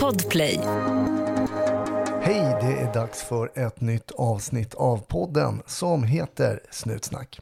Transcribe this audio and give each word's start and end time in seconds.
Podplay. 0.00 0.60
Hej, 2.22 2.56
det 2.60 2.80
är 2.80 2.94
dags 2.94 3.22
för 3.22 3.50
ett 3.54 3.80
nytt 3.80 4.10
avsnitt 4.10 4.74
av 4.74 4.98
podden 4.98 5.62
som 5.66 6.02
heter 6.02 6.60
Snutsnack. 6.70 7.40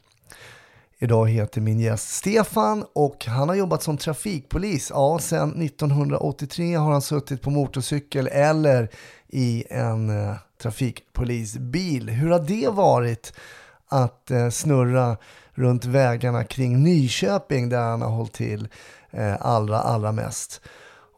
Idag 0.98 1.30
heter 1.30 1.60
min 1.60 1.80
gäst 1.80 2.08
Stefan 2.08 2.84
och 2.92 3.26
han 3.26 3.48
har 3.48 3.56
jobbat 3.56 3.82
som 3.82 3.96
trafikpolis. 3.96 4.90
Ja, 4.94 5.18
sedan 5.18 5.62
1983 5.62 6.74
har 6.74 6.92
han 6.92 7.02
suttit 7.02 7.42
på 7.42 7.50
motorcykel 7.50 8.26
eller 8.26 8.88
i 9.28 9.64
en 9.70 10.10
eh, 10.10 10.34
trafikpolisbil. 10.62 12.10
Hur 12.10 12.30
har 12.30 12.40
det 12.40 12.68
varit 12.68 13.32
att 13.88 14.30
eh, 14.30 14.48
snurra 14.48 15.16
runt 15.52 15.84
vägarna 15.84 16.44
kring 16.44 16.82
Nyköping 16.82 17.68
där 17.68 17.82
han 17.82 18.02
har 18.02 18.10
hållit 18.10 18.32
till 18.32 18.68
eh, 19.10 19.34
allra, 19.40 19.78
allra 19.78 20.12
mest? 20.12 20.60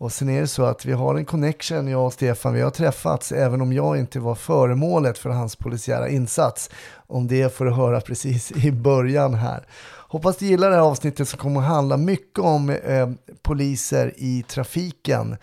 Och 0.05 0.13
sen 0.13 0.29
är 0.29 0.41
det 0.41 0.47
så 0.47 0.65
att 0.65 0.85
vi 0.85 0.93
har 0.93 1.15
en 1.15 1.25
connection, 1.25 1.89
jag 1.89 2.07
och 2.07 2.13
Stefan. 2.13 2.55
Vi 2.55 2.61
har 2.61 2.71
träffats 2.71 3.33
även 3.33 3.61
om 3.61 3.73
jag 3.73 3.99
inte 3.99 4.21
var 4.21 4.35
föremålet 4.35 5.19
för 5.19 5.31
hans 5.31 5.57
polisiära 5.57 6.09
insats. 6.09 6.71
Om 7.07 7.27
det 7.27 7.55
får 7.55 7.65
du 7.65 7.71
höra 7.71 8.01
precis 8.01 8.53
i 8.53 8.73
början 8.73 9.35
här. 9.35 9.67
Hoppas 10.09 10.37
du 10.37 10.47
gillar 10.47 10.71
det 10.71 10.77
här 10.77 10.83
avsnittet 10.83 11.29
som 11.29 11.39
kommer 11.39 11.61
att 11.61 11.67
handla 11.67 11.97
mycket 11.97 12.39
om 12.39 12.71
eh, 12.71 13.11
poliser 13.43 14.13
i 14.17 14.45
trafiken 14.49 15.37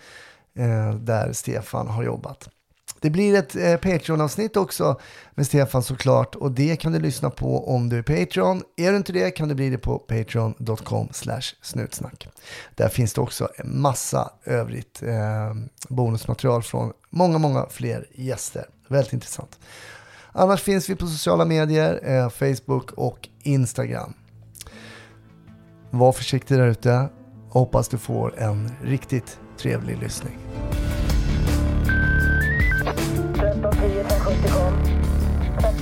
eh, 0.56 0.94
där 0.94 1.32
Stefan 1.32 1.88
har 1.88 2.02
jobbat. 2.02 2.48
Det 3.02 3.10
blir 3.10 3.34
ett 3.34 3.56
eh, 3.56 3.76
Patreon-avsnitt 3.76 4.56
också 4.56 5.00
med 5.34 5.46
Stefan 5.46 5.82
såklart 5.82 6.34
och 6.34 6.52
det 6.52 6.76
kan 6.76 6.92
du 6.92 6.98
lyssna 6.98 7.30
på 7.30 7.68
om 7.68 7.88
du 7.88 7.98
är 7.98 8.02
Patreon. 8.02 8.62
Är 8.76 8.90
du 8.90 8.96
inte 8.96 9.12
det 9.12 9.30
kan 9.30 9.48
du 9.48 9.54
bli 9.54 9.70
det 9.70 9.78
på 9.78 9.98
patreon.com 9.98 11.08
snutsnack. 11.62 12.28
Där 12.74 12.88
finns 12.88 13.12
det 13.12 13.20
också 13.20 13.48
en 13.56 13.80
massa 13.80 14.30
övrigt 14.44 15.02
eh, 15.02 15.54
bonusmaterial 15.88 16.62
från 16.62 16.92
många, 17.10 17.38
många 17.38 17.66
fler 17.70 18.06
gäster. 18.14 18.66
Väldigt 18.88 19.12
intressant. 19.12 19.58
Annars 20.32 20.62
finns 20.62 20.90
vi 20.90 20.96
på 20.96 21.06
sociala 21.06 21.44
medier, 21.44 22.00
eh, 22.04 22.28
Facebook 22.28 22.92
och 22.92 23.28
Instagram. 23.42 24.14
Var 25.90 26.12
försiktig 26.12 26.58
där 26.58 26.66
ute. 26.66 27.08
Hoppas 27.48 27.88
du 27.88 27.98
får 27.98 28.38
en 28.38 28.70
riktigt 28.82 29.38
trevlig 29.58 29.98
lyssning. 29.98 30.38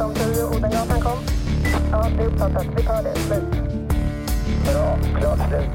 1310 0.00 0.56
Odengatan 0.56 1.00
kom. 1.00 1.18
Ja, 1.92 2.08
det 2.16 2.22
är 2.22 2.26
uppfattat. 2.26 2.66
Vi 2.76 2.82
tar 2.82 3.02
det. 3.02 3.14
Slut. 3.16 3.42
Bra. 4.72 4.98
Klart 5.20 5.38
slut. 5.48 5.70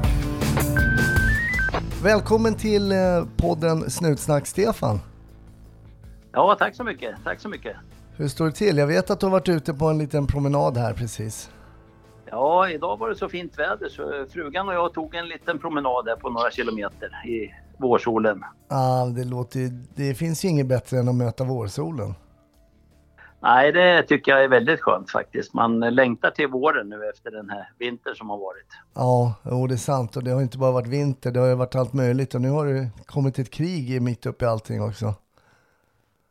Välkommen 2.02 2.54
till 2.54 2.92
eh, 2.92 2.98
podden 3.36 3.90
Snutsnack 3.90 4.46
Stefan. 4.46 5.00
Ja, 6.32 6.56
tack 6.58 6.74
så 6.76 6.84
mycket. 6.84 7.14
Tack 7.24 7.40
så 7.40 7.48
mycket. 7.48 7.76
Hur 8.16 8.28
står 8.28 8.46
det 8.46 8.52
till? 8.52 8.76
Jag 8.78 8.86
vet 8.86 9.10
att 9.10 9.20
du 9.20 9.26
har 9.26 9.30
varit 9.30 9.48
ute 9.48 9.74
på 9.74 9.86
en 9.86 9.98
liten 9.98 10.26
promenad 10.26 10.76
här 10.76 10.92
precis. 10.94 11.50
Ja, 12.30 12.68
idag 12.70 12.96
var 12.98 13.08
det 13.08 13.16
så 13.16 13.28
fint 13.28 13.58
väder 13.58 13.88
så 13.88 14.26
frugan 14.32 14.68
och 14.68 14.74
jag 14.74 14.92
tog 14.94 15.14
en 15.14 15.28
liten 15.28 15.58
promenad 15.58 16.08
här 16.08 16.16
på 16.16 16.30
några 16.30 16.50
kilometer 16.50 17.28
i 17.28 17.50
vårsolen. 17.78 18.42
Ah, 18.68 19.04
det, 19.04 19.24
låter, 19.24 19.60
ju- 19.60 19.82
det 19.94 20.14
finns 20.14 20.44
ju 20.44 20.48
inget 20.48 20.66
bättre 20.66 20.98
än 20.98 21.08
att 21.08 21.14
möta 21.14 21.44
vårsolen. 21.44 22.14
Nej, 23.40 23.72
det 23.72 24.02
tycker 24.02 24.32
jag 24.32 24.44
är 24.44 24.48
väldigt 24.48 24.80
skönt 24.80 25.10
faktiskt. 25.10 25.54
Man 25.54 25.80
längtar 25.80 26.30
till 26.30 26.48
våren 26.48 26.88
nu 26.88 27.08
efter 27.08 27.30
den 27.30 27.50
här 27.50 27.72
vintern 27.78 28.14
som 28.14 28.30
har 28.30 28.38
varit. 28.38 28.66
Ja, 28.94 29.34
jo, 29.44 29.66
det 29.66 29.74
är 29.74 29.78
sant. 29.78 30.16
Och 30.16 30.24
det 30.24 30.30
har 30.30 30.42
inte 30.42 30.58
bara 30.58 30.72
varit 30.72 30.86
vinter, 30.86 31.30
det 31.30 31.40
har 31.40 31.46
ju 31.46 31.54
varit 31.54 31.74
allt 31.74 31.92
möjligt. 31.92 32.34
Och 32.34 32.40
nu 32.40 32.50
har 32.50 32.66
det 32.66 32.90
kommit 33.06 33.38
ett 33.38 33.50
krig 33.50 34.02
mitt 34.02 34.26
uppe 34.26 34.44
i 34.44 34.48
allting 34.48 34.82
också. 34.82 35.14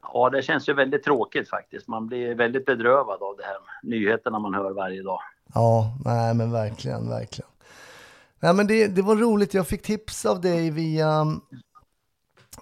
Ja, 0.02 0.30
det 0.30 0.42
känns 0.42 0.70
ju 0.70 0.74
väldigt 0.74 1.04
tråkigt 1.04 1.50
faktiskt. 1.50 1.88
Man 1.88 2.08
blir 2.08 2.36
väldigt 2.36 2.66
bedrövad 2.66 3.22
av 3.22 3.38
det 3.38 3.44
här 3.44 3.58
nyheterna 3.84 4.40
man 4.40 4.54
hör 4.54 4.72
varje 4.72 5.04
dag. 5.04 5.20
Ja, 5.54 5.98
nej 6.06 6.34
men 6.34 6.52
verkligen, 6.52 7.10
verkligen. 7.10 7.50
Nej 8.40 8.54
men 8.54 8.68
det, 8.68 8.88
det 8.88 9.02
var 9.02 9.16
roligt, 9.16 9.54
jag 9.54 9.68
fick 9.68 9.82
tips 9.82 10.26
av 10.26 10.42
dig 10.42 10.72
via 10.72 11.26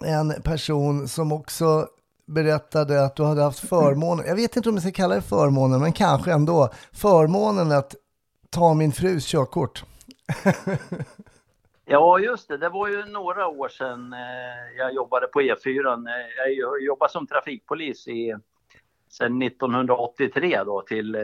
en 0.04 0.42
person 0.42 1.08
som 1.08 1.32
också 1.32 1.88
berättade 2.26 3.04
att 3.04 3.16
du 3.16 3.22
hade 3.24 3.42
haft 3.42 3.68
förmånen, 3.68 4.26
jag 4.26 4.36
vet 4.36 4.56
inte 4.56 4.68
om 4.68 4.74
jag 4.74 4.82
ska 4.82 4.92
kalla 4.92 5.14
det 5.14 5.22
förmånen, 5.22 5.80
men 5.80 5.92
kanske 5.92 6.32
ändå, 6.32 6.68
förmånen 6.92 7.72
att 7.72 7.94
ta 8.50 8.74
min 8.74 8.92
frus 8.92 9.26
körkort. 9.26 9.84
Ja, 11.86 12.18
just 12.18 12.48
det. 12.48 12.56
Det 12.56 12.68
var 12.68 12.88
ju 12.88 13.04
några 13.04 13.46
år 13.46 13.68
sedan 13.68 14.12
eh, 14.12 14.78
jag 14.78 14.94
jobbade 14.94 15.26
på 15.26 15.40
E4. 15.40 16.08
Eh, 16.08 16.52
jag 16.58 16.82
jobbade 16.82 17.12
som 17.12 17.26
trafikpolis 17.26 18.08
i, 18.08 18.34
sedan 19.08 19.42
1983 19.42 20.62
då 20.64 20.82
till 20.82 21.14
eh, 21.14 21.22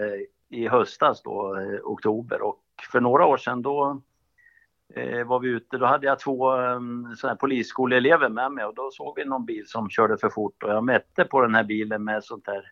i 0.49 0.69
höstas 0.69 1.23
då, 1.23 1.57
oktober. 1.85 2.43
Och 2.43 2.61
för 2.93 3.01
några 3.01 3.27
år 3.27 3.37
sedan 3.37 3.63
då 3.63 4.01
var 5.27 5.39
vi 5.41 5.49
ute, 5.49 5.79
då 5.79 5.87
hade 5.87 6.07
jag 6.07 6.19
två 6.19 6.53
um, 6.57 7.17
såna 7.17 7.33
här 7.33 7.39
polisskoleelever 7.39 8.29
med 8.29 8.53
mig 8.53 8.65
och 8.65 8.75
då 8.75 8.91
såg 8.93 9.13
vi 9.17 9.25
någon 9.25 9.45
bil 9.45 9.65
som 9.67 9.91
körde 9.91 10.19
för 10.19 10.29
fort 10.29 10.63
och 10.63 10.71
jag 10.71 10.85
mätte 10.85 11.25
på 11.25 11.41
den 11.41 11.55
här 11.55 11.65
bilen 11.65 12.05
med 12.05 12.25
sånt 12.25 12.47
här 12.47 12.63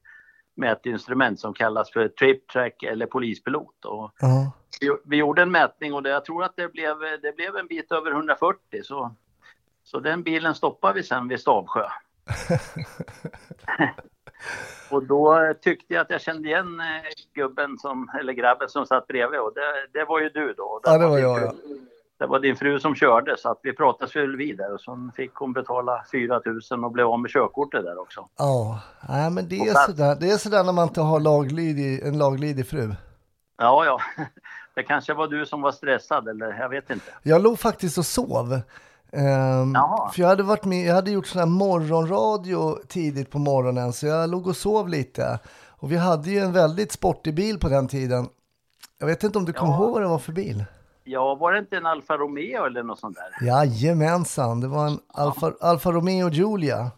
mätinstrument 0.57 1.41
som 1.41 1.55
kallas 1.55 1.91
för 1.91 2.09
trip 2.09 2.49
track 2.49 2.83
eller 2.83 3.07
polispilot. 3.07 3.85
Och 3.85 4.13
Ja. 4.21 4.53
vi, 4.81 4.91
vi 5.05 5.17
gjorde 5.17 5.43
en 5.43 5.51
mätning 5.51 5.95
och 5.95 6.03
det, 6.03 6.11
jag 6.11 6.25
tror 6.25 6.45
att 6.45 6.57
det 6.57 6.73
blev, 6.73 6.97
det 7.23 7.37
blev 7.37 7.57
en 7.57 7.67
bit 7.67 7.93
över 7.93 8.11
140 8.11 8.61
så, 8.85 9.15
så 9.85 10.01
den 10.01 10.23
bilen 10.23 10.55
stoppade 10.55 10.95
vi 10.95 11.03
sen 11.03 11.29
vid 11.29 11.41
Stavsjö. 11.41 11.81
och 14.91 15.03
då 15.03 15.55
tyckte 15.61 15.95
jag 15.95 16.01
att 16.01 16.11
jag 16.11 16.21
kände 16.21 16.49
igen 16.49 16.81
eh, 16.81 16.87
gubben 17.35 17.79
som, 17.79 18.11
eller 18.21 18.33
grabben 18.33 18.69
som 18.69 18.87
satt 18.87 19.07
bredvid 19.07 19.41
och 19.41 19.53
det, 19.55 19.99
det 19.99 20.05
var 20.05 20.21
ju 20.21 20.29
du 20.29 20.53
då. 20.53 20.81
Ja, 20.83 20.99
det 20.99 21.07
var 21.07 21.19
jag, 21.19 21.43
ja. 21.43 21.53
Det 22.19 22.27
var 22.27 22.41
din 22.41 22.57
fru 22.57 22.81
som 22.81 22.95
körde 22.95 23.37
så 23.39 23.49
att 23.51 23.61
vi 23.63 23.73
pratades 23.73 24.17
väl 24.17 24.37
vidare 24.37 24.73
och 24.73 24.81
så 24.81 25.11
fick 25.17 25.35
hon 25.35 25.53
betala 25.53 26.05
4 26.13 26.41
000 26.71 26.85
och 26.85 26.93
blev 26.93 27.07
av 27.07 27.21
med 27.21 27.31
körkortet 27.31 27.85
där 27.85 28.01
också. 28.01 28.29
Ja, 28.39 28.81
nej 29.09 29.31
men 29.31 29.49
det 29.49 29.61
Och 29.61 29.67
är 29.67 29.71
plats. 29.71 29.87
sådär, 29.87 30.17
det 30.21 30.31
är 30.31 30.37
sådär 30.37 30.65
när 30.65 30.73
man 30.73 30.89
inte 30.89 31.01
har 31.01 31.21
laglydig, 31.21 32.03
en 32.07 32.19
laglydig 32.19 32.67
fru. 32.69 32.95
Ja, 33.59 33.85
ja. 33.85 34.01
Det 34.75 34.83
kanske 34.83 35.15
var 35.15 35.27
du 35.29 35.47
som 35.47 35.63
var 35.63 35.73
stressad 35.73 36.29
eller 36.29 36.59
jag 36.61 36.69
vet 36.69 36.91
inte. 36.91 37.05
Jag 37.23 37.43
låg 37.43 37.59
faktiskt 37.59 37.99
och 37.99 38.07
sov. 38.07 38.53
Ehm, 39.13 39.75
för 40.13 40.21
jag 40.21 40.29
hade 40.29 40.43
varit 40.43 40.65
med, 40.65 40.87
jag 40.87 40.95
hade 40.95 41.11
gjort 41.11 41.27
sån 41.27 41.39
här 41.39 41.47
morgonradio 41.47 42.79
tidigt 42.89 43.31
på 43.31 43.39
morgonen 43.39 43.93
så 43.93 44.07
jag 44.07 44.31
låg 44.31 44.47
och 44.47 44.57
sov 44.57 44.89
lite. 44.89 45.39
Och 45.69 45.93
vi 45.93 45.97
hade 45.97 46.31
ju 46.31 46.39
en 46.39 46.53
väldigt 46.53 46.93
sportig 46.93 47.35
bil 47.35 47.59
på 47.61 47.69
den 47.69 47.89
tiden. 47.89 48.29
Jag 48.99 49.07
vet 49.07 49.23
inte 49.23 49.39
om 49.39 49.45
du 49.45 49.53
kommer 49.53 49.73
Ja. 49.73 49.79
ihåg 49.79 49.93
vad 49.93 50.03
det 50.03 50.09
var 50.09 50.19
för 50.19 50.33
bil? 50.33 50.65
Ja, 51.11 51.35
var 51.35 51.53
det 51.53 51.59
inte 51.59 51.77
en 51.77 51.87
Alfa 51.87 52.17
Romeo 52.17 52.65
eller 52.65 52.83
något 52.83 52.99
sånt 52.99 53.17
där? 53.17 53.47
Jajamensan, 53.47 54.61
det 54.61 54.69
var 54.69 54.87
en 54.87 54.99
Alfa, 55.15 55.53
Alfa 55.61 55.93
Romeo 55.93 56.31
Giulia. 56.31 56.91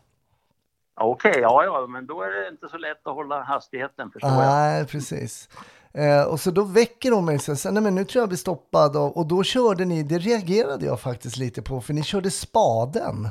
Okej, 1.01 1.39
ja, 1.41 1.65
ja, 1.65 1.87
men 1.87 2.07
då 2.07 2.23
är 2.23 2.31
det 2.31 2.49
inte 2.49 2.69
så 2.69 2.79
lätt 2.79 3.07
att 3.07 3.15
hålla 3.15 3.43
hastigheten 3.43 4.11
förstår 4.11 4.31
jag. 4.31 4.41
Nej, 4.41 4.87
precis. 4.87 5.49
Eh, 5.95 6.23
och 6.23 6.41
så 6.41 6.51
då 6.51 6.65
väcker 6.65 7.11
de 7.11 7.25
mig 7.25 7.39
jag 7.47 7.59
säger, 7.59 7.73
nej 7.73 7.83
men 7.83 7.95
nu 7.95 8.05
tror 8.05 8.21
jag 8.21 8.23
jag 8.23 8.29
blir 8.29 8.39
stoppad 8.39 8.97
och, 8.97 9.17
och 9.17 9.27
då 9.27 9.43
körde 9.43 9.85
ni, 9.85 10.03
det 10.03 10.19
reagerade 10.19 10.87
jag 10.87 11.01
faktiskt 11.01 11.37
lite 11.37 11.63
på 11.63 11.81
för 11.81 11.95
ni 11.95 12.03
körde 12.03 12.31
spaden. 12.31 13.29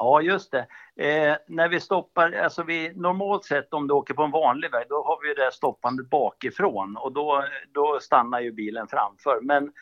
Ja, 0.00 0.20
just 0.22 0.52
det. 0.52 0.66
Eh, 1.04 1.36
när 1.46 1.68
vi 1.68 1.80
stoppar, 1.80 2.32
alltså 2.32 2.62
vi, 2.62 2.92
normalt 2.94 3.44
sett 3.44 3.74
om 3.74 3.88
du 3.88 3.94
åker 3.94 4.14
på 4.14 4.22
en 4.22 4.30
vanlig 4.30 4.70
väg, 4.70 4.86
då 4.88 5.02
har 5.02 5.28
vi 5.28 5.34
det 5.34 5.52
stoppandet 5.52 6.10
bakifrån 6.10 6.96
och 6.96 7.12
då, 7.12 7.44
då 7.72 7.98
stannar 8.00 8.40
ju 8.40 8.52
bilen 8.52 8.86
framför. 8.88 9.40
Men 9.42 9.72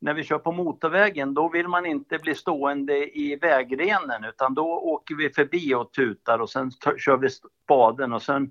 när 0.00 0.14
vi 0.14 0.24
kör 0.24 0.38
på 0.38 0.52
motorvägen, 0.52 1.34
då 1.34 1.48
vill 1.48 1.68
man 1.68 1.86
inte 1.86 2.18
bli 2.18 2.34
stående 2.34 3.18
i 3.18 3.36
vägrenen 3.36 4.24
utan 4.24 4.54
då 4.54 4.66
åker 4.66 5.14
vi 5.14 5.30
förbi 5.30 5.74
och 5.74 5.92
tutar 5.92 6.38
och 6.38 6.50
sen 6.50 6.70
kör 6.98 7.16
vi 7.16 7.28
spaden 7.64 8.12
och 8.12 8.22
sen 8.22 8.50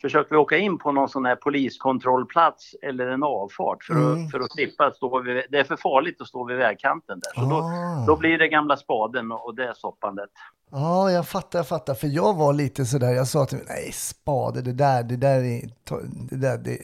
försöker 0.00 0.30
vi 0.30 0.36
åka 0.36 0.56
in 0.56 0.78
på 0.78 0.92
någon 0.92 1.08
sån 1.08 1.26
här 1.26 1.36
poliskontrollplats 1.36 2.74
eller 2.82 3.06
en 3.06 3.22
avfart 3.22 3.84
för, 3.84 3.94
Mm. 3.94 4.24
att, 4.24 4.30
för 4.30 4.40
att 4.40 4.52
slippa 4.52 4.90
stå 4.90 5.20
vid, 5.20 5.42
det 5.50 5.58
är 5.58 5.64
för 5.64 5.76
farligt 5.76 6.20
att 6.20 6.26
stå 6.28 6.44
vid 6.44 6.56
vägkanten 6.56 7.20
där. 7.20 7.40
Så 7.42 7.48
då, 7.50 7.56
Ah. 7.56 8.04
då 8.06 8.16
blir 8.16 8.38
det 8.38 8.48
gamla 8.48 8.76
spaden 8.76 9.32
och 9.32 9.54
det 9.54 9.74
stoppandet. 9.76 10.30
Ja, 10.70 11.10
jag 11.10 11.28
fattar, 11.28 11.58
jag 11.58 11.68
fattar. 11.68 11.94
För 11.94 12.06
jag 12.06 12.34
var 12.36 12.52
lite 12.52 12.84
sådär, 12.84 13.10
jag 13.10 13.26
sa 13.28 13.46
till 13.46 13.58
mig, 13.58 13.66
nej 13.68 13.92
spade, 13.92 14.62
det 14.62 14.72
där, 14.72 15.02
det 15.02 15.16
där, 15.16 15.38
är, 15.44 15.60
det, 16.30 16.36
där 16.36 16.58
det, 16.58 16.78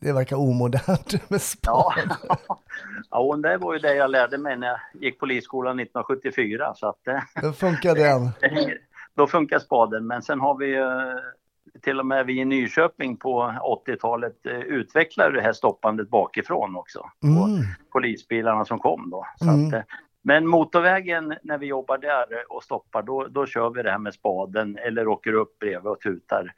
det 0.00 0.12
verkar 0.12 0.36
omodernt 0.36 1.12
med 1.12 1.20
Ja. 1.30 1.38
spade. 1.38 2.16
ja, 3.10 3.18
och 3.18 3.38
det 3.38 3.56
var 3.56 3.72
ju 3.72 3.78
det 3.78 3.94
jag 3.94 4.10
lärde 4.10 4.38
mig 4.38 4.56
när 4.56 4.66
jag 4.66 4.78
gick 5.02 5.20
polisskolan 5.20 5.80
1974. 5.80 6.72
Så 6.76 6.86
att, 6.88 6.98
Då 7.42 7.52
funkar 7.52 7.94
den. 7.94 8.30
då 9.14 9.26
funkar 9.26 9.58
spaden. 9.58 10.06
Men 10.06 10.22
sen 10.22 10.40
har 10.40 10.54
vi 10.58 10.66
ju 10.66 10.84
till 11.82 12.00
och 12.00 12.06
med 12.06 12.26
vi 12.26 12.40
i 12.40 12.44
Nyköping 12.44 13.16
på 13.16 13.54
80-talet 13.86 14.46
eh, 14.46 14.52
utvecklade 14.58 15.32
det 15.36 15.40
här 15.42 15.52
stoppandet 15.52 16.08
bakifrån 16.10 16.76
också. 16.76 16.98
På 17.20 17.26
Mm. 17.26 17.62
polisbilarna 17.92 18.64
som 18.64 18.78
kom 18.78 19.10
då. 19.10 19.26
Mm. 19.42 19.66
att, 19.68 19.72
eh, 19.72 19.80
Men 20.22 20.46
motorvägen 20.46 21.34
när 21.42 21.58
vi 21.58 21.66
jobbar 21.66 21.98
där 21.98 22.26
och 22.48 22.62
stoppar, 22.62 23.02
då, 23.02 23.26
då 23.26 23.46
kör 23.46 23.70
vi 23.70 23.82
det 23.82 23.90
här 23.90 23.98
med 23.98 24.14
spaden 24.14 24.78
eller 24.78 25.08
åker 25.08 25.32
upp 25.32 25.58
bredvid 25.58 25.86
och 25.92 26.00
tutar. 26.00 26.52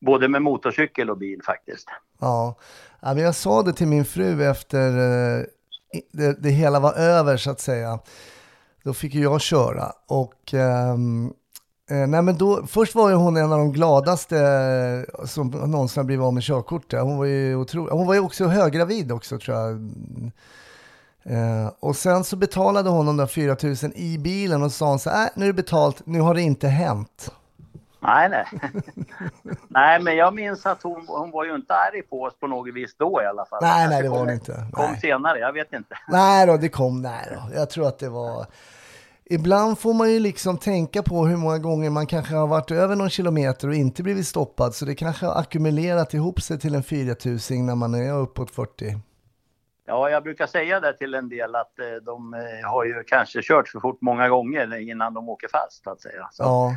Både 0.00 0.28
med 0.28 0.42
motorcykel 0.42 1.10
och 1.10 1.18
bil 1.18 1.40
faktiskt. 1.44 1.88
Ja, 2.20 2.54
men 3.00 3.18
jag 3.18 3.34
sa 3.34 3.62
det 3.62 3.72
till 3.72 3.88
min 3.88 4.04
fru 4.04 4.44
efter 4.44 4.88
eh, 4.88 5.44
det, 6.12 6.42
det 6.42 6.50
hela 6.50 6.80
var 6.80 6.92
över 6.94 7.36
så 7.36 7.50
att 7.50 7.60
säga. 7.60 7.98
Då 8.84 8.94
fick 8.94 9.14
jag 9.14 9.40
köra 9.40 9.84
och 10.08 10.54
ehm, 10.54 11.32
eh, 11.90 12.06
nej 12.06 12.22
men 12.22 12.38
då, 12.38 12.66
först 12.66 12.94
var 12.94 13.10
ju 13.10 13.14
hon 13.14 13.36
en 13.36 13.52
av 13.52 13.58
de 13.58 13.72
gladaste 13.72 14.38
eh, 14.38 15.24
som 15.24 15.48
någonsin 15.48 16.00
har 16.00 16.04
blivit 16.04 16.24
av 16.24 16.34
med 16.34 16.42
körkortet. 16.42 17.00
Hon 17.00 17.18
var 17.18 17.24
ju 17.24 17.56
otro, 17.56 17.88
hon 17.90 18.06
var 18.06 18.14
ju 18.14 18.20
också 18.20 18.46
höggravid 18.46 19.12
också 19.12 19.38
tror 19.38 19.56
jag. 19.56 19.90
Eh, 21.22 21.72
och 21.80 21.96
sen 21.96 22.24
så 22.24 22.36
betalade 22.36 22.90
hon 22.90 23.06
de 23.06 23.16
där 23.16 23.26
4000 23.26 23.92
i 23.96 24.18
bilen 24.18 24.62
och 24.62 24.72
sa 24.72 24.88
hon 24.88 24.98
så 24.98 25.10
här, 25.10 25.24
äh, 25.24 25.30
nu 25.34 25.44
är 25.44 25.46
det 25.46 25.52
betalt, 25.52 26.06
nu 26.06 26.20
har 26.20 26.34
det 26.34 26.42
inte 26.42 26.68
hänt. 26.68 27.32
Nej, 28.00 28.28
nej. 28.28 28.44
nej, 29.68 30.02
men 30.02 30.16
jag 30.16 30.34
minns 30.34 30.66
att 30.66 30.82
hon, 30.82 31.04
hon 31.08 31.30
var 31.30 31.44
ju 31.44 31.54
inte 31.54 31.74
arg 31.74 32.02
på 32.02 32.22
oss 32.22 32.34
på 32.40 32.46
något 32.46 32.74
vis 32.74 32.96
då 32.98 33.22
i 33.22 33.26
alla 33.26 33.44
fall. 33.44 33.58
Nej, 33.62 33.88
nej, 33.88 34.02
det 34.02 34.08
var 34.08 34.18
hon 34.18 34.30
inte. 34.30 34.66
kom 34.72 34.90
Nej. 34.90 35.00
senare, 35.00 35.38
jag 35.38 35.52
vet 35.52 35.72
inte. 35.72 35.98
Nej 36.08 36.46
då, 36.46 36.56
det 36.56 36.68
kom, 36.68 37.02
nej 37.02 37.28
då. 37.30 37.58
Jag 37.58 37.70
tror 37.70 37.88
att 37.88 37.98
det 37.98 38.08
var... 38.08 38.46
Ibland 39.30 39.78
får 39.78 39.94
man 39.94 40.12
ju 40.12 40.20
liksom 40.20 40.58
tänka 40.58 41.02
på 41.02 41.26
hur 41.26 41.36
många 41.36 41.58
gånger 41.58 41.90
man 41.90 42.06
kanske 42.06 42.34
har 42.34 42.46
varit 42.46 42.70
över 42.70 42.96
någon 42.96 43.10
kilometer 43.10 43.68
och 43.68 43.74
inte 43.74 44.02
blivit 44.02 44.26
stoppad, 44.26 44.74
så 44.74 44.84
det 44.84 44.94
kanske 44.94 45.26
har 45.26 45.40
ackumulerat 45.40 46.14
ihop 46.14 46.40
sig 46.40 46.58
till 46.58 46.74
en 46.74 46.82
4000 46.82 47.66
när 47.66 47.74
man 47.74 47.94
är 47.94 48.12
uppåt 48.12 48.50
40. 48.50 48.94
Ja, 49.86 50.10
jag 50.10 50.22
brukar 50.22 50.46
säga 50.46 50.80
det 50.80 50.92
till 50.92 51.14
en 51.14 51.28
del 51.28 51.54
att 51.54 51.78
eh, 51.78 51.86
de 52.02 52.34
eh, 52.34 52.70
har 52.70 52.84
ju 52.84 53.04
kanske 53.06 53.42
kört 53.42 53.68
för 53.68 53.80
fort 53.80 54.00
många 54.00 54.28
gånger 54.28 54.78
innan 54.90 55.14
de 55.14 55.28
åker 55.28 55.48
fast, 55.48 55.84
så 55.84 55.90
att 55.90 56.00
säga. 56.00 56.28
Så 56.32 56.42
Ja, 56.42 56.76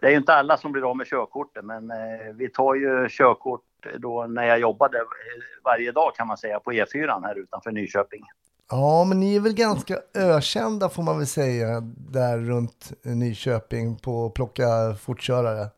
Det 0.00 0.06
är 0.06 0.10
ju 0.10 0.16
inte 0.16 0.34
alla 0.34 0.56
som 0.56 0.72
blir 0.72 0.90
av 0.90 0.96
med 0.96 1.06
körkortet, 1.06 1.64
men 1.64 1.90
eh, 1.90 2.34
vi 2.34 2.48
tar 2.48 2.74
ju 2.74 3.08
körkort 3.08 3.62
då 3.98 4.26
när 4.26 4.44
jag 4.44 4.58
jobbade 4.58 4.98
varje 5.64 5.92
dag 5.92 6.14
kan 6.14 6.26
man 6.26 6.36
säga 6.36 6.60
på 6.60 6.72
E4 6.72 7.22
här 7.22 7.38
utanför 7.38 7.70
Nyköping 7.72 8.22
ja, 8.70 9.04
men 9.04 9.20
ni 9.20 9.36
är 9.36 9.40
väl 9.40 9.54
ganska 9.54 9.98
ökända 10.14 10.88
får 10.88 11.02
man 11.02 11.18
väl 11.18 11.26
säga 11.26 11.80
där 11.96 12.38
runt 12.38 12.92
Nyköping 13.02 13.96
på 13.96 14.26
att 14.26 14.34
plocka 14.34 14.94
fortkörare. 15.00 15.68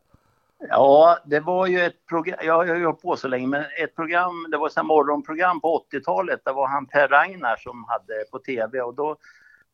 Ja, 0.68 1.18
det 1.24 1.40
var 1.40 1.66
ju 1.66 1.80
ett 1.80 2.06
program, 2.08 2.38
jag 2.42 2.54
har 2.54 2.64
ju 2.64 2.84
hållit 2.84 3.02
på 3.02 3.16
så 3.16 3.28
länge, 3.28 3.46
men 3.46 3.60
ett 3.82 3.96
program, 3.96 4.46
det 4.50 4.56
var 4.56 4.66
ett 4.66 4.84
morgonprogram 4.84 5.60
på 5.60 5.84
80-talet, 5.92 6.40
det 6.44 6.52
var 6.52 6.68
han 6.68 6.86
Per 6.86 7.08
Ragnar 7.08 7.56
som 7.56 7.84
hade 7.88 8.24
på 8.30 8.38
tv 8.38 8.80
och 8.80 8.94
då, 8.94 9.16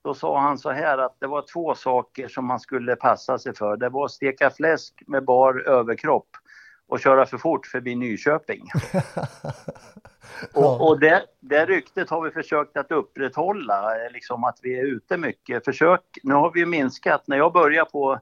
då 0.04 0.14
sa 0.14 0.40
han 0.40 0.58
så 0.58 0.70
här 0.70 0.98
att 0.98 1.16
det 1.20 1.26
var 1.26 1.44
två 1.52 1.74
saker 1.74 2.28
som 2.28 2.46
man 2.46 2.60
skulle 2.60 2.96
passa 2.96 3.38
sig 3.38 3.54
för. 3.54 3.76
Det 3.76 3.88
var 3.88 4.04
att 4.04 4.10
steka 4.10 4.50
fläsk 4.50 5.02
med 5.06 5.24
bar 5.24 5.68
överkropp 5.68 6.28
och 6.92 7.00
köra 7.00 7.26
för 7.26 7.38
fort 7.38 7.66
förbi 7.66 7.94
Nyköping. 7.94 8.62
Och, 10.54 10.88
och 10.88 11.00
det, 11.00 11.22
det 11.40 11.66
ryktet 11.66 12.10
har 12.10 12.22
vi 12.22 12.30
försökt 12.30 12.76
att 12.76 12.92
upprätthålla, 12.92 14.04
eh, 14.04 14.12
liksom 14.12 14.44
att 14.44 14.58
vi 14.62 14.78
är 14.78 14.84
ute 14.84 15.16
mycket. 15.16 15.64
Försök, 15.64 16.00
nu 16.22 16.34
har 16.34 16.52
vi 16.54 16.66
minskat. 16.66 17.22
När 17.26 17.36
jag 17.36 17.52
började 17.52 17.90
på 17.90 18.18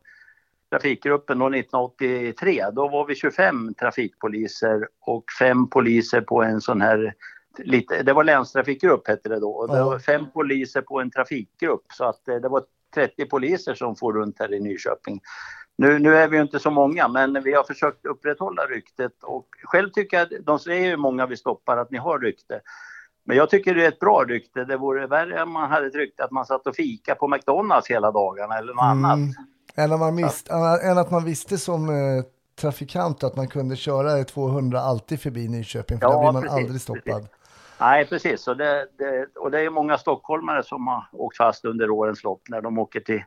trafikgruppen 0.71 1.39
då 1.39 1.47
1983, 1.47 2.65
då 2.73 2.89
var 2.89 3.07
vi 3.07 3.15
25 3.15 3.75
trafikpoliser 3.75 4.89
och 5.01 5.25
fem 5.39 5.71
poliser 5.71 6.21
på 6.21 6.43
en 6.43 6.61
sån 6.61 6.81
här 6.81 7.15
Lite, 7.59 8.03
det 8.03 8.13
var 8.13 8.25
länstrafikgrupp 8.25 9.09
hette 9.09 9.29
det 9.29 9.41
då. 9.41 9.51
Och 9.51 9.69
det 9.69 9.83
var 9.83 9.99
fem 9.99 10.31
poliser 10.31 10.83
på 10.83 11.01
en 11.01 11.11
trafikgrupp. 11.11 11.85
Så 11.93 12.05
att 12.05 12.29
eh, 12.29 12.37
det 12.37 12.49
var 12.49 12.63
30 12.95 13.27
poliser 13.27 13.75
som 13.75 13.97
får 13.97 14.13
runt 14.13 14.37
här 14.39 14.55
i 14.55 14.61
Nyköping. 14.61 15.21
Nu, 15.81 15.99
nu 15.99 16.17
är 16.17 16.29
vi 16.29 16.37
ju 16.37 16.43
inte 16.43 16.59
så 16.59 16.71
många, 16.71 17.09
men 17.09 17.43
vi 17.43 17.55
har 17.55 17.65
försökt 17.65 18.07
upprätthålla 18.07 18.63
ryktet. 18.63 19.13
Och 19.23 19.47
själv 19.65 19.91
tycker 19.91 20.17
jag, 20.19 20.45
de 20.45 20.59
säger 20.59 20.87
ju 20.89 20.97
många 20.97 21.27
vi 21.27 21.37
stoppar 21.37 21.77
att 21.77 21.91
ni 21.91 21.99
har 21.99 22.19
rykte. 22.19 22.61
Men 23.25 23.37
jag 23.37 23.51
tycker 23.51 23.75
det 23.75 23.85
är 23.85 23.89
ett 23.89 23.99
bra 23.99 24.25
rykte. 24.29 24.65
Det 24.65 24.77
vore 24.77 25.07
värre 25.07 25.43
om 25.43 25.53
man 25.53 25.71
hade 25.71 25.87
ett 25.87 25.95
rykte 25.95 26.25
att 26.25 26.31
man 26.31 26.47
satt 26.47 26.67
och 26.67 26.77
fika 26.77 27.15
på 27.15 27.29
McDonalds 27.29 27.89
hela 27.91 28.11
dagarna 28.13 28.59
eller 28.59 28.75
något 28.75 28.85
Mm. 28.85 29.05
annat. 29.05 29.19
Än, 29.77 29.93
att 29.93 30.01
man 30.01 30.17
visste, 30.17 30.53
än 30.85 30.99
att 30.99 31.11
man 31.11 31.25
visste 31.25 31.59
som 31.59 31.89
eh, 31.89 32.25
trafikant 32.61 33.25
att 33.25 33.37
man 33.37 33.49
kunde 33.49 33.77
köra 33.77 34.25
200 34.25 34.81
alltid 34.81 35.21
förbi 35.21 35.49
Nyköping, 35.49 35.99
för 35.99 36.07
Ja, 36.07 36.13
där 36.13 36.19
blir 36.21 36.33
man 36.33 36.43
precis, 36.43 36.57
aldrig 36.59 36.81
stoppad. 36.81 37.05
precis. 37.05 37.31
Nej, 37.81 38.07
precis. 38.07 38.49
Och 38.49 38.57
det, 38.57 38.87
det, 38.99 39.27
och 39.39 39.51
det 39.51 39.61
är 39.61 39.71
många 39.71 39.99
stockholmare 39.99 40.63
som 40.63 40.87
har 40.87 41.05
åkt 41.13 41.37
fast 41.37 41.65
under 41.65 41.91
årens 41.91 42.25
lopp 42.25 42.43
när 42.49 42.61
de 42.61 42.79
åker 42.79 43.01
till 43.01 43.23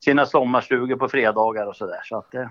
sina 0.00 0.26
sommarstugor 0.26 0.96
på 0.96 1.08
fredagar 1.08 1.66
och 1.66 1.76
sådär. 1.76 2.00
Så 2.04 2.18
att 2.18 2.30
det, 2.30 2.50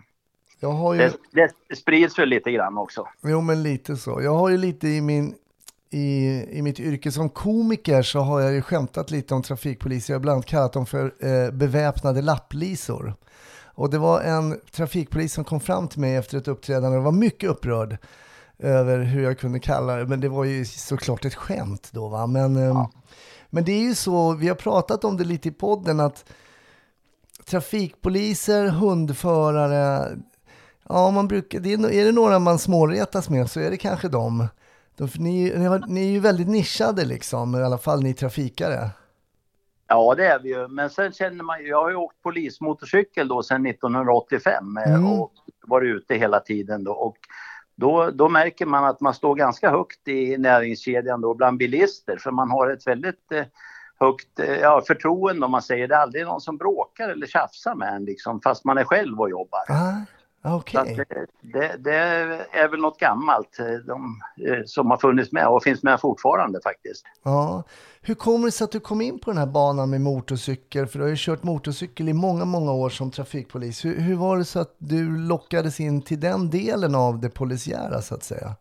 ju, 0.96 1.12
det, 1.32 1.52
det 1.70 1.76
sprids 1.76 2.20
väl 2.20 2.30
lite 2.30 2.52
grann 2.52 2.78
också. 2.78 3.08
jo 3.24 3.42
men 3.42 3.64
lite 3.64 3.98
så. 3.98 4.22
Jag 4.22 4.36
har 4.36 4.50
ju 4.50 4.58
lite 4.58 4.88
i 4.88 5.02
min 5.02 5.36
i, 5.94 6.46
i 6.52 6.62
mitt 6.62 6.80
yrke 6.80 7.12
som 7.12 7.30
komiker 7.30 8.02
så 8.02 8.20
har 8.20 8.42
jag 8.42 8.54
ju 8.54 8.62
skämtat 8.62 9.12
lite 9.12 9.34
om 9.34 9.42
trafikpoliser. 9.42 10.14
Jag 10.14 10.20
har 10.20 10.22
bland 10.22 10.36
annat 10.36 10.46
kallat 10.46 10.74
dem 10.74 10.86
för 10.86 11.14
eh, 11.20 11.52
beväpnade 11.52 12.22
lapplisor. 12.22 13.14
Och 13.76 13.90
det 13.90 13.98
var 13.98 14.22
en 14.22 14.60
trafikpolis 14.72 15.34
som 15.34 15.44
kom 15.44 15.60
fram 15.60 15.88
till 15.88 16.00
mig 16.00 16.16
efter 16.16 16.38
ett 16.38 16.48
uppträdande 16.48 16.98
och 16.98 17.04
var 17.04 17.12
mycket 17.12 17.50
upprörd 17.50 17.98
över 18.60 19.00
hur 19.00 19.24
jag 19.24 19.40
kunde 19.40 19.60
kalla 19.60 19.96
det. 19.96 20.06
Men 20.06 20.20
det 20.20 20.30
var 20.30 20.44
ju 20.44 20.66
såklart 20.66 21.26
ett 21.26 21.36
skämt 21.36 21.90
då 21.92 22.08
va. 22.08 22.28
Men, 22.28 22.56
ehm, 22.56 22.78
men 23.50 23.64
det 23.66 23.72
är 23.72 23.82
ju 23.82 23.96
så, 23.96 24.34
vi 24.34 24.48
har 24.48 24.56
pratat 24.56 25.04
om 25.04 25.18
det 25.18 25.24
lite 25.24 25.48
i 25.48 25.52
podden 25.52 26.00
att 26.00 26.26
trafikpoliser, 27.46 28.68
hundförare, 28.68 30.18
ja 30.90 31.12
man 31.12 31.28
brukar, 31.28 31.60
det 31.60 31.74
är, 31.74 31.92
är 31.92 32.06
det 32.06 32.12
några 32.12 32.40
man 32.40 32.60
småretas 32.60 33.30
med 33.30 33.50
så 33.50 33.60
är 33.60 33.70
det 33.72 33.78
kanske 33.78 34.08
dem. 34.08 34.48
De, 34.98 35.10
ni, 35.20 35.54
ni, 35.58 35.66
har, 35.66 35.84
ni 35.88 36.08
är 36.08 36.12
ju 36.12 36.20
väldigt 36.20 36.48
nischade 36.48 37.06
liksom, 37.06 37.56
i 37.56 37.64
alla 37.64 37.78
fall 37.78 38.04
ni 38.04 38.14
trafikare. 38.14 38.90
Ja, 39.88 40.16
det 40.16 40.26
är 40.26 40.40
vi 40.40 40.50
ju. 40.50 40.68
Men 40.68 40.90
sen 40.90 41.12
känner 41.12 41.44
man 41.44 41.62
ju, 41.62 41.68
jag 41.68 41.82
har 41.82 41.90
ju 41.90 41.96
åkt 41.96 42.22
polismotorcykel 42.22 43.28
då 43.28 43.44
sedan 43.44 43.66
1985 43.66 44.78
eh, 44.78 44.94
Mm. 44.94 45.06
och 45.06 45.32
varit 45.68 45.96
ute 45.96 46.16
hela 46.16 46.40
tiden 46.40 46.84
då. 46.84 46.92
Och 46.92 47.18
då, 47.76 48.12
då 48.12 48.30
märker 48.30 48.66
man 48.66 48.86
att 48.86 49.02
man 49.02 49.14
står 49.14 49.36
ganska 49.36 49.70
högt 49.70 50.08
i 50.08 50.38
näringskedjan 50.38 51.22
då 51.22 51.34
bland 51.34 51.58
bilister 51.58 52.18
för 52.18 52.32
man 52.32 52.52
har 52.52 52.70
ett 52.70 52.88
väldigt 52.88 53.32
eh, 53.32 53.44
högt 54.06 54.40
eh, 54.40 54.56
ja, 54.56 54.82
förtroende 54.88 55.46
om 55.46 55.52
man 55.52 55.62
säger 55.62 55.88
det. 55.88 55.96
är 55.96 56.00
aldrig 56.00 56.26
någon 56.26 56.42
som 56.42 56.58
bråkar 56.58 57.10
eller 57.10 57.28
tjafsar 57.28 57.76
med 57.76 57.96
en 57.96 58.06
liksom, 58.06 58.42
fast 58.42 58.66
man 58.66 58.78
är 58.78 58.84
själv 58.84 59.20
och 59.20 59.30
jobbar. 59.30 59.62
Ah, 59.70 59.96
att 60.46 60.66
det, 60.72 61.06
det, 61.42 61.76
det 61.80 61.96
är 62.52 62.70
väl 62.70 62.80
något 62.80 63.00
gammalt 63.00 63.60
eh, 63.60 63.66
de, 63.66 64.22
eh, 64.48 64.64
som 64.66 64.92
har 64.92 64.98
funnits 64.98 65.32
med 65.32 65.48
och 65.48 65.64
finns 65.64 65.84
med 65.84 66.00
fortfarande 66.00 66.60
faktiskt. 66.64 67.06
Ja. 67.24 67.64
Hur 68.02 68.16
kommer 68.16 68.46
det 68.46 68.52
sig 68.52 68.66
att 68.66 68.72
du 68.72 68.80
kom 68.80 69.02
in 69.02 69.20
på 69.20 69.32
den 69.32 69.38
här 69.38 69.46
banan 69.46 69.90
med 69.90 70.02
motorcykel? 70.02 70.88
För 70.88 71.00
du 71.00 71.06
har 71.06 71.10
ju 71.10 71.16
kört 71.18 71.44
motorcykel 71.44 72.10
i 72.10 72.14
många, 72.14 72.46
många 72.46 72.72
år 72.72 72.90
som 72.90 73.12
trafikpolis. 73.12 73.86
Hur, 73.86 74.00
hur 74.00 74.16
var 74.16 74.38
det 74.38 74.46
så 74.46 74.60
att 74.60 74.76
du 74.78 75.18
lockades 75.18 75.80
in 75.80 76.02
till 76.02 76.20
den 76.20 76.50
delen 76.50 76.96
av 76.96 77.20
det 77.20 77.30
polisiära 77.30 78.02
så 78.02 78.16
att 78.16 78.24
säga? 78.24 78.56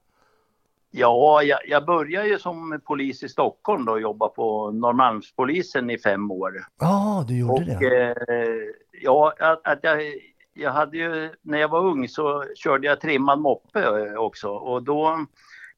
Ja, 0.95 1.43
jag, 1.43 1.59
jag 1.69 1.87
började 1.87 2.29
ju 2.29 2.39
som 2.39 2.81
polis 2.85 3.23
i 3.23 3.29
Stockholm 3.29 3.85
då 3.85 3.93
och 3.93 4.01
jobbade 4.01 4.35
på 4.35 4.71
Norrmalmspolisen 4.71 5.91
i 5.91 5.99
fem 5.99 6.31
år. 6.31 6.53
Ja, 6.81 7.25
du 7.29 7.39
gjorde 7.39 7.53
Och 7.53 7.61
det. 7.63 8.09
eh, 8.29 8.57
ja, 9.03 9.33
att, 9.39 9.61
att 9.67 9.79
jag, 9.83 10.03
jag 10.55 10.71
hade 10.73 10.97
ju, 10.97 11.31
när 11.43 11.59
jag 11.59 11.69
var 11.69 11.81
ung 11.85 12.09
så 12.09 12.45
körde 12.55 12.87
jag 12.87 13.01
trimmad 13.01 13.39
moppe 13.41 13.81
eh, 13.83 14.15
också. 14.15 14.49
Och 14.49 14.83
då 14.83 15.27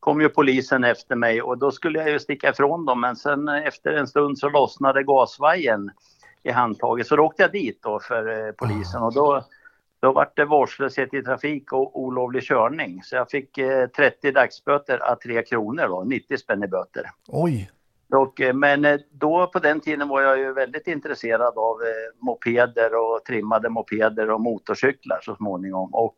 kom 0.01 0.21
ju 0.21 0.29
polisen 0.29 0.85
efter 0.85 1.17
mig 1.17 1.43
och 1.43 1.59
då 1.59 1.71
skulle 1.71 1.99
jag 1.99 2.11
ju 2.11 2.19
sticka 2.19 2.51
ifrån 2.51 2.85
dem. 2.85 3.01
Men 3.01 3.17
sen 3.17 3.49
efter 3.49 3.93
en 3.93 4.07
stund 4.07 4.39
så 4.39 4.49
lossnade 4.49 5.03
gasvajern 5.03 5.91
i 6.43 6.51
handtaget. 6.51 7.07
Så 7.07 7.17
då 7.17 7.23
åkte 7.25 7.43
jag 7.43 7.53
dit 7.53 7.79
då 7.83 8.01
för 8.01 8.47
eh, 8.47 8.53
polisen. 8.53 9.03
Och 9.03 9.15
då 9.15 9.45
då 10.05 10.13
var 10.13 10.31
det 10.35 10.45
vårdslöshet 10.45 11.15
i 11.15 11.23
trafik 11.23 11.73
och 11.73 12.01
olovlig 12.01 12.43
körning. 12.43 13.03
Så 13.03 13.17
jag 13.17 13.31
fick 13.31 13.59
eh, 13.59 13.87
30 13.87 14.31
dagsböter 14.31 14.99
à 15.13 15.17
3 15.23 15.43
kronor 15.43 15.89
då, 15.89 16.05
90 16.05 16.37
spänn 16.37 16.65
i 16.65 16.69
böter. 16.69 17.11
Oj, 17.29 17.71
Och, 18.13 18.41
eh, 18.41 18.55
men 18.55 18.85
eh, 18.85 19.01
då 19.11 19.47
på 19.47 19.59
den 19.59 19.81
tiden 19.81 20.09
var 20.09 20.23
jag 20.23 20.39
ju 20.39 20.53
väldigt 20.53 20.87
intresserad 20.87 21.59
av 21.59 21.83
eh, 21.83 22.25
mopeder 22.27 22.95
och 22.95 23.25
trimmade 23.25 23.69
mopeder 23.69 24.31
och 24.31 24.41
motorcyklar 24.41 25.19
så 25.23 25.35
småningom. 25.37 25.95
Och 25.95 26.17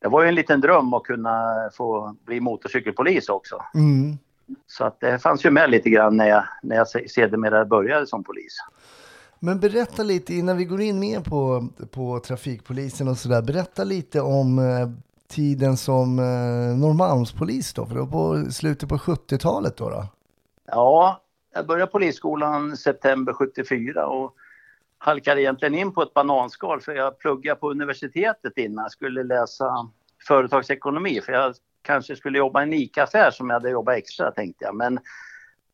det 0.00 0.08
var 0.08 0.22
ju 0.22 0.28
en 0.28 0.34
liten 0.34 0.60
dröm 0.60 0.94
att 0.94 1.02
kunna 1.02 1.70
få 1.72 2.16
bli 2.24 2.40
motorcykelpolis 2.40 3.28
också. 3.28 3.62
mm. 3.74 4.18
Så 4.66 4.84
att 4.84 5.00
det 5.00 5.18
fanns 5.18 5.44
ju 5.44 5.50
med 5.50 5.70
lite 5.70 5.90
grann 5.90 6.16
när 6.16 6.28
jag, 6.28 6.44
när 6.62 6.76
jag 6.76 6.88
se- 6.88 7.08
sedermera 7.08 7.64
började 7.64 8.06
som 8.06 8.24
polis. 8.24 8.56
Men 9.44 9.60
berätta 9.60 10.02
lite 10.02 10.34
innan 10.34 10.56
vi 10.56 10.64
går 10.64 10.80
in 10.80 10.98
mer 10.98 11.20
på, 11.20 11.68
på 11.90 12.20
trafikpolisen 12.20 13.08
och 13.08 13.18
sådär. 13.18 13.42
Berätta 13.42 13.84
lite 13.84 14.20
om 14.20 14.58
eh, 14.58 14.88
tiden 15.28 15.76
som 15.76 16.18
eh, 16.18 16.78
Norrmalmspolis 16.78 17.74
då, 17.74 17.86
för 17.86 17.94
det 17.94 18.00
var 18.00 18.06
på 18.06 18.50
slutet 18.50 18.88
på 18.88 18.96
70-talet 18.96 19.76
då. 19.76 19.90
då. 19.90 20.06
Ja, 20.66 21.22
jag 21.54 21.66
började 21.66 21.92
polisskolan 21.92 22.76
september 22.76 23.32
74 23.32 24.06
och 24.06 24.34
halkade 24.98 25.42
egentligen 25.42 25.74
in 25.74 25.92
på 25.92 26.02
ett 26.02 26.14
bananskal 26.14 26.80
för 26.80 26.92
jag 26.92 27.18
pluggade 27.18 27.60
på 27.60 27.70
universitetet 27.70 28.58
innan 28.58 28.82
jag 28.82 28.92
skulle 28.92 29.22
läsa 29.22 29.90
företagsekonomi 30.26 31.20
för 31.20 31.32
jag 31.32 31.54
kanske 31.82 32.16
skulle 32.16 32.38
jobba 32.38 32.60
i 32.60 32.62
en 32.62 32.72
ICA-affär 32.72 33.30
som 33.30 33.50
jag 33.50 33.54
hade 33.54 33.70
jobbat 33.70 33.96
extra 33.96 34.30
tänkte 34.30 34.64
jag. 34.64 34.74
Men 34.74 34.98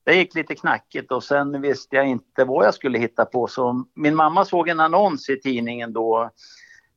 det 0.09 0.15
gick 0.15 0.35
lite 0.35 0.55
knackigt 0.55 1.13
och 1.13 1.25
sen 1.25 1.61
visste 1.61 1.97
jag 1.97 2.07
inte 2.07 2.45
vad 2.45 2.67
jag 2.67 2.75
skulle 2.75 2.99
hitta 2.99 3.25
på 3.25 3.47
så 3.47 3.85
min 3.95 4.15
mamma 4.15 4.45
såg 4.45 4.69
en 4.69 4.81
annons 4.81 5.29
i 5.29 5.41
tidningen 5.41 5.93
då 5.93 6.31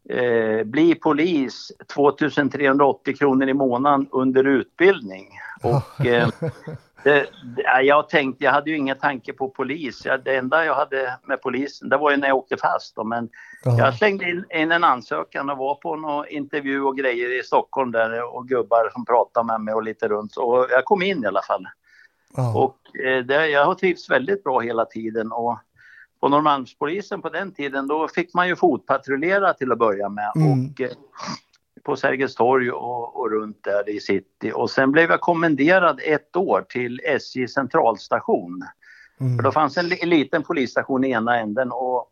eh, 0.10 0.64
bli 0.64 0.96
polis 0.96 1.72
2380 1.96 3.16
kronor 3.18 3.50
i 3.50 3.54
månaden 3.54 4.08
under 4.12 4.44
utbildning. 4.44 5.28
Och 5.64 6.06
eh, 6.06 6.30
det, 7.04 7.26
det, 7.56 7.82
jag 7.82 8.10
tänkte, 8.10 8.44
jag 8.44 8.52
hade 8.52 8.70
ju 8.70 8.78
ingen 8.78 8.98
tanke 8.98 9.34
på 9.34 9.50
polis. 9.50 10.06
Jag, 10.06 10.24
det 10.24 10.36
enda 10.36 10.66
jag 10.66 10.76
hade 10.76 11.18
med 11.24 11.42
polisen, 11.42 11.90
det 11.90 11.98
var 11.98 12.12
ju 12.12 12.18
när 12.18 12.28
jag 12.28 12.38
åkte 12.38 12.58
fast. 12.58 12.96
Då, 12.96 13.04
men 13.04 13.30
Ja. 13.64 13.78
jag 13.78 13.98
slängde 13.98 14.30
in, 14.30 14.46
in 14.56 14.72
en 14.72 14.84
ansökan 14.84 15.50
och 15.50 15.58
var 15.58 15.76
på 15.76 15.96
någon 15.96 16.28
intervju 16.28 16.82
och 16.84 16.98
grejer 16.98 17.40
i 17.40 17.44
Stockholm 17.44 17.92
där 17.92 18.36
och 18.36 18.48
gubbar 18.48 18.90
som 18.94 19.06
pratade 19.06 19.46
med 19.48 19.62
mig 19.62 19.74
och 19.74 19.84
lite 19.84 20.08
runt. 20.08 20.38
Och 20.38 20.68
jag 20.70 20.86
kom 20.86 21.02
in 21.02 21.24
i 21.24 21.28
alla 21.28 21.42
fall. 21.42 21.66
Ja. 22.36 22.54
Och 22.64 23.00
eh, 23.06 23.26
det, 23.26 23.48
jag 23.48 23.66
har 23.66 23.76
trivts 23.76 24.10
väldigt 24.10 24.44
bra 24.44 24.60
hela 24.60 24.86
tiden. 24.86 25.32
Och 25.32 25.58
på 26.20 26.30
Norrmalmspolisen 26.30 27.22
på 27.22 27.30
den 27.30 27.52
tiden 27.52 27.88
då 27.88 28.08
fick 28.08 28.34
man 28.34 28.48
ju 28.48 28.56
fotpatrullera 28.56 29.54
till 29.54 29.72
att 29.72 29.78
börja 29.80 30.10
med. 30.10 30.32
Mm. 30.36 30.52
Och, 30.52 30.82
eh, 30.82 30.90
på 31.84 31.96
Sergels 31.96 32.36
torg 32.36 32.72
och, 32.72 33.20
och 33.20 33.32
runt 33.32 33.64
där 33.64 33.90
i 33.90 34.00
city. 34.00 34.52
Och 34.56 34.70
sen 34.70 34.92
blev 34.92 35.10
jag 35.10 35.22
kommenderad 35.22 36.00
ett 36.06 36.36
år 36.36 36.66
till 36.70 37.02
SJ 37.04 37.48
centralstation. 37.48 38.64
För 39.18 39.26
Mm. 39.26 39.44
då 39.44 39.52
fanns 39.52 39.78
en, 39.78 39.88
li- 39.88 40.06
liten 40.06 40.44
polisstation 40.44 41.04
i 41.04 41.10
ena 41.12 41.40
änden 41.40 41.72
och 41.72 42.08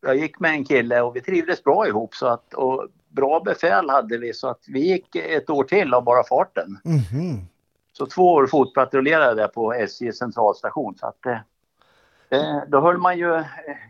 jag 0.00 0.16
gick 0.16 0.40
med 0.40 0.50
en 0.50 0.64
kille 0.64 1.00
och 1.00 1.16
vi 1.16 1.20
trivdes 1.20 1.64
bra 1.64 1.86
ihop 1.88 2.14
så 2.14 2.26
att 2.26 2.54
och 2.54 2.88
bra 3.08 3.40
befäl 3.40 3.90
hade 3.90 4.18
vi 4.18 4.32
så 4.34 4.48
att 4.48 4.64
vi 4.68 4.80
gick 4.88 5.16
ett 5.16 5.50
år 5.50 5.64
till 5.64 5.94
av 5.94 6.04
bara 6.04 6.24
farten. 6.24 6.78
Mhm. 6.84 7.46
Så 7.98 8.06
två 8.06 8.32
år 8.32 8.46
fotpatrullerade 8.46 9.40
jag 9.40 9.52
på 9.54 9.72
SJ 9.72 10.12
centralstation 10.12 10.94
så 10.98 11.06
att 11.06 11.26
eh, 11.26 11.38
eh, 12.30 12.56
då 12.68 12.80
höll 12.80 12.98
man 12.98 13.18
ju 13.18 13.34
eh, 13.34 13.44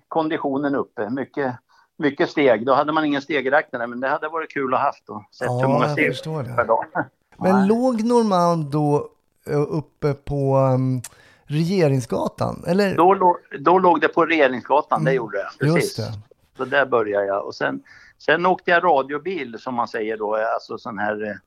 konditionen 0.08 0.74
uppe. 0.74 1.10
Mycket, 1.10 1.54
mycket 1.96 2.30
steg. 2.30 2.66
Då 2.66 2.74
hade 2.74 2.92
man 2.92 3.04
ingen 3.04 3.22
stegräknare 3.22 3.86
men 3.86 4.00
det 4.00 4.08
hade 4.08 4.28
varit 4.28 4.50
kul 4.50 4.74
att 4.74 4.80
haft 4.80 5.08
och 5.08 5.22
sett 5.32 5.50
hur 5.50 5.60
Ja, 5.60 5.68
många 5.68 5.96
jag 5.96 6.16
steg 6.16 6.34
per 6.56 6.64
dag. 6.64 6.84
Men 7.36 7.66
låg 7.66 8.04
Norrmalm 8.04 8.70
då 8.70 9.08
eh, 9.46 9.60
uppe 9.68 10.14
på 10.14 10.56
um, 10.74 11.02
Regeringsgatan? 11.44 12.64
Eller? 12.66 12.96
Då, 12.96 13.38
då 13.60 13.78
låg 13.78 14.00
det 14.00 14.08
på 14.08 14.26
Regeringsgatan, 14.26 15.04
det 15.04 15.10
Mm, 15.10 15.16
gjorde 15.16 15.38
det. 15.38 15.66
Just 15.66 15.76
Precis. 15.76 15.96
det. 15.96 16.12
Så 16.56 16.64
där 16.64 16.86
började 16.86 17.26
jag. 17.26 17.46
Och 17.46 17.54
sen, 17.54 17.82
sen 18.18 18.46
åkte 18.46 18.70
jag 18.70 18.84
radiobil 18.84 19.58
som 19.58 19.74
man 19.74 19.88
säger 19.88 20.16
då, 20.16 20.34
alltså 20.54 20.78
sån 20.78 20.98
här 20.98 21.38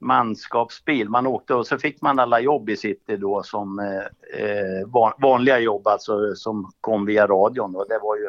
manskapsbil. 0.00 1.08
Man 1.08 1.26
åkte 1.26 1.54
och 1.54 1.66
så 1.66 1.78
fick 1.78 2.02
man 2.02 2.18
alla 2.18 2.40
jobb 2.40 2.70
i 2.70 2.76
city 2.76 3.16
då 3.16 3.42
som 3.42 3.78
eh, 3.78 4.86
van, 4.86 5.12
vanliga 5.18 5.58
jobb 5.58 5.86
alltså 5.86 6.34
som 6.34 6.72
kom 6.80 7.06
via 7.06 7.26
radion. 7.26 7.76
Och 7.76 7.86
det 7.88 7.98
var 8.02 8.16
ju 8.16 8.28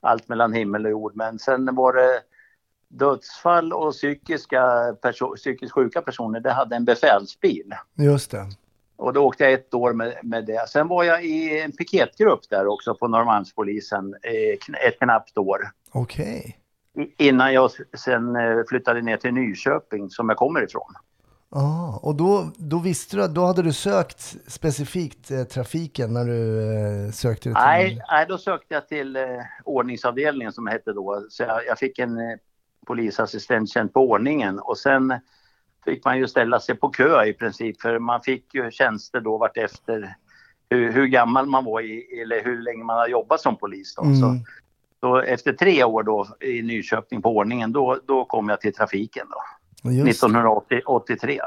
allt 0.00 0.28
mellan 0.28 0.52
himmel 0.52 0.84
och 0.84 0.90
jord. 0.90 1.12
Men 1.14 1.38
sen 1.38 1.74
var 1.74 1.92
det 1.92 2.20
dödsfall 2.88 3.72
och 3.72 3.92
psykiska 3.92 4.60
perso- 5.02 5.36
psykiskt 5.36 5.72
sjuka 5.72 6.02
personer, 6.02 6.40
det 6.40 6.52
hade 6.52 6.76
en 6.76 6.84
befälsbil. 6.84 7.74
Just 7.98 8.30
det. 8.30 8.46
Och 8.96 9.12
då 9.12 9.24
åkte 9.26 9.44
jag 9.44 9.52
ett 9.52 9.74
år 9.74 9.92
med, 9.92 10.14
med 10.22 10.46
det. 10.46 10.68
Sen 10.68 10.88
var 10.88 11.04
jag 11.04 11.24
i 11.24 11.60
en 11.60 11.72
piketgrupp 11.72 12.40
där 12.50 12.66
också 12.66 12.94
på 12.94 13.08
Norrmalmspolisen 13.08 14.14
eh, 14.22 14.86
ett 14.88 14.98
knappt 14.98 15.38
år. 15.38 15.60
Okej. 15.92 16.58
I- 17.18 17.26
Innan 17.28 17.52
jag 17.54 17.70
sen 17.96 18.36
eh, 18.36 18.56
flyttade 18.68 19.02
ner 19.02 19.16
till 19.16 19.34
Nyköping 19.34 20.10
som 20.10 20.28
jag 20.28 20.38
kommer 20.38 20.62
ifrån. 20.64 20.94
Ah, 21.54 21.98
och 22.02 22.14
då, 22.14 22.50
då 22.56 22.78
visste 22.78 23.16
du 23.16 23.22
att 23.24 23.34
då 23.34 23.44
hade 23.44 23.62
du 23.62 23.72
sökt 23.72 24.36
specifikt 24.46 25.30
eh, 25.30 25.42
trafiken 25.44 26.12
när 26.12 26.24
du 26.24 26.72
eh, 27.06 27.10
sökte 27.12 27.42
till... 27.42 27.52
Nej, 27.52 28.02
nej, 28.10 28.26
då 28.28 28.38
sökte 28.38 28.74
jag 28.74 28.88
till 28.88 29.16
eh, 29.16 29.22
ordningsavdelningen 29.64 30.52
som 30.52 30.66
hette 30.66 30.92
då. 30.92 31.26
Så 31.30 31.42
jag, 31.42 31.66
jag 31.66 31.78
fick 31.78 31.98
en 31.98 32.18
eh, 32.18 32.36
polisassistenttjänst 32.86 33.94
på 33.94 34.10
ordningen 34.10 34.58
och 34.58 34.78
sen 34.78 35.14
fick 35.84 36.04
man 36.04 36.18
ju 36.18 36.28
ställa 36.28 36.60
sig 36.60 36.74
på 36.74 36.88
kö 36.88 37.24
i 37.24 37.32
princip 37.32 37.80
för 37.80 37.98
man 37.98 38.20
fick 38.20 38.54
ju 38.54 38.70
tjänster 38.70 39.20
då 39.20 39.38
vart 39.38 39.56
efter 39.56 40.16
hur, 40.70 40.92
hur 40.92 41.06
gammal 41.06 41.46
man 41.46 41.64
var 41.64 41.80
i, 41.80 42.20
eller 42.22 42.44
hur 42.44 42.62
länge 42.62 42.84
man 42.84 42.96
har 42.96 43.08
jobbat 43.08 43.40
som 43.40 43.56
polis. 43.56 43.94
Då. 43.94 44.02
Så, 44.02 44.08
Mm. 44.08 44.44
så 45.00 45.20
efter 45.20 45.52
tre 45.52 45.84
år 45.84 46.02
då 46.02 46.26
i 46.40 46.62
Nyköping 46.62 47.22
på 47.22 47.36
ordningen 47.36 47.72
då, 47.72 47.98
då 48.06 48.24
kom 48.24 48.48
jag 48.48 48.60
till 48.60 48.74
trafiken 48.74 49.26
då. 49.30 49.36
Just. 49.82 50.24
1983. 50.24 51.40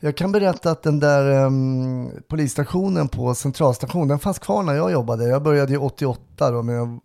Jag 0.00 0.16
kan 0.16 0.32
berätta 0.32 0.70
att 0.70 0.82
den 0.82 1.00
där 1.00 1.30
em, 1.30 2.10
polisstationen 2.28 3.08
på 3.08 3.34
Centralstation, 3.34 4.08
den 4.08 4.18
fanns 4.18 4.38
kvar 4.38 4.62
när 4.62 4.74
jag 4.74 4.92
jobbade. 4.92 5.24
Jag 5.24 5.42
började 5.42 5.72
ju 5.72 5.78
88 5.78 6.50
då, 6.50 6.62
men 6.62 6.74
jag, 6.74 7.00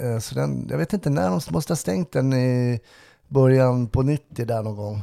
eh, 0.00 0.18
så 0.18 0.34
den, 0.34 0.66
jag 0.70 0.78
vet 0.78 0.92
inte 0.92 1.10
när 1.10 1.30
de 1.30 1.40
måste 1.52 1.70
ha 1.70 1.76
stängt 1.76 2.12
den 2.12 2.32
i 2.32 2.80
början 3.28 3.88
på 3.88 4.02
90 4.02 4.46
där 4.46 4.62
någon 4.62 4.76
gång. 4.76 5.02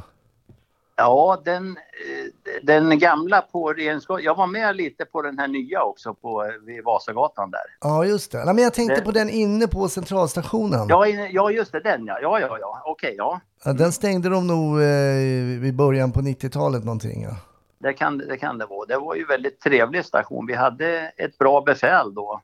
Ja, 0.96 1.42
den, 1.44 1.68
eh, 1.76 2.62
den 2.62 2.98
gamla 2.98 3.40
på 3.40 3.72
Regeringsgatan. 3.72 4.22
Jag 4.24 4.34
var 4.36 4.46
med 4.46 4.76
lite 4.76 5.04
på 5.04 5.22
den 5.22 5.38
här 5.38 5.48
nya 5.48 5.82
också 5.82 6.14
på, 6.14 6.44
eh, 6.44 6.50
vid 6.66 6.84
Vasagatan 6.84 7.50
där. 7.50 7.60
Ja, 7.80 8.04
just 8.04 8.32
det. 8.32 8.44
Nej, 8.44 8.54
men 8.54 8.64
jag 8.64 8.74
tänkte 8.74 8.94
Det- 8.94 9.02
på 9.04 9.10
den 9.10 9.30
inne 9.30 9.66
på 9.66 9.88
Centralstationen. 9.88 10.86
Ja, 10.88 11.06
in- 11.06 11.28
ja 11.32 11.50
just 11.50 11.72
det, 11.72 11.80
den 11.80 12.06
ja. 12.06 12.18
Ja, 12.22 12.40
ja, 12.40 12.58
ja. 12.60 12.82
Okej, 12.84 13.14
ja. 13.18 13.40
Ja, 13.64 13.72
Den 13.72 13.92
stängde 13.92 14.28
de 14.28 14.46
nog 14.46 14.80
eh, 14.82 15.60
vid 15.60 15.76
början 15.76 16.12
på 16.12 16.20
90-talet 16.20 16.84
någonting. 16.84 17.22
Ja. 17.22 17.36
Det 17.78 17.92
kan, 17.92 18.18
det 18.18 18.36
kan 18.36 18.58
det 18.58 18.66
vara. 18.66 18.86
Det 18.86 18.96
var 18.98 19.14
ju 19.14 19.24
väldigt 19.26 19.60
trevlig 19.60 20.04
station. 20.04 20.46
Vi 20.46 20.54
hade 20.54 21.12
ett 21.16 21.38
bra 21.38 21.60
befäl 21.60 22.14
då. 22.14 22.40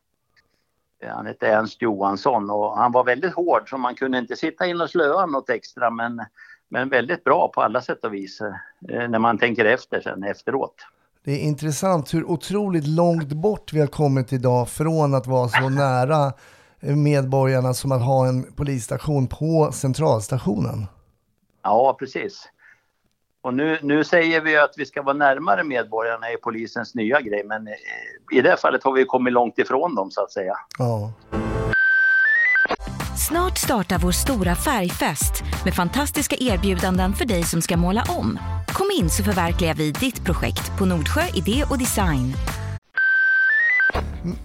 Eh, 1.02 1.10
Han 1.10 1.26
hette 1.26 1.46
Ernst 1.48 1.82
Johansson 1.82 2.50
och 2.50 2.76
han 2.78 2.92
var 2.92 3.04
väldigt 3.04 3.34
hård 3.34 3.70
så 3.70 3.76
man 3.78 3.94
kunde 3.94 4.18
inte 4.18 4.36
sitta 4.36 4.66
in 4.66 4.80
och 4.80 4.90
slöa 4.90 5.26
något 5.26 5.50
extra 5.50 5.90
men, 5.90 6.22
men 6.70 6.88
väldigt 6.88 7.24
bra 7.24 7.48
på 7.48 7.62
alla 7.62 7.80
sätt 7.80 8.04
och 8.04 8.14
vis 8.14 8.40
eh, 8.40 9.08
när 9.08 9.18
man 9.18 9.38
tänker 9.38 9.64
efter 9.64 10.00
sen 10.00 10.22
efteråt. 10.22 10.74
Det 11.24 11.32
är 11.32 11.38
intressant 11.38 12.14
hur 12.14 12.24
otroligt 12.24 12.86
långt 12.86 13.32
bort 13.32 13.72
vi 13.72 13.80
har 13.80 13.86
kommit 13.86 14.32
idag 14.32 14.68
från 14.68 15.14
att 15.14 15.26
vara 15.26 15.48
så 15.48 15.68
nära 15.68 16.32
eh, 16.80 16.96
medborgarna 16.96 17.74
som 17.74 17.92
att 17.92 18.02
ha 18.02 18.28
en 18.28 18.52
polisstation 18.52 19.26
på 19.26 19.70
Centralstationen. 19.72 20.86
Ja, 21.62 21.96
precis. 21.98 22.48
Och 23.42 23.54
nu, 23.54 23.78
nu 23.82 24.04
säger 24.04 24.40
vi 24.40 24.56
att 24.56 24.74
vi 24.76 24.86
ska 24.86 25.02
vara 25.02 25.16
närmare 25.16 25.64
medborgarna 25.64 26.32
i 26.32 26.36
polisens 26.36 26.94
nya 26.94 27.20
grej, 27.20 27.44
men 27.44 27.66
eh, 27.66 28.38
i 28.38 28.40
det 28.40 28.48
här 28.48 28.56
fallet 28.56 28.84
har 28.84 28.92
vi 28.92 29.04
kommit 29.04 29.32
långt 29.32 29.58
ifrån 29.58 29.94
dem 29.94 30.10
så 30.10 30.22
att 30.22 30.32
säga. 30.32 30.54
Ja. 30.78 31.12
Snart 33.30 33.58
startar 33.58 33.98
vår 33.98 34.12
stora 34.12 34.54
färgfest 34.54 35.44
med 35.64 35.74
fantastiska 35.74 36.36
erbjudanden 36.40 37.12
för 37.12 37.24
dig 37.24 37.42
som 37.42 37.62
ska 37.62 37.76
måla 37.76 38.04
om. 38.08 38.38
Kom 38.68 38.90
in 38.98 39.10
så 39.10 39.22
förverkligar 39.22 39.74
vi 39.74 39.90
ditt 39.90 40.24
projekt 40.24 40.78
på 40.78 40.84
Nordsjö 40.84 41.20
Idé 41.34 41.64
och 41.70 41.78
Design. 41.78 42.32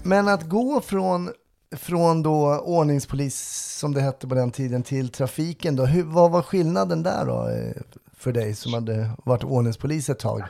Men 0.03 0.27
att 0.27 0.49
gå 0.49 0.81
från, 0.81 1.29
från 1.77 2.23
då 2.23 2.59
ordningspolis, 2.59 3.35
som 3.79 3.93
det 3.93 4.01
hette 4.01 4.27
på 4.27 4.35
den 4.35 4.51
tiden, 4.51 4.83
till 4.83 5.09
trafiken 5.09 5.75
då, 5.75 5.85
hur, 5.85 6.03
vad 6.03 6.31
var 6.31 6.41
skillnaden 6.41 7.03
där 7.03 7.25
då 7.25 7.47
eh, 7.47 7.81
för 8.17 8.31
dig 8.31 8.55
som 8.55 8.73
hade 8.73 9.09
varit 9.25 9.43
ordningspolis 9.43 10.09
ett 10.09 10.19
tag? 10.19 10.43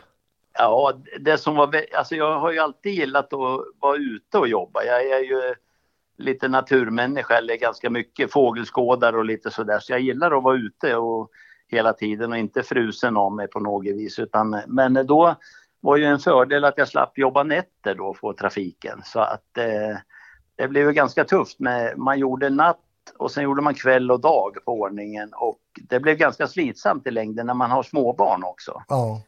Ja, 0.58 0.94
det 1.20 1.38
som 1.38 1.56
var... 1.56 1.86
Alltså 1.98 2.16
jag 2.16 2.40
har 2.40 2.52
ju 2.52 2.60
alltid 2.60 2.94
gillat 2.94 3.34
att 3.34 3.40
vara 3.80 3.98
ute 3.98 4.38
och 4.38 4.48
jobba. 4.48 4.84
Jag 4.84 5.02
är 5.02 5.24
ju 5.24 5.56
lite 6.18 6.48
naturmänniska, 6.48 7.38
eller 7.38 7.56
ganska 7.56 7.90
mycket 7.90 8.32
fågelskådare 8.32 9.18
och 9.18 9.26
lite 9.26 9.52
sådär. 9.52 9.80
Så 9.80 9.94
jag 9.94 10.00
gillar 10.00 10.38
att 10.38 10.44
vara 10.44 10.58
ute 10.58 10.96
och 10.96 11.30
hela 11.68 11.94
tiden 11.94 12.32
och 12.32 12.38
inte 12.38 12.64
frusen 12.64 13.18
av 13.18 13.34
mig 13.34 13.48
på 13.48 13.60
något 13.60 13.86
vis. 13.86 14.20
Utan, 14.20 14.62
men 14.68 14.94
då 14.94 15.36
var 15.80 15.98
ju 15.98 16.06
en 16.06 16.20
fördel 16.20 16.66
att 16.66 16.78
jag 16.78 16.88
slapp 16.88 17.18
jobba 17.18 17.44
nätter 17.44 17.96
då 17.96 18.14
på 18.14 18.34
trafiken. 18.34 19.02
Så 19.06 19.20
att 19.20 19.58
eh, 19.58 19.98
det 20.56 20.68
blev 20.68 20.92
ganska 20.92 21.24
tufft. 21.24 21.60
Med, 21.60 21.98
man 21.98 22.20
gjorde 22.20 22.50
natt 22.50 22.80
och 23.18 23.32
sen 23.32 23.44
gjorde 23.44 23.62
man 23.62 23.74
kväll 23.74 24.12
och 24.12 24.20
dag 24.20 24.58
på 24.66 24.72
ordningen. 24.72 25.34
Och 25.34 25.60
det 25.90 26.00
blev 26.00 26.18
ganska 26.18 26.48
slitsamt 26.48 27.08
i 27.08 27.12
längden 27.12 27.48
när 27.48 27.54
man 27.54 27.72
har 27.72 27.84
småbarn 27.84 28.44
också. 28.44 28.84
Ja, 28.88 29.22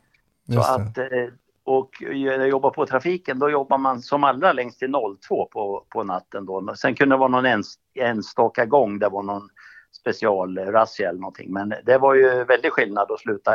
Så 0.54 0.60
att, 0.60 0.98
eh, 0.98 1.34
och 1.68 1.90
när 2.02 2.40
jag 2.40 2.50
jobbar 2.50 2.70
på 2.70 2.86
trafiken 2.86 3.40
då 3.40 3.50
jobbar 3.50 3.78
man 3.78 4.02
som 4.02 4.24
allra 4.24 4.54
längst 4.54 4.80
till 4.80 4.92
02 5.28 5.46
på, 5.46 5.86
på 5.90 6.04
natten. 6.04 6.46
Då. 6.46 6.74
Sen 6.76 6.96
kunde 6.96 7.16
det 7.16 7.20
vara 7.20 7.30
någon 7.30 7.46
ens, 7.46 7.74
enstaka 7.94 8.66
gång 8.66 9.00
det 9.00 9.10
var 9.10 9.24
någon 9.24 9.50
specialrazzia 9.92 11.10
eller 11.10 11.20
någonting. 11.20 11.54
Men 11.54 11.74
det 11.86 11.98
var 11.98 12.14
ju 12.14 12.44
väldigt 12.44 12.72
skillnad 12.72 13.12
att 13.12 13.20
sluta 13.20 13.52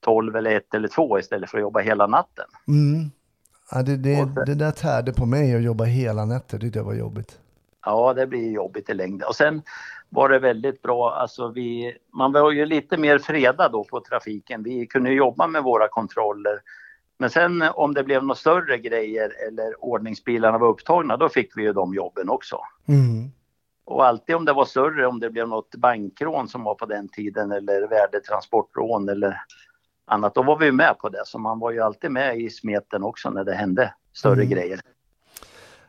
12 0.00 0.36
eller 0.36 0.50
1 0.50 0.74
eller 0.74 0.88
2 0.88 1.18
istället 1.18 1.50
för 1.50 1.58
att 1.58 1.62
jobba 1.62 1.80
hela 1.80 2.06
natten. 2.06 2.44
Mm. 2.68 3.10
Ja, 3.70 3.82
det, 3.82 3.96
det, 3.96 4.16
sen- 4.16 4.34
det 4.46 4.54
där 4.54 4.70
tärde 4.70 5.12
på 5.12 5.26
mig 5.26 5.56
att 5.56 5.62
jobba 5.62 5.84
hela 5.84 6.24
nätter, 6.24 6.58
det 6.58 6.82
var 6.82 6.94
jobbigt. 6.94 7.38
Ja, 7.84 8.14
det 8.14 8.26
blir 8.26 8.52
jobbigt 8.52 8.90
i 8.90 8.94
längden. 8.94 9.28
Och 9.28 9.36
sen 9.36 9.62
var 10.08 10.28
det 10.28 10.38
väldigt 10.38 10.82
bra, 10.82 11.14
alltså 11.14 11.48
vi, 11.48 11.96
man 12.12 12.32
var 12.32 12.50
ju 12.50 12.66
lite 12.66 12.96
mer 12.96 13.18
fredad 13.18 13.72
då 13.72 13.84
på 13.84 14.00
trafiken. 14.00 14.62
Vi 14.62 14.86
kunde 14.86 15.10
jobba 15.10 15.46
med 15.46 15.62
våra 15.62 15.88
kontroller. 15.88 16.60
Men 17.18 17.30
sen 17.30 17.62
om 17.74 17.94
det 17.94 18.04
blev 18.04 18.22
några 18.22 18.34
större 18.34 18.78
grejer 18.78 19.32
eller 19.48 19.84
ordningsbilarna 19.84 20.58
var 20.58 20.68
upptagna, 20.68 21.16
då 21.16 21.28
fick 21.28 21.56
vi 21.56 21.62
ju 21.62 21.72
de 21.72 21.94
jobben 21.94 22.28
också. 22.28 22.58
Mm. 22.88 23.30
Och 23.84 24.06
alltid 24.06 24.36
om 24.36 24.44
det 24.44 24.52
var 24.52 24.64
större, 24.64 25.06
om 25.06 25.20
det 25.20 25.30
blev 25.30 25.48
något 25.48 25.74
bankrån 25.74 26.48
som 26.48 26.62
var 26.64 26.74
på 26.74 26.86
den 26.86 27.08
tiden 27.08 27.52
eller 27.52 27.88
värdetransportrån 27.88 29.08
eller 29.08 29.40
annat, 30.06 30.34
då 30.34 30.42
var 30.42 30.58
vi 30.58 30.72
med 30.72 30.98
på 30.98 31.08
det. 31.08 31.22
Så 31.26 31.38
man 31.38 31.58
var 31.58 31.70
ju 31.70 31.80
alltid 31.80 32.10
med 32.10 32.38
i 32.38 32.50
smeten 32.50 33.02
också 33.02 33.30
när 33.30 33.44
det 33.44 33.54
hände 33.54 33.94
större 34.12 34.34
Mm. 34.42 34.48
grejer. 34.48 34.80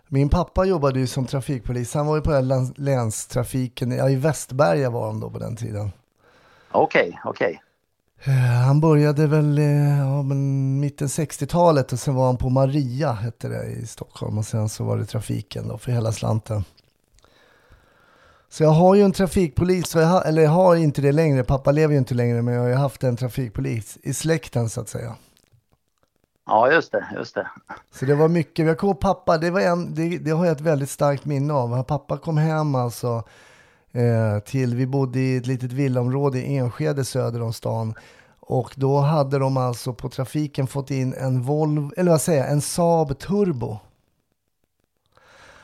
Min 0.08 0.30
pappa 0.30 0.66
jobbade 0.66 1.00
ju 1.00 1.08
som 1.08 1.26
trafikpolis. 1.26 1.94
Han 1.94 2.08
var 2.08 2.16
ju 2.16 2.22
på 2.22 2.32
läns- 2.32 2.74
länstrafiken. 2.78 3.92
Ja, 3.92 4.10
I 4.10 4.16
Västberga 4.16 4.90
var 4.90 5.06
han 5.08 5.20
då 5.20 5.30
på 5.30 5.40
den 5.40 5.56
tiden. 5.56 5.90
Okej, 6.72 7.20
okej. 7.26 7.52
Eh, 7.54 7.67
Han 8.66 8.80
började 8.80 9.28
väl 9.28 9.58
eh, 9.58 10.00
ja, 10.00 10.22
men 10.24 10.80
mitten 10.80 11.08
60-talet 11.08 11.94
och 11.94 12.00
sen 12.00 12.16
var 12.16 12.26
han 12.26 12.38
på 12.38 12.50
Maria, 12.50 13.12
hette 13.12 13.50
det 13.50 13.66
i 13.66 13.88
Stockholm. 13.88 14.38
Och 14.38 14.46
sen 14.46 14.70
så 14.70 14.84
var 14.84 14.98
det 14.98 15.06
trafiken 15.06 15.68
då 15.68 15.78
för 15.78 15.92
hela 15.92 16.12
slanten. 16.12 16.64
Så 18.50 18.64
jag 18.64 18.70
har 18.70 18.96
ju 18.96 19.02
en 19.02 19.12
trafikpolis, 19.12 19.96
jag 19.96 20.06
har, 20.06 20.22
eller 20.22 20.42
jag 20.42 20.50
har 20.50 20.76
inte 20.76 21.02
det 21.02 21.12
längre. 21.12 21.44
Pappa 21.44 21.72
lever 21.72 21.94
ju 21.94 21.98
inte 21.98 22.14
längre, 22.14 22.42
men 22.42 22.54
jag 22.54 22.62
har 22.62 22.70
ju 22.70 22.76
haft 22.76 23.04
en 23.04 23.18
trafikpolis 23.18 23.98
i 24.04 24.14
släkten 24.14 24.70
så 24.70 24.82
att 24.82 24.90
säga. 24.90 25.16
Ja, 26.46 26.72
just 26.72 26.92
det, 26.92 27.08
just 27.16 27.36
det. 27.36 27.48
Så 27.92 28.06
det 28.06 28.16
var 28.16 28.28
mycket, 28.28 28.66
jag 28.66 28.78
kommer 28.78 28.94
pappa, 28.94 29.38
det, 29.38 29.52
var 29.52 29.62
en, 29.62 29.96
det, 29.96 30.18
det 30.18 30.32
har 30.32 30.46
jag 30.46 30.52
ett 30.52 30.62
väldigt 30.62 30.90
starkt 30.90 31.26
minne 31.26 31.54
av. 31.54 31.84
Pappa 31.84 32.18
kom 32.18 32.38
hem 32.38 32.76
alltså 32.76 33.08
eh, 33.08 33.24
till, 34.46 34.76
vi 34.76 34.88
bodde 34.88 35.20
i 35.20 35.38
ett 35.38 35.48
litet 35.48 35.72
villaområde 35.72 36.40
i 36.40 36.58
Enskede 36.58 37.06
söder 37.06 37.42
om 37.42 37.54
stan. 37.54 37.94
Och 38.40 38.74
då 38.76 39.00
hade 39.00 39.40
de 39.40 39.58
alltså 39.58 39.94
på 39.94 40.10
trafiken 40.10 40.68
fått 40.68 40.92
in 40.92 41.14
en 41.14 41.42
Volvo, 41.42 41.92
eller 41.98 42.12
vad 42.12 42.22
säger 42.22 42.40
jag, 42.40 42.52
en 42.52 42.62
Saab 42.62 43.20
Turbo. 43.20 43.78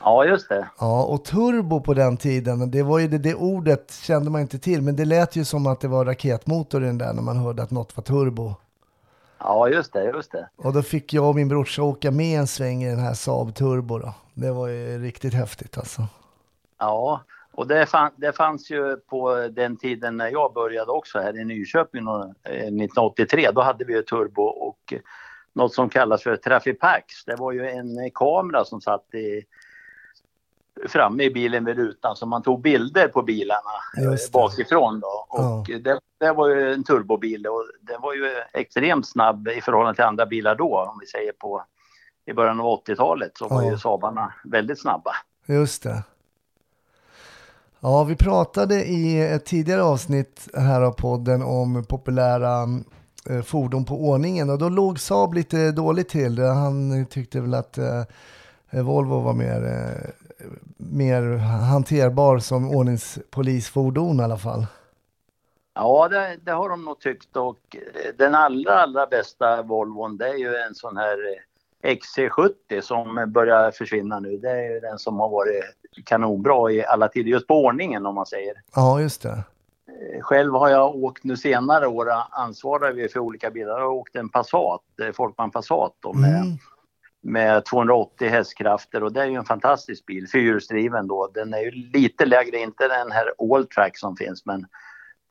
Ja, 0.00 0.24
just 0.24 0.48
det. 0.48 0.68
Ja, 0.78 1.04
och 1.04 1.24
turbo 1.24 1.80
på 1.80 1.94
den 1.94 2.16
tiden, 2.16 2.70
det 2.70 2.82
var 2.82 2.98
ju 2.98 3.08
det, 3.08 3.18
det 3.18 3.34
ordet 3.34 3.92
kände 3.92 4.30
man 4.30 4.40
inte 4.40 4.58
till, 4.58 4.82
men 4.82 4.96
det 4.96 5.04
lät 5.04 5.36
ju 5.36 5.44
som 5.44 5.66
att 5.66 5.80
det 5.80 5.88
var 5.88 6.04
raketmotor 6.04 6.82
i 6.82 6.86
den 6.86 6.98
där 6.98 7.12
när 7.12 7.22
man 7.22 7.36
hörde 7.36 7.62
att 7.62 7.70
något 7.70 7.96
var 7.96 8.04
turbo. 8.04 8.54
Ja, 9.38 9.68
just 9.68 9.92
det, 9.92 10.04
just 10.04 10.32
det. 10.32 10.48
Och 10.56 10.72
då 10.72 10.82
fick 10.82 11.12
jag 11.12 11.28
och 11.28 11.34
min 11.34 11.48
brorsa 11.48 11.82
åka 11.82 12.10
med 12.10 12.40
en 12.40 12.46
sväng 12.46 12.84
i 12.84 12.90
den 12.90 12.98
här 12.98 13.14
Saab 13.14 13.54
Turbo 13.54 13.98
då. 13.98 14.14
Det 14.34 14.52
var 14.52 14.68
ju 14.68 14.98
riktigt 14.98 15.34
häftigt 15.34 15.78
alltså. 15.78 16.06
Ja, 16.78 17.20
och 17.56 17.66
det, 17.66 17.86
fann, 17.86 18.10
det 18.16 18.32
fanns 18.32 18.70
ju 18.70 18.96
på 18.96 19.48
den 19.50 19.76
tiden 19.76 20.16
när 20.16 20.28
jag 20.28 20.52
började 20.54 20.90
också 20.92 21.18
här 21.18 21.40
i 21.40 21.44
Nyköping 21.44 22.02
eh, 22.06 22.52
1983. 22.52 23.50
Då 23.50 23.60
hade 23.62 23.84
vi 23.84 23.92
ju 23.92 24.02
turbo 24.02 24.42
och 24.42 24.92
eh, 24.92 24.98
något 25.52 25.74
som 25.74 25.88
kallas 25.88 26.22
för 26.22 26.36
Trafipax. 26.36 27.24
Det 27.24 27.36
var 27.36 27.52
ju 27.52 27.68
en 27.68 27.98
eh, 27.98 28.10
kamera 28.14 28.64
som 28.64 28.80
satt 28.80 29.14
i, 29.14 29.42
framme 30.88 31.22
i 31.24 31.30
bilen 31.30 31.64
vid 31.64 31.76
rutan 31.76 32.16
så 32.16 32.26
man 32.26 32.42
tog 32.42 32.60
bilder 32.62 33.08
på 33.08 33.22
bilarna 33.22 33.70
eh, 33.98 34.14
bakifrån 34.32 35.00
då. 35.00 35.26
Och 35.28 35.66
det, 35.80 36.00
det 36.20 36.32
var 36.32 36.48
ju 36.48 36.72
en 36.72 36.84
turbobil 36.84 37.46
och 37.46 37.64
den 37.80 38.00
var 38.00 38.14
ju 38.14 38.30
extremt 38.52 39.08
snabb 39.08 39.48
i 39.48 39.60
förhållande 39.60 39.94
till 39.94 40.04
andra 40.04 40.26
bilar 40.26 40.54
då 40.54 40.78
om 40.92 40.98
vi 41.00 41.06
säger 41.06 41.32
på 41.32 41.64
i 42.26 42.32
början 42.32 42.60
av 42.60 42.66
80-talet 42.86 43.32
så 43.38 43.48
var 43.48 43.62
Ja. 43.62 43.70
ju 43.70 43.78
Saabarna 43.78 44.32
väldigt 44.44 44.80
snabba. 44.80 45.12
Just 45.46 45.82
det. 45.82 46.02
Ja, 47.86 48.04
vi 48.04 48.16
pratade 48.16 48.84
i 48.84 49.20
ett 49.20 49.44
tidigare 49.44 49.82
avsnitt 49.82 50.48
här 50.54 50.82
av 50.82 50.92
podden 50.92 51.42
om 51.42 51.84
populära 51.84 52.62
eh, 53.30 53.42
fordon 53.42 53.84
på 53.84 53.94
ordningen 53.94 54.50
och 54.50 54.58
då 54.58 54.68
låg 54.68 54.98
Saab 55.00 55.34
lite 55.34 55.72
dåligt 55.72 56.08
till. 56.08 56.38
Han 56.38 57.06
tyckte 57.06 57.40
väl 57.40 57.54
att 57.54 57.78
eh, 57.78 58.02
Volvo 58.70 59.20
var 59.20 59.32
mer, 59.32 59.64
eh, 59.64 60.10
mer 60.76 61.36
hanterbar 61.72 62.38
som 62.38 62.70
ordningspolisfordon 62.70 64.20
i 64.20 64.22
alla 64.22 64.38
fall. 64.38 64.66
Ja, 65.74 66.08
det, 66.08 66.36
det 66.42 66.52
har 66.52 66.68
de 66.68 66.84
nog 66.84 67.00
tyckt 67.00 67.36
och 67.36 67.76
den 68.18 68.34
allra, 68.34 68.74
allra 68.74 69.06
bästa 69.06 69.62
Volvon 69.62 70.16
det 70.16 70.28
är 70.28 70.36
ju 70.36 70.56
en 70.56 70.74
sån 70.74 70.96
här 70.96 71.32
eh, 71.32 71.53
XC70 71.84 72.80
som 72.80 73.32
börjar 73.32 73.70
försvinna 73.70 74.20
nu. 74.20 74.36
Det 74.36 74.50
är 74.50 74.72
ju 74.74 74.80
den 74.80 74.98
som 74.98 75.18
har 75.20 75.28
varit 75.28 75.64
kanonbra 76.04 76.70
i 76.70 76.84
alla 76.86 77.08
tider, 77.08 77.30
just 77.30 77.46
på 77.46 77.64
ordningen 77.64 78.06
om 78.06 78.14
man 78.14 78.26
säger. 78.26 78.54
Ja, 78.74 79.00
just 79.00 79.22
det. 79.22 79.28
Eh, 79.28 80.20
Själv 80.22 80.52
har 80.54 80.68
jag 80.68 80.94
åkt 80.96 81.24
nu 81.24 81.36
senare 81.36 81.86
år, 81.86 82.08
ansvarar 82.30 82.92
vi 82.92 83.08
för 83.08 83.20
olika 83.20 83.50
bilar, 83.50 83.70
jag 83.78 83.80
har 83.86 83.92
åkt 83.92 84.16
en 84.16 84.28
Passat, 84.28 84.82
eh, 85.02 85.12
Folkman 85.12 85.50
Passat 85.50 85.92
då, 86.00 86.12
med, 86.12 86.30
Mm. 86.36 86.56
med 87.22 87.64
280 87.64 88.28
hästkrafter 88.28 89.02
och 89.02 89.12
det 89.12 89.22
är 89.22 89.26
ju 89.26 89.34
en 89.34 89.44
fantastisk 89.44 90.06
bil, 90.06 90.28
fyrhjulsdriven 90.32 91.06
då. 91.08 91.30
Den 91.34 91.54
är 91.54 91.58
ju 91.60 91.70
lite 91.70 92.26
lägre, 92.26 92.58
inte 92.58 92.88
den 92.88 93.12
här 93.12 93.32
Alltrack 93.54 93.98
som 93.98 94.16
finns 94.16 94.46
men 94.46 94.66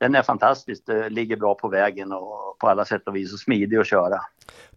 den 0.03 0.15
är 0.15 0.21
fantastisk, 0.23 0.83
det 0.85 1.09
ligger 1.09 1.37
bra 1.37 1.55
på 1.55 1.67
vägen 1.67 2.11
och 2.11 2.57
på 2.59 2.67
alla 2.69 2.85
sätt 2.85 3.07
och 3.07 3.15
vis 3.15 3.33
och 3.33 3.39
smidig 3.39 3.77
att 3.77 3.87
köra. 3.87 4.21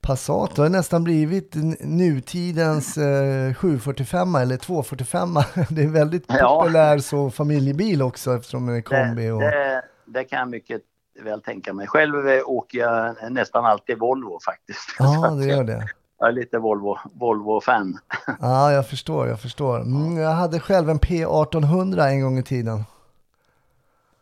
Passat 0.00 0.56
har 0.56 0.68
nästan 0.68 1.04
blivit 1.04 1.54
nutidens 1.80 2.96
eh, 2.98 3.54
745 3.54 4.34
eller 4.34 4.56
245. 4.56 5.28
Det 5.70 5.82
är 5.82 5.88
väldigt 5.88 6.24
Ja. 6.28 6.60
populär 6.60 6.98
så 6.98 7.30
familjebil 7.30 8.02
också 8.02 8.34
eftersom 8.36 8.66
den 8.66 8.76
är 8.76 8.80
kombi. 8.80 9.22
Det, 9.26 9.32
Och... 9.32 9.40
det, 9.40 9.82
det 10.06 10.24
kan 10.24 10.38
jag 10.38 10.48
mycket 10.48 10.82
väl 11.24 11.42
tänka 11.42 11.72
mig. 11.72 11.86
Själv 11.86 12.28
eh, 12.28 12.40
åker 12.46 12.78
jag 12.78 13.14
nästan 13.30 13.64
alltid 13.64 13.98
Volvo 13.98 14.38
faktiskt. 14.44 14.96
Ja, 14.98 15.30
det 15.40 15.44
gör 15.46 15.64
det. 15.64 15.88
Jag 16.18 16.28
är 16.28 16.32
lite 16.32 16.58
Volvo, 16.58 16.96
Volvo-fan. 17.14 17.98
Ja, 18.40 18.72
jag 18.72 18.88
förstår, 18.88 19.28
jag 19.28 19.40
förstår. 19.40 19.80
Mm, 19.80 20.16
jag 20.16 20.30
hade 20.30 20.60
själv 20.60 20.90
en 20.90 20.98
P1800 21.00 22.06
en 22.06 22.20
gång 22.22 22.38
i 22.38 22.42
tiden. 22.42 22.84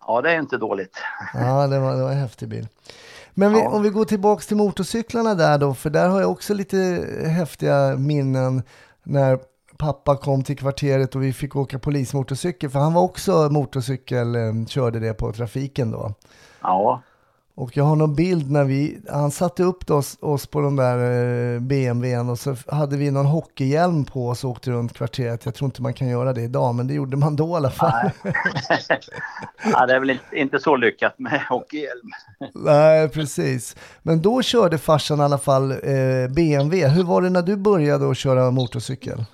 Ja, 0.06 0.20
det 0.20 0.30
är 0.32 0.38
inte 0.38 0.56
dåligt. 0.58 0.96
Ja, 1.34 1.66
det 1.66 1.78
var, 1.80 1.96
det 1.96 2.02
var 2.02 2.10
en 2.12 2.18
häftig 2.18 2.48
bil. 2.48 2.68
Men 3.34 3.52
vi, 3.52 3.58
Ja. 3.60 3.68
om 3.70 3.82
vi 3.82 3.88
går 3.90 4.04
tillbaks 4.04 4.46
till 4.46 4.56
motorcyklarna 4.56 5.34
där 5.34 5.58
då, 5.58 5.74
för 5.74 5.90
där 5.90 6.08
har 6.08 6.20
jag 6.20 6.30
också 6.30 6.54
lite 6.54 6.76
häftiga 7.28 7.96
minnen 7.98 8.62
när 9.02 9.38
pappa 9.78 10.16
kom 10.16 10.42
till 10.44 10.58
kvarteret 10.58 11.14
och 11.14 11.22
vi 11.22 11.32
fick 11.32 11.56
åka 11.56 11.78
polismotorcykel, 11.78 12.70
för 12.70 12.78
han 12.78 12.92
var 12.94 13.02
också 13.02 13.48
motorcykel, 13.50 14.34
eh, 14.34 14.66
körde 14.68 15.00
det 15.00 15.14
på 15.14 15.32
trafiken 15.32 15.90
då. 15.90 16.12
Ja, 16.62 17.02
Och 17.56 17.76
jag 17.76 17.84
har 17.84 17.96
någon 17.96 18.14
bild 18.14 18.50
när 18.50 18.64
vi, 18.64 18.98
han 19.08 19.30
satte 19.30 19.62
upp 19.62 19.90
oss, 19.90 20.18
oss 20.20 20.46
på 20.46 20.60
de 20.60 20.76
där 20.76 20.98
eh, 21.54 21.60
BMWn 21.60 22.28
och 22.28 22.38
så 22.38 22.56
hade 22.68 22.96
vi 22.96 23.10
någon 23.10 23.26
hockeyhjälm 23.26 24.04
på 24.04 24.28
oss 24.28 24.44
och 24.44 24.50
åkte 24.50 24.70
runt 24.70 24.92
kvarteret. 24.92 25.44
Jag 25.44 25.54
tror 25.54 25.66
inte 25.66 25.82
man 25.82 25.94
kan 25.94 26.08
göra 26.08 26.32
det 26.32 26.42
idag, 26.42 26.74
men 26.74 26.86
det 26.86 26.94
gjorde 26.94 27.16
man 27.16 27.36
då 27.36 27.48
i 27.48 27.54
alla 27.54 27.70
fall. 27.70 28.10
ja 29.72 29.86
det 29.86 29.94
är 29.94 30.00
väl 30.00 30.10
inte, 30.10 30.24
inte 30.36 30.58
så 30.58 30.76
lyckat 30.76 31.18
med 31.18 31.40
hockeyhjälm. 31.48 32.10
Nej, 32.54 33.08
precis. 33.08 33.76
Men 34.02 34.22
då 34.22 34.42
körde 34.42 34.78
farsan 34.78 35.18
i 35.18 35.22
alla 35.22 35.38
fall 35.38 35.70
eh, 35.70 35.78
BMW. 36.30 36.88
Hur 36.88 37.04
var 37.04 37.22
det 37.22 37.30
när 37.30 37.42
du 37.42 37.56
började 37.56 38.10
att 38.10 38.16
köra 38.16 38.50
motorcykel? 38.50 39.24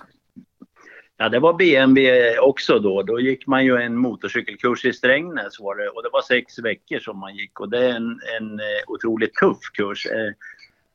Ja, 1.21 1.29
det 1.29 1.39
var 1.39 1.53
BMW 1.53 2.37
också 2.39 2.79
då. 2.79 3.03
Då 3.03 3.19
gick 3.19 3.47
man 3.47 3.65
ju 3.65 3.77
en 3.77 3.97
motorcykelkurs 3.97 4.85
i 4.85 4.93
Strängnäs 4.93 5.59
var 5.59 5.75
det. 5.75 5.89
Och 5.89 6.03
det 6.03 6.09
var 6.13 6.21
sex 6.21 6.59
veckor 6.59 6.99
som 6.99 7.19
man 7.19 7.35
gick. 7.35 7.59
Och 7.59 7.69
det 7.69 7.85
är 7.85 7.89
en, 7.89 8.19
en 8.39 8.59
eh, 8.59 8.83
otroligt 8.87 9.33
tuff 9.33 9.57
kurs. 9.73 10.05
Eh, 10.05 10.33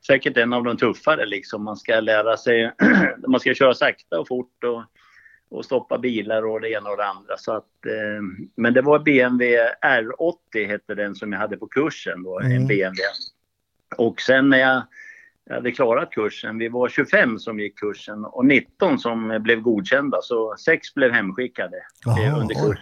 säkert 0.07 0.37
en 0.37 0.53
av 0.53 0.63
de 0.63 0.77
tuffare 0.77 1.25
liksom. 1.25 1.63
Man 1.63 1.77
ska 1.77 1.99
lära 1.99 2.37
sig, 2.37 2.71
man 3.27 3.39
ska 3.39 3.53
köra 3.53 3.73
sakta 3.73 4.19
och 4.19 4.27
fort 4.27 4.63
och, 4.63 4.83
och 5.49 5.65
stoppa 5.65 5.97
bilar 5.97 6.45
och 6.45 6.61
det 6.61 6.71
ena 6.71 6.89
och 6.89 6.97
det 6.97 7.05
andra. 7.05 7.37
Så 7.37 7.51
att, 7.51 7.85
eh, 7.85 8.21
men 8.55 8.73
det 8.73 8.81
var 8.81 8.99
BMW 8.99 9.57
R80 9.81 10.67
hette 10.67 10.95
den 10.95 11.15
som 11.15 11.31
jag 11.31 11.39
hade 11.39 11.57
på 11.57 11.67
kursen 11.67 12.23
då, 12.23 12.39
Mm. 12.39 12.51
en 12.51 12.67
BMW. 12.67 13.03
Och 13.97 14.21
sen 14.21 14.49
när 14.49 14.57
jag 14.57 14.67
jag 14.67 14.81
hade 15.53 15.71
klarat 15.71 16.11
kursen. 16.11 16.57
Vi 16.57 16.67
var 16.67 16.89
25 16.89 17.39
som 17.39 17.59
gick 17.59 17.79
kursen 17.79 18.25
och 18.25 18.45
19 18.45 18.99
som 18.99 19.39
blev 19.41 19.61
godkända. 19.61 20.17
Så 20.21 20.55
sex 20.59 20.93
blev 20.93 21.11
hemskickade 21.11 21.77
Jaha, 22.05 22.23
eh, 22.23 22.39
under 22.39 22.55
kurs, 22.55 22.79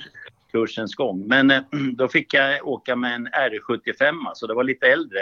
kursens 0.51 0.95
gång. 0.95 1.27
Men 1.27 1.51
eh, 1.51 1.61
då 1.93 2.07
fick 2.07 2.33
jag 2.33 2.67
åka 2.67 2.95
med 2.95 3.15
en 3.15 3.27
R75, 3.27 4.13
så 4.33 4.47
det 4.47 4.53
var 4.53 4.63
lite 4.63 4.87
äldre 4.87 5.19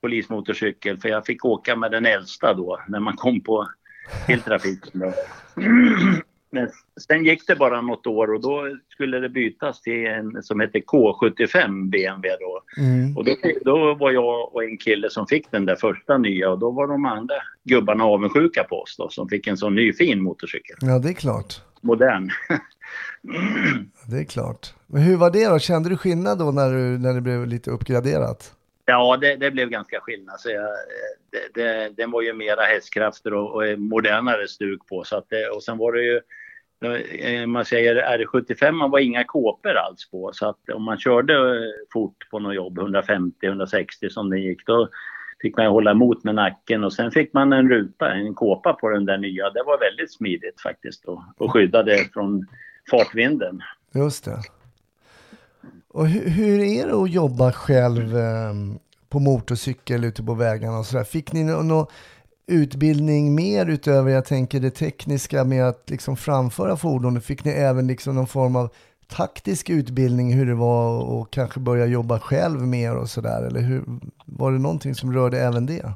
polismotorcykel. 0.00 0.98
För 0.98 1.08
jag 1.08 1.26
fick 1.26 1.44
åka 1.44 1.76
med 1.76 1.90
den 1.90 2.06
äldsta 2.06 2.54
då 2.54 2.80
när 2.88 3.00
man 3.00 3.16
kom 3.16 3.40
på 3.40 3.68
till 4.26 4.40
trafiken. 4.40 5.00
Då. 5.00 5.12
Men 6.50 6.68
sen 7.00 7.24
gick 7.24 7.46
det 7.46 7.56
bara 7.56 7.80
något 7.80 8.06
år 8.06 8.34
och 8.34 8.40
då 8.40 8.76
skulle 8.88 9.18
det 9.18 9.28
bytas 9.28 9.80
till 9.80 10.06
en 10.06 10.42
som 10.42 10.60
heter 10.60 10.78
K75 10.78 11.90
BMW 11.90 12.36
då. 12.40 12.82
Mm. 12.82 13.16
Och 13.16 13.24
då, 13.24 13.36
då 13.64 13.94
var 13.94 14.10
jag 14.10 14.54
och 14.54 14.64
en 14.64 14.78
kille 14.78 15.10
som 15.10 15.26
fick 15.26 15.50
den 15.50 15.64
där 15.64 15.76
första 15.76 16.18
nya 16.18 16.50
och 16.50 16.58
då 16.58 16.70
var 16.70 16.86
de 16.88 17.06
andra 17.06 17.34
gubbarna 17.64 18.04
avundsjuka 18.04 18.64
på 18.64 18.76
oss 18.76 18.96
då 18.98 19.08
som 19.08 19.28
fick 19.28 19.46
en 19.46 19.56
sån 19.56 19.74
ny 19.74 19.92
fin 19.92 20.22
motorcykel. 20.22 20.76
Ja, 20.80 20.98
det 20.98 21.08
är 21.08 21.12
klart. 21.12 21.62
modern. 21.80 22.30
Det 24.10 24.18
är 24.18 24.24
klart. 24.24 24.74
Men 24.86 25.02
hur 25.02 25.16
var 25.16 25.30
det 25.30 25.48
då? 25.48 25.58
Kände 25.58 25.88
du 25.88 25.96
skillnad 25.96 26.38
då 26.38 26.50
när, 26.50 26.72
du, 26.72 26.98
när 26.98 27.14
det 27.14 27.20
blev 27.20 27.46
lite 27.46 27.70
uppgraderat? 27.70 28.54
Ja, 28.90 29.16
det, 29.16 29.36
det 29.36 29.50
blev 29.50 29.68
ganska 29.68 30.00
skillnad. 30.00 30.40
Så 30.40 30.50
jag, 30.50 30.64
eh, 30.64 30.70
det, 31.30 31.62
det, 31.62 31.90
den 31.96 32.10
var 32.10 32.22
ju 32.22 32.32
mera 32.32 32.62
hästkrafter 32.62 33.34
och, 33.34 33.54
och 33.54 33.78
modernare 33.78 34.48
stuk 34.48 34.86
på. 34.86 35.04
Så 35.04 35.16
att 35.16 35.28
det, 35.28 35.48
och 35.48 35.62
sen 35.62 35.78
var 35.78 35.92
det 35.92 36.02
ju, 36.02 36.20
eh, 36.84 37.40
eh, 37.40 37.46
man 37.46 37.64
säger 37.64 38.18
R75 38.18 38.72
man 38.72 38.90
var 38.90 38.98
inga 38.98 39.24
kåpor 39.24 39.74
alls 39.74 40.10
på. 40.10 40.30
Så 40.32 40.48
att 40.48 40.70
om 40.74 40.82
man 40.82 40.98
körde 40.98 41.34
fort 41.92 42.30
på 42.30 42.38
något 42.38 42.54
jobb, 42.54 42.78
150-160 42.78 44.08
som 44.08 44.30
det 44.30 44.38
gick, 44.38 44.66
då 44.66 44.88
fick 45.42 45.56
man 45.56 45.66
hålla 45.66 45.90
emot 45.90 46.24
med 46.24 46.34
nacken 46.34 46.84
och 46.84 46.92
sen 46.92 47.10
fick 47.10 47.32
man 47.32 47.52
en 47.52 47.68
ruta, 47.68 48.12
en 48.12 48.34
kåpa 48.34 48.72
på 48.72 48.88
den 48.88 49.04
där 49.04 49.18
nya. 49.18 49.50
Det 49.50 49.62
var 49.62 49.78
väldigt 49.78 50.12
smidigt 50.12 50.60
faktiskt 50.60 51.04
och, 51.04 51.22
och 51.36 51.52
skyddade 51.52 51.96
från 52.12 52.46
fartvinden. 52.90 53.62
Just 53.94 54.24
det. 54.24 54.57
Och 55.98 56.08
hur, 56.08 56.28
hur 56.28 56.60
är 56.60 56.86
det 56.86 57.02
att 57.02 57.10
jobba 57.10 57.52
själv 57.52 58.16
eh, 58.16 58.54
på 59.08 59.18
motorcykel 59.18 60.04
ute 60.04 60.22
på 60.22 60.34
vägarna 60.34 60.78
och 60.78 60.86
sådär? 60.86 61.04
Fick 61.04 61.32
ni 61.32 61.44
någon 61.44 61.68
nå 61.68 61.88
utbildning 62.46 63.34
mer 63.34 63.66
utöver, 63.66 64.10
jag 64.10 64.24
tänker 64.24 64.60
det 64.60 64.70
tekniska 64.70 65.44
med 65.44 65.68
att 65.68 65.90
liksom 65.90 66.16
framföra 66.16 66.76
fordonet? 66.76 67.24
Fick 67.24 67.44
ni 67.44 67.50
även 67.50 67.86
liksom 67.86 68.14
någon 68.14 68.26
form 68.26 68.56
av 68.56 68.70
taktisk 69.08 69.70
utbildning 69.70 70.32
hur 70.32 70.46
det 70.46 70.54
var 70.54 71.00
och 71.00 71.32
kanske 71.32 71.60
börja 71.60 71.86
jobba 71.86 72.20
själv 72.20 72.60
mer 72.60 72.96
och 72.96 73.10
sådär? 73.10 73.42
Eller 73.42 73.60
hur, 73.60 73.84
var 74.24 74.52
det 74.52 74.58
någonting 74.58 74.94
som 74.94 75.12
rörde 75.12 75.40
även 75.40 75.66
det? 75.66 75.92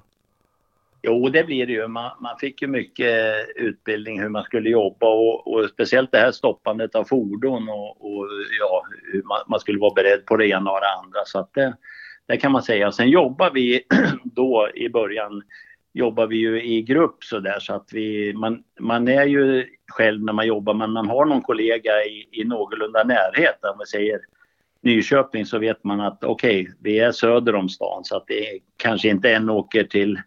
Jo, 1.02 1.28
det 1.28 1.44
blir 1.44 1.66
det 1.66 1.72
ju. 1.72 1.88
Man, 1.88 2.10
man, 2.20 2.38
fick 2.38 2.62
ju 2.62 2.68
mycket 2.68 3.34
utbildning 3.56 4.20
hur 4.20 4.28
man 4.28 4.44
skulle 4.44 4.70
jobba 4.70 5.06
och, 5.06 5.52
och 5.52 5.70
speciellt 5.70 6.12
det 6.12 6.18
här 6.18 6.32
stoppandet 6.32 6.94
av 6.94 7.04
fordon 7.04 7.68
och, 7.68 8.04
och 8.06 8.28
ja, 8.60 8.84
hur 9.12 9.22
man, 9.22 9.38
man, 9.48 9.60
skulle 9.60 9.78
vara 9.78 9.94
beredd 9.94 10.26
på 10.26 10.36
det 10.36 10.46
ena 10.46 10.70
och 10.70 10.80
det 10.80 10.94
andra. 11.04 11.20
Så 11.26 11.38
att 11.38 11.54
det, 11.54 11.76
det 12.26 12.36
kan 12.36 12.52
man 12.52 12.62
säga. 12.62 12.92
Sen 12.92 13.08
jobbar 13.10 13.50
vi 13.50 13.82
då 14.24 14.68
i 14.74 14.88
början 14.88 15.42
jobbar 15.94 16.26
vi 16.26 16.36
ju 16.36 16.62
i 16.62 16.82
grupp 16.82 17.24
så 17.24 17.38
där 17.38 17.58
så 17.60 17.74
att 17.74 17.88
vi, 17.92 18.32
man, 18.32 18.62
man 18.80 19.08
är 19.08 19.26
ju 19.26 19.66
själv 19.86 20.24
när 20.24 20.32
man 20.32 20.46
jobbar 20.46 20.74
men 20.74 20.90
man 20.90 21.08
har 21.08 21.24
någon 21.24 21.42
kollega 21.42 22.04
i, 22.04 22.28
i 22.32 22.44
någorlunda 22.44 23.04
närhet. 23.04 23.58
Om 23.62 23.76
vi 23.78 23.86
säger 23.86 24.20
Nyköping 24.82 25.46
så 25.46 25.58
vet 25.58 25.84
man 25.84 26.00
att 26.00 26.24
okej, 26.24 26.62
okay, 26.62 26.74
vi 26.80 26.98
är 26.98 27.12
söder 27.12 27.54
om 27.54 27.68
stan 27.68 28.04
så 28.04 28.16
att 28.16 28.26
det 28.26 28.58
kanske 28.76 29.08
inte 29.08 29.30
en 29.30 29.50
åker 29.50 29.84
till 29.84 30.18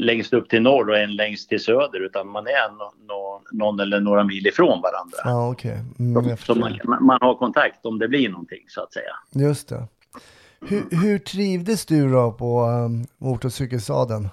längst 0.00 0.32
upp 0.32 0.48
till 0.48 0.62
norr 0.62 0.90
och 0.90 0.98
en 0.98 1.16
längst 1.16 1.48
till 1.48 1.60
söder 1.60 2.00
utan 2.00 2.28
man 2.28 2.46
är 2.46 2.70
no, 2.72 2.92
no, 3.06 3.42
någon 3.52 3.80
eller 3.80 4.00
några 4.00 4.24
mil 4.24 4.46
ifrån 4.46 4.80
varandra. 4.80 5.18
Ja, 5.24 5.50
okay. 5.50 5.78
Mm, 5.98 6.36
så 6.36 6.54
man, 6.54 6.78
man, 7.00 7.18
har 7.20 7.34
kontakt 7.34 7.86
om 7.86 7.98
det 7.98 8.08
blir 8.08 8.28
någonting 8.28 8.64
så 8.68 8.82
att 8.82 8.92
säga. 8.92 9.12
Just 9.46 9.68
det. 9.68 9.86
Hur, 10.60 10.82
hur 10.90 11.18
trivdes 11.18 11.86
du 11.86 12.12
då 12.12 12.32
på 12.32 12.62
um, 12.62 13.06
motorcykelsadeln? 13.18 14.28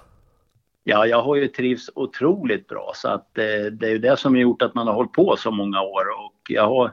Ja, 0.84 1.06
jag 1.06 1.22
har 1.22 1.36
ju 1.36 1.48
trivts 1.48 1.90
otroligt 1.94 2.68
bra 2.68 2.92
så 2.94 3.08
att 3.08 3.38
eh, 3.38 3.72
det 3.72 3.86
är 3.86 3.90
ju 3.90 3.98
det 3.98 4.16
som 4.16 4.34
har 4.34 4.40
gjort 4.40 4.62
att 4.62 4.74
man 4.74 4.86
har 4.86 4.94
hållit 4.94 5.12
på 5.12 5.36
så 5.38 5.50
många 5.50 5.80
år 5.82 6.04
och 6.26 6.34
jag 6.48 6.68
har 6.68 6.92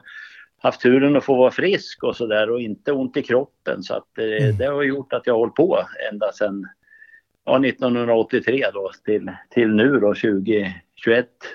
haft 0.58 0.80
turen 0.80 1.16
att 1.16 1.24
få 1.24 1.34
vara 1.34 1.50
frisk 1.50 2.02
och 2.02 2.16
sådär 2.16 2.50
och 2.50 2.60
inte 2.60 2.92
ont 2.92 3.16
i 3.16 3.22
kroppen 3.22 3.82
så 3.82 3.94
att 3.94 4.18
eh, 4.18 4.44
mm. 4.44 4.56
det 4.56 4.66
har 4.66 4.82
gjort 4.82 5.12
att 5.12 5.26
jag 5.26 5.34
har 5.34 5.38
hållit 5.38 5.54
på 5.54 5.82
ända 6.12 6.32
sedan 6.32 6.66
ja, 7.46 7.66
1983 7.66 8.64
då 8.74 8.90
till, 9.04 9.30
till 9.50 9.74
nu 9.74 10.00
då 10.00 10.14
2021 10.14 10.74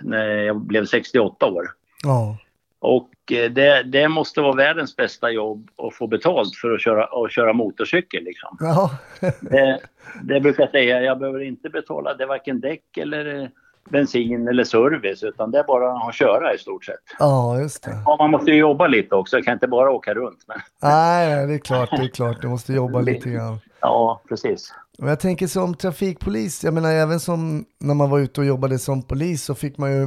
när 0.02 0.26
jag 0.26 0.58
blev 0.62 0.86
68 0.86 1.46
år. 1.46 1.66
Ja. 2.04 2.38
Och 2.80 3.10
eh, 3.32 3.52
det, 3.52 3.84
det 3.84 4.08
måste 4.08 4.42
vara 4.42 4.56
världens 4.56 4.96
bästa 4.96 5.32
jobb 5.32 5.70
att 5.78 5.96
få 5.96 6.08
betalt 6.08 6.56
för 6.56 6.74
att 6.74 6.82
köra, 6.82 7.04
att 7.04 7.32
köra 7.32 7.54
motorcykel. 7.54 8.24
Liksom. 8.24 8.58
Ja. 8.60 8.92
det, 9.42 9.80
det 10.24 10.40
brukar 10.40 10.64
jag 10.64 10.72
säga, 10.72 11.02
jag 11.02 11.20
behöver 11.20 11.40
inte 11.40 11.70
betala 11.70 12.14
det 12.14 12.26
varken 12.26 12.60
däck 12.60 12.98
eller 12.98 13.42
eh, 13.42 13.48
bensin 13.90 14.48
eller 14.48 14.64
service 14.64 15.24
utan 15.24 15.52
det 15.52 15.60
är 15.60 15.64
bara 15.64 15.94
att 15.94 16.16
köra 16.16 16.54
i 16.54 16.58
stort 16.58 16.86
sett. 16.86 17.04
Ja, 17.20 17.60
just 17.60 17.84
det. 17.84 17.92
Ja, 18.06 18.16
man 18.20 18.32
måste 18.32 18.52
ju 18.52 18.58
jobba 18.58 18.88
lite 18.88 19.16
också, 19.16 19.38
jag 19.38 19.46
kan 19.46 19.54
inte 19.54 19.68
bara 19.68 19.92
åka 19.92 20.14
runt. 20.14 20.40
Men... 20.48 20.58
Nej, 20.82 21.48
det 21.48 21.54
är 21.54 21.60
klart, 21.60 21.90
det 21.92 22.04
är 22.04 22.08
klart, 22.08 22.42
du 22.42 22.48
måste 22.48 22.74
jobba 22.74 23.02
lite 23.02 23.30
grann. 23.30 23.60
Ja, 23.80 24.22
precis. 24.30 24.74
Och 25.02 25.10
jag 25.10 25.20
tänker 25.20 25.48
som 25.48 25.74
trafikpolis, 25.74 26.64
jag 26.64 26.74
menar 26.74 26.94
även 26.94 27.20
som 27.20 27.66
när 27.80 27.94
man 27.94 28.10
var 28.10 28.20
ute 28.20 28.42
och 28.42 28.48
jobbade 28.48 28.80
som 28.80 29.04
polis 29.04 29.44
så 29.44 29.56
fick 29.56 29.78
man 29.78 29.92
ju, 29.92 30.04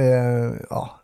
eh, 0.00 0.54
ja, 0.70 1.00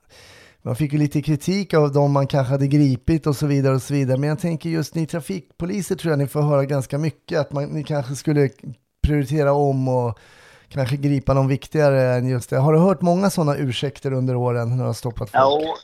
man 0.63 0.77
fick 0.77 0.93
ju 0.93 0.99
lite 0.99 1.23
kritik 1.23 1.75
av 1.75 1.93
dem 1.93 2.13
man 2.13 2.27
kanske 2.27 2.53
hade 2.53 2.67
gripit 2.67 3.27
och 3.27 3.37
så 3.37 3.47
vidare 3.47 3.75
och 3.75 3.83
så 3.83 3.95
vidare. 3.95 4.19
Men 4.19 4.29
jag 4.29 4.39
tänker 4.39 4.71
just 4.71 4.95
ni 4.95 5.07
trafikpoliser 5.07 5.97
tror 5.97 6.13
jag 6.13 6.19
ni 6.19 6.27
får 6.27 6.43
höra 6.43 6.65
ganska 6.65 6.99
mycket 6.99 7.41
att 7.41 7.53
man, 7.53 7.65
ni 7.65 7.85
kanske 7.85 8.15
skulle 8.15 8.51
prioritera 9.03 9.53
om 9.53 9.89
och 9.89 10.19
kanske 10.69 10.97
gripa 10.97 11.35
någon 11.35 11.49
viktigare 11.49 12.03
än 12.03 12.29
just 12.29 12.51
det. 12.51 12.57
Har 12.57 12.73
du 12.73 12.79
hört 12.79 13.01
många 13.01 13.31
sådana 13.31 13.57
ursäkter 13.57 14.13
under 14.13 14.37
åren 14.37 14.69
när 14.69 14.77
du 14.77 14.83
har 14.83 14.93
stoppat 14.93 15.31
folk? 15.31 15.63
Jo, 15.63 15.75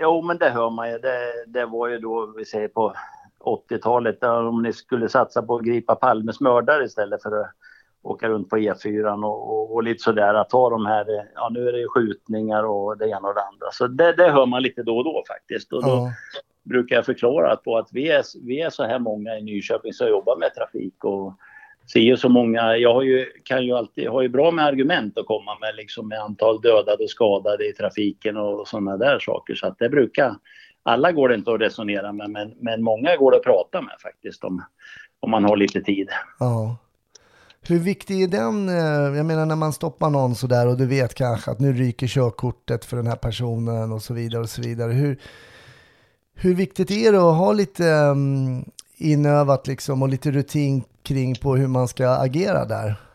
jo 0.00 0.22
men 0.22 0.38
det 0.38 0.50
hör 0.50 0.70
man 0.70 0.90
ju. 0.90 0.98
Det, 0.98 1.44
det 1.46 1.66
var 1.66 1.88
ju 1.88 1.98
då, 1.98 2.34
vi 2.36 2.44
säger 2.44 2.68
på 2.68 2.94
80-talet, 3.40 4.24
om 4.24 4.62
ni 4.62 4.72
skulle 4.72 5.08
satsa 5.08 5.42
på 5.42 5.56
att 5.56 5.64
gripa 5.64 5.94
Palmes 5.94 6.40
mördare 6.40 6.84
istället 6.84 7.22
för 7.22 7.40
att 7.40 7.50
åka 8.02 8.28
runt 8.28 8.50
på 8.50 8.56
E4 8.56 9.24
och, 9.24 9.50
och, 9.50 9.74
och 9.74 9.82
lite 9.82 10.02
sådär 10.02 10.34
att 10.34 10.50
ta 10.50 10.70
de 10.70 10.86
här, 10.86 11.06
ja 11.34 11.48
nu 11.52 11.68
är 11.68 11.72
det 11.72 11.88
skjutningar 11.88 12.64
och 12.64 12.98
det 12.98 13.08
ena 13.08 13.28
och 13.28 13.34
det 13.34 13.42
andra. 13.42 13.66
Så 13.72 13.86
det, 13.86 14.12
det 14.12 14.30
hör 14.30 14.46
man 14.46 14.62
lite 14.62 14.82
då 14.82 14.96
och 14.98 15.04
då 15.04 15.24
faktiskt. 15.28 15.72
Och 15.72 15.82
då 15.82 15.88
ja. 15.88 16.10
brukar 16.62 16.96
jag 16.96 17.06
förklara 17.06 17.56
på 17.56 17.78
att 17.78 17.88
vi 17.92 18.10
är, 18.10 18.22
vi 18.46 18.60
är 18.60 18.70
så 18.70 18.84
här 18.84 18.98
många 18.98 19.36
i 19.38 19.42
Nyköping 19.42 19.92
som 19.92 20.08
jobbar 20.08 20.36
med 20.36 20.54
trafik 20.54 21.04
och 21.04 21.32
ser 21.92 22.16
så 22.16 22.28
många, 22.28 22.76
jag 22.76 22.94
har 22.94 23.02
ju, 23.02 23.26
kan 23.44 23.66
ju 23.66 23.72
alltid, 23.72 24.08
har 24.08 24.22
ju 24.22 24.28
bra 24.28 24.50
med 24.50 24.64
argument 24.64 25.18
att 25.18 25.26
komma 25.26 25.58
med 25.58 25.76
liksom 25.76 26.08
med 26.08 26.20
antal 26.20 26.60
dödade 26.60 27.04
och 27.04 27.10
skadade 27.10 27.68
i 27.68 27.72
trafiken 27.72 28.36
och 28.36 28.68
sådana 28.68 28.96
där 28.96 29.18
saker 29.18 29.54
så 29.54 29.66
att 29.66 29.78
det 29.78 29.88
brukar, 29.88 30.34
alla 30.88 31.12
går 31.12 31.28
det 31.28 31.34
inte 31.34 31.52
att 31.52 31.60
resonera 31.60 32.12
med 32.12 32.30
men, 32.30 32.54
men 32.60 32.82
många 32.82 33.16
går 33.16 33.30
det 33.30 33.36
att 33.36 33.44
prata 33.44 33.82
med 33.82 33.94
faktiskt 34.02 34.44
om, 34.44 34.62
om 35.20 35.30
man 35.30 35.44
har 35.44 35.56
lite 35.56 35.80
tid. 35.80 36.08
Ja. 36.38 36.76
Hur 37.60 37.78
viktig 37.78 38.22
är 38.22 38.28
den, 38.28 38.68
eh, 38.68 39.16
jag 39.16 39.26
menar 39.26 39.46
när 39.46 39.56
man 39.56 39.72
stoppar 39.72 40.10
någon 40.10 40.34
sådär 40.34 40.68
och 40.68 40.76
du 40.76 40.86
vet 40.86 41.14
kanske 41.14 41.50
att 41.50 41.60
nu 41.60 41.72
ryker 41.72 42.06
körkortet 42.06 42.84
för 42.84 42.96
den 42.96 43.06
här 43.06 43.16
personen 43.16 43.92
och 43.92 44.02
så 44.02 44.14
vidare 44.14 44.42
och 44.42 44.50
så 44.50 44.62
vidare. 44.62 44.92
Hur, 44.92 45.18
hur 46.34 46.54
viktigt 46.54 46.90
är 46.90 47.12
det 47.12 47.18
att 47.18 47.36
ha 47.36 47.52
lite 47.52 47.84
um, 47.84 48.64
inövat 48.96 49.66
liksom 49.66 50.02
och 50.02 50.08
lite 50.08 50.30
rutin 50.30 50.84
kring 51.02 51.34
på 51.34 51.56
hur 51.56 51.68
man 51.68 51.88
ska 51.88 52.08
agera 52.08 52.64
där? 52.64 53.07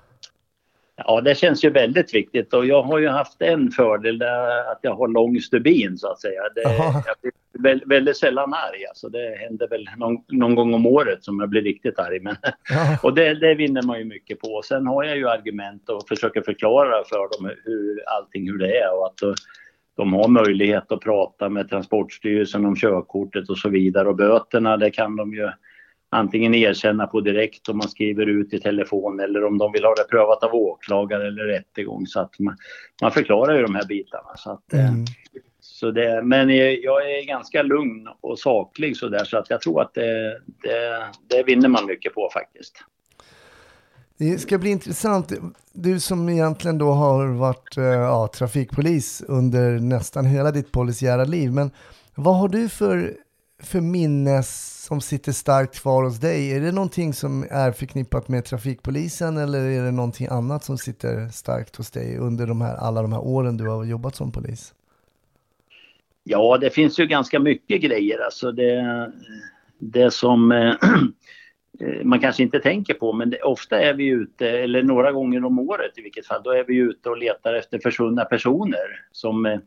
Ja, 0.95 1.21
det 1.21 1.35
känns 1.35 1.63
ju 1.65 1.69
väldigt 1.69 2.13
viktigt 2.13 2.53
och 2.53 2.65
jag 2.65 2.83
har 2.83 2.99
ju 2.99 3.07
haft 3.07 3.41
en 3.41 3.71
fördel 3.71 4.17
där 4.17 4.71
att 4.71 4.79
jag 4.81 4.95
har 4.95 5.07
lång 5.07 5.41
stubin 5.41 5.97
så 5.97 6.07
att 6.07 6.21
säga. 6.21 6.41
Det, 6.55 6.61
jag 6.61 7.15
blir 7.61 7.81
väldigt 7.85 8.17
sällan 8.17 8.53
arg, 8.53 8.85
alltså 8.85 9.09
det 9.09 9.37
händer 9.39 9.67
väl 9.67 9.89
någon, 9.97 10.17
någon, 10.27 10.55
gång 10.55 10.73
om 10.73 10.85
året 10.85 11.23
som 11.23 11.39
jag 11.39 11.49
blir 11.49 11.61
riktigt 11.61 11.99
arg. 11.99 12.19
Men, 12.19 12.35
och 13.03 13.13
det, 13.13 13.33
det, 13.33 13.55
vinner 13.55 13.81
man 13.81 13.99
ju 13.99 14.05
mycket 14.05 14.39
på. 14.39 14.61
Sen 14.65 14.87
har 14.87 15.03
jag 15.03 15.17
ju 15.17 15.29
argument 15.29 15.89
och 15.89 16.07
försöker 16.07 16.41
förklara 16.41 17.03
för 17.09 17.37
dem 17.37 17.55
hur, 17.65 18.03
allting 18.05 18.49
hur 18.49 18.57
det 18.57 18.77
är 18.77 18.99
och 18.99 19.05
att 19.05 19.37
de 19.95 20.13
har 20.13 20.27
möjlighet 20.27 20.91
att 20.91 21.01
prata 21.01 21.49
med 21.49 21.69
Transportstyrelsen 21.69 22.65
om 22.65 22.75
körkortet 22.75 23.49
och 23.49 23.57
så 23.57 23.69
vidare 23.69 24.09
och 24.09 24.15
böterna 24.15 24.77
det 24.77 24.91
kan 24.91 25.15
de 25.15 25.33
ju 25.33 25.49
antingen 26.13 26.53
erkänna 26.53 27.07
på 27.07 27.21
direkt 27.21 27.69
om 27.69 27.77
man 27.77 27.89
skriver 27.89 28.25
ut 28.25 28.53
i 28.53 28.59
telefon 28.59 29.19
eller 29.19 29.43
om 29.43 29.57
de 29.57 29.71
vill 29.71 29.83
ha 29.83 29.95
det 29.95 30.03
prövat 30.09 30.43
av 30.43 30.55
åklagare 30.55 31.27
eller 31.27 31.43
rättegång. 31.43 32.07
Så 32.07 32.19
att 32.19 32.39
man, 32.39 32.57
man 33.01 33.11
förklarar 33.11 33.55
ju 33.55 33.61
de 33.61 33.75
här 33.75 33.85
bitarna. 33.85 34.29
Så 34.37 34.51
att, 34.51 34.73
eh, 34.73 34.89
mm. 34.89 35.05
så 35.59 35.91
det, 35.91 36.21
men 36.23 36.49
jag 36.81 37.11
är 37.11 37.27
ganska 37.27 37.63
lugn 37.63 38.07
och 38.21 38.39
saklig 38.39 38.97
så 38.97 39.09
där 39.09 39.23
så 39.23 39.37
att 39.37 39.49
jag 39.49 39.61
tror 39.61 39.81
att 39.81 39.93
det, 39.93 40.39
det, 40.63 41.05
det 41.29 41.43
vinner 41.43 41.69
man 41.69 41.85
mycket 41.85 42.13
på 42.13 42.29
faktiskt. 42.33 42.83
Det 44.17 44.37
ska 44.37 44.57
bli 44.57 44.69
intressant. 44.69 45.33
Du 45.73 45.99
som 45.99 46.29
egentligen 46.29 46.77
då 46.77 46.91
har 46.91 47.27
varit 47.27 47.77
eh, 47.77 47.83
ja, 47.83 48.29
trafikpolis 48.33 49.23
under 49.27 49.79
nästan 49.79 50.25
hela 50.25 50.51
ditt 50.51 50.71
polisiära 50.71 51.23
liv. 51.23 51.51
Men 51.51 51.71
vad 52.15 52.35
har 52.35 52.47
du 52.47 52.69
för 52.69 53.17
för 53.65 53.81
minne 53.81 54.43
som 54.43 55.01
sitter 55.01 55.31
starkt 55.31 55.81
kvar 55.81 56.03
hos 56.03 56.19
dig? 56.19 56.51
Är 56.51 56.61
det 56.61 56.71
någonting 56.71 57.13
som 57.13 57.43
är 57.49 57.71
förknippat 57.71 58.27
med 58.27 58.45
trafikpolisen 58.45 59.37
eller 59.37 59.59
är 59.59 59.83
det 59.83 59.91
någonting 59.91 60.27
annat 60.27 60.63
som 60.63 60.77
sitter 60.77 61.27
starkt 61.27 61.75
hos 61.75 61.91
dig 61.91 62.17
under 62.17 62.47
de 62.47 62.61
här, 62.61 62.75
alla 62.75 63.01
de 63.01 63.13
här 63.13 63.21
åren 63.21 63.57
du 63.57 63.67
har 63.67 63.85
jobbat 63.85 64.15
som 64.15 64.31
polis? 64.31 64.73
Ja, 66.23 66.57
det 66.57 66.69
finns 66.69 66.99
ju 66.99 67.05
ganska 67.05 67.39
mycket 67.39 67.81
grejer. 67.81 68.19
Alltså 68.25 68.51
det, 68.51 69.11
det 69.79 70.11
som 70.11 70.51
eh, 70.51 70.69
eh 71.79 72.03
man 72.03 72.19
kanske 72.19 72.43
inte 72.43 72.59
tänker 72.59 72.93
på, 72.93 73.13
men 73.13 73.29
det, 73.29 73.41
ofta 73.41 73.81
är 73.81 73.93
vi 73.93 74.07
ute, 74.07 74.49
eller 74.49 74.83
några 74.83 75.11
gånger 75.11 75.45
om 75.45 75.59
året 75.59 75.97
i 75.97 76.01
vilket 76.01 76.27
fall, 76.27 76.41
då 76.43 76.51
är 76.51 76.63
vi 76.63 76.75
ute 76.75 77.09
och 77.09 77.17
letar 77.17 77.53
efter 77.53 77.79
försvunna 77.79 78.25
personer 78.25 79.05
som 79.11 79.45
eh, 79.45 79.59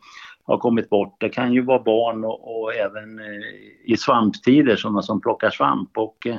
har 0.46 0.58
kommit 0.58 0.90
bort. 0.90 1.16
Det 1.20 1.28
kan 1.28 1.52
ju 1.52 1.60
vara 1.60 1.82
barn 1.82 2.24
och, 2.24 2.60
och 2.60 2.74
även 2.74 3.18
eh, 3.18 3.24
i 3.84 3.96
svamptider, 3.96 4.76
sådana 4.76 5.02
som 5.02 5.20
plockar 5.20 5.50
svamp. 5.50 5.98
Och, 5.98 6.26
eh, 6.26 6.36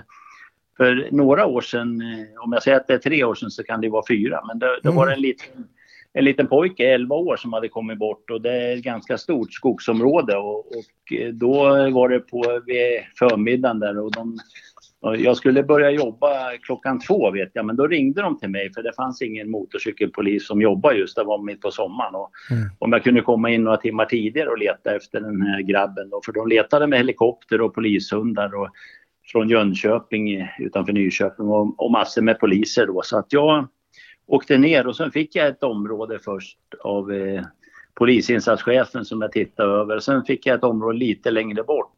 för 0.78 1.08
några 1.12 1.46
år 1.46 1.62
sedan, 1.62 2.02
eh, 2.02 2.44
om 2.44 2.54
jag 2.54 2.64
säger 2.64 2.78
att 2.78 2.88
det 2.88 2.94
är 2.94 2.98
tre 2.98 3.24
år 3.24 3.36
sedan 3.36 3.52
så 3.52 3.64
kan 3.64 3.82
det 3.82 3.90
vara 3.90 4.04
fyra, 4.08 4.42
men 4.48 4.60
det, 4.60 4.80
det 4.84 4.90
var 4.90 5.08
en 5.08 5.22
liten, 5.22 5.68
en 6.14 6.26
liten 6.26 6.48
pojke, 6.48 6.94
11 6.94 7.16
år, 7.16 7.38
som 7.38 7.54
hade 7.54 7.68
kommit 7.68 7.98
bort 7.98 8.30
och 8.30 8.42
det 8.42 8.52
är 8.52 8.78
ett 8.78 8.84
ganska 8.84 9.18
stort 9.18 9.54
skogsområde 9.54 10.38
och, 10.38 10.58
och 10.58 11.14
då 11.34 11.54
var 11.92 12.10
det 12.10 12.20
på 12.20 12.44
förmiddagen 13.20 13.80
där 13.80 14.00
och 14.00 14.12
de 14.12 14.40
jag 15.02 15.38
skulle 15.38 15.64
börja 15.64 15.92
jobba 15.92 16.58
klockan 16.62 17.00
två 17.00 17.32
vet 17.32 17.50
jag, 17.54 17.66
men 17.66 17.76
då 17.76 17.88
ringde 17.88 18.22
de 18.22 18.40
till 18.40 18.50
mig 18.50 18.74
för 18.74 18.84
det 18.84 18.94
fanns 18.96 19.22
ingen 19.22 19.52
motorcykelpolis 19.52 20.48
som 20.48 20.62
jobbade 20.62 20.98
just, 20.98 21.16
det 21.16 21.24
var 21.24 21.44
mitt 21.44 21.62
på 21.62 21.72
sommaren. 21.72 22.16
Och 22.16 22.32
Mm. 22.52 22.70
Om 22.80 22.94
jag 22.94 23.04
kunde 23.04 23.22
komma 23.22 23.50
in 23.50 23.64
några 23.64 23.78
timmar 23.78 24.06
tidigare 24.06 24.50
och 24.50 24.58
leta 24.58 24.96
efter 24.96 25.22
den 25.22 25.42
här 25.42 25.62
grabben 25.62 26.10
då, 26.10 26.22
för 26.26 26.32
de 26.32 26.48
letade 26.48 26.88
med 26.88 27.00
helikopter 27.00 27.62
och 27.62 27.76
polishundar 27.76 28.56
och 28.56 28.70
från 29.32 29.50
Jönköping 29.50 30.48
utanför 30.60 30.94
Nyköping 30.94 31.48
och, 31.48 31.84
och 31.86 31.92
massor 31.92 32.22
med 32.22 32.40
poliser 32.40 32.88
då. 32.88 33.02
Så 33.04 33.18
att 33.18 33.34
jag 33.34 33.68
åkte 34.28 34.58
ner 34.58 34.88
och 34.88 34.96
sen 34.96 35.12
fick 35.12 35.36
jag 35.36 35.48
ett 35.48 35.64
område 35.64 36.20
först 36.20 36.60
av 36.84 37.12
eh, 37.12 37.44
polisinsatschefen 37.94 39.06
som 39.06 39.22
jag 39.22 39.32
tittade 39.32 39.72
över. 39.72 40.00
Sen 40.00 40.24
fick 40.24 40.46
jag 40.46 40.56
ett 40.58 40.64
område 40.64 40.98
lite 40.98 41.32
längre 41.32 41.64
bort 41.64 41.97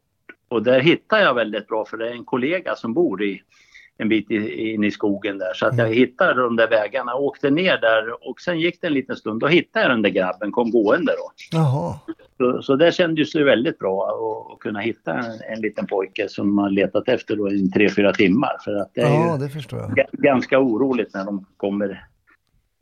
och 0.50 0.62
där 0.62 0.80
hittade 0.80 1.22
jag 1.22 1.34
väldigt 1.34 1.68
bra 1.68 1.84
för 1.84 1.96
det 1.96 2.08
är 2.08 2.12
en 2.12 2.24
kollega 2.24 2.74
som 2.76 2.94
bor 2.94 3.22
i 3.22 3.42
en 3.98 4.08
bit 4.08 4.30
i- 4.30 4.70
in 4.72 4.84
i 4.84 4.90
skogen 4.90 5.38
där. 5.38 5.54
Så 5.54 5.66
att 5.66 5.78
jag 5.78 5.94
hittade 5.94 6.42
de 6.42 6.56
där 6.56 6.68
vägarna, 6.68 7.14
åkte 7.14 7.50
ner 7.50 7.78
där 7.78 8.28
och 8.28 8.40
sen 8.40 8.60
gick 8.60 8.80
det 8.80 8.86
en 8.86 8.92
liten 8.92 9.16
stund. 9.16 9.40
Då 9.40 9.46
hittade 9.46 9.84
jag 9.84 9.90
den 9.92 10.02
där 10.02 10.10
grabben, 10.10 10.52
kom 10.52 10.70
gående 10.70 11.12
då. 11.12 11.30
Jaha. 11.58 11.94
Så, 12.36 12.62
så 12.62 12.76
det 12.76 12.92
kändes 12.92 13.34
ju 13.36 13.44
väldigt 13.44 13.78
bra 13.78 14.06
att, 14.52 14.58
kunna 14.60 14.80
hitta 14.80 15.12
en, 15.14 15.24
en 15.54 15.60
liten 15.60 15.86
pojke 15.86 16.28
som 16.28 16.54
man 16.54 16.74
letat 16.74 17.08
efter 17.08 17.36
då 17.36 17.50
i 17.52 17.68
tre, 17.70 17.88
fyra 17.90 18.12
timmar. 18.12 18.56
För 18.64 18.74
att 18.74 18.90
det 18.94 19.00
är 19.00 19.06
Ja, 19.06 19.32
ju 19.32 19.38
det 19.38 20.06
ganska 20.12 20.58
oroligt 20.60 21.14
när 21.14 21.24
de 21.24 21.46
kommer 21.56 22.04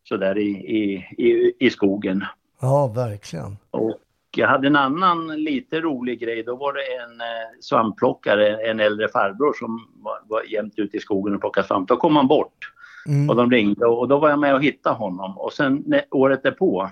sådär 0.09 0.39
i, 0.39 0.49
i, 0.51 0.95
i, 1.19 1.53
i 1.59 1.71
skogen. 1.71 2.25
Ja, 2.61 2.93
verkligen. 2.97 3.57
Och 3.71 3.95
jag 4.37 4.49
hade 4.49 4.67
en 4.67 4.77
annan 4.77 5.27
lite 5.45 5.81
rolig 5.81 6.21
grej. 6.21 6.43
Då 6.43 6.57
var 6.57 6.73
det 6.73 6.81
en 7.03 7.21
eh, 7.21 7.61
svampplockare, 7.61 8.71
en 8.71 8.81
äldre 8.81 9.09
farbror 9.09 9.53
som 9.59 9.89
var, 9.95 10.19
var 10.29 10.43
jämt 10.43 10.75
ute 10.77 10.97
i 10.97 11.01
skogen 11.01 11.35
och 11.35 11.41
plockade 11.41 11.67
svamp. 11.67 11.89
Då 11.89 11.97
kom 11.97 12.17
han 12.17 12.27
bort 12.27 12.73
Mm. 13.07 13.31
och 13.31 13.37
de 13.37 13.51
ringde 13.51 13.87
och 13.87 14.09
då 14.09 14.19
var 14.19 14.31
jag 14.31 14.39
med 14.39 14.55
och 14.55 14.63
hittade 14.63 14.97
honom. 14.97 15.39
Och 15.39 15.53
sen 15.53 15.83
när, 15.87 16.05
året 16.11 16.43
därpå, 16.43 16.91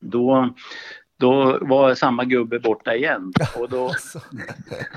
då, 0.00 0.54
då 1.18 1.58
var 1.60 1.94
samma 1.94 2.24
gubbe 2.24 2.58
borta 2.58 2.94
igen. 2.94 3.32
Och 3.58 3.68
då, 3.68 3.84
Alltså. 3.88 4.20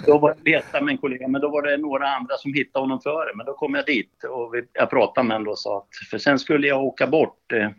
då 0.06 0.18
var 0.18 0.30
jag 0.30 0.48
letade 0.48 0.86
med 0.86 0.92
en 0.92 0.98
kollega, 0.98 1.28
men 1.28 1.42
då 1.42 1.50
var 1.50 1.62
det 1.62 1.78
några 1.78 2.08
andra 2.08 2.36
som 2.38 2.54
hittade 2.54 2.84
honom 2.84 3.02
före. 3.02 3.32
Men 3.36 3.46
då 3.46 3.54
kom 3.54 3.74
jag 3.76 3.86
dit 3.86 4.24
och 4.24 4.56
vi, 4.56 4.64
jag 4.74 4.90
pratade 4.90 5.28
med 5.28 5.36
honom 5.36 5.52
och 5.52 5.60
sa 5.60 5.78
att, 5.78 6.10
för 6.10 6.18
sen 6.18 6.40
skulle 6.40 6.68
jag 6.68 6.84
åka 6.84 7.08
bort 7.08 7.52
eh, 7.52 7.70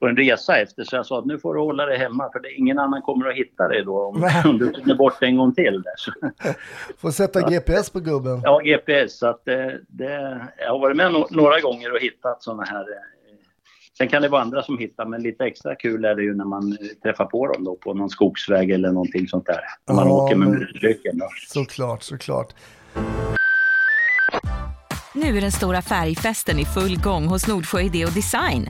på 0.00 0.06
en 0.06 0.16
resa 0.16 0.56
efter. 0.58 0.84
Så 0.84 0.96
jag 0.96 1.06
sa 1.06 1.18
att 1.18 1.26
nu 1.26 1.38
får 1.38 1.54
du 1.54 1.60
hålla 1.60 1.86
dig 1.86 1.98
hemma 1.98 2.30
för 2.32 2.40
det, 2.40 2.52
ingen 2.52 2.78
annan 2.78 3.02
kommer 3.02 3.28
att 3.28 3.36
hitta 3.36 3.68
dig 3.68 3.84
då 3.84 4.02
om, 4.06 4.30
om 4.44 4.58
du 4.58 4.72
kommer 4.72 4.94
bort 4.94 5.22
en 5.22 5.36
gång 5.36 5.54
till. 5.54 5.82
Där. 5.82 5.92
Så, 5.96 6.12
Får 6.98 7.10
sätta 7.10 7.50
GPS 7.50 7.90
på 7.90 8.00
gubben. 8.00 8.40
ja, 8.44 8.58
GPS. 8.64 9.18
Så 9.18 9.26
att 9.26 9.44
det, 9.44 9.80
det, 9.88 10.40
jag 10.58 10.70
har 10.72 10.78
varit 10.78 10.96
med 10.96 11.12
no, 11.12 11.26
några 11.30 11.60
gånger 11.60 11.92
och 11.92 12.00
hittat 12.00 12.42
sådana 12.42 12.64
här. 12.64 12.80
Eh, 12.80 13.36
sen 13.98 14.08
kan 14.08 14.22
det 14.22 14.28
vara 14.28 14.42
andra 14.42 14.62
som 14.62 14.78
hittar, 14.78 15.06
men 15.06 15.22
lite 15.22 15.44
extra 15.44 15.74
kul 15.74 16.04
är 16.04 16.14
det 16.14 16.22
ju 16.22 16.34
när 16.34 16.44
man 16.44 16.72
eh, 16.72 16.78
träffar 17.02 17.24
på 17.24 17.46
dem 17.46 17.64
då 17.64 17.76
på 17.76 17.94
någon 17.94 18.10
skogsväg 18.10 18.70
eller 18.70 18.88
någonting 18.92 19.28
sånt 19.28 19.46
där. 19.46 19.60
När 19.88 19.94
man 19.94 20.06
Ja, 20.06 20.24
åker 20.24 20.36
med 20.36 20.48
motorcykeln. 20.48 21.20
Såklart, 21.48 22.02
såklart. 22.02 22.54
Nu 25.14 25.36
är 25.36 25.40
den 25.40 25.52
stora 25.52 25.82
färgfesten 25.82 26.58
i 26.58 26.64
full 26.64 26.96
gång 27.00 27.26
hos 27.26 27.48
Nordsjö 27.48 27.80
Idé 27.80 28.04
och 28.04 28.12
Design. 28.12 28.66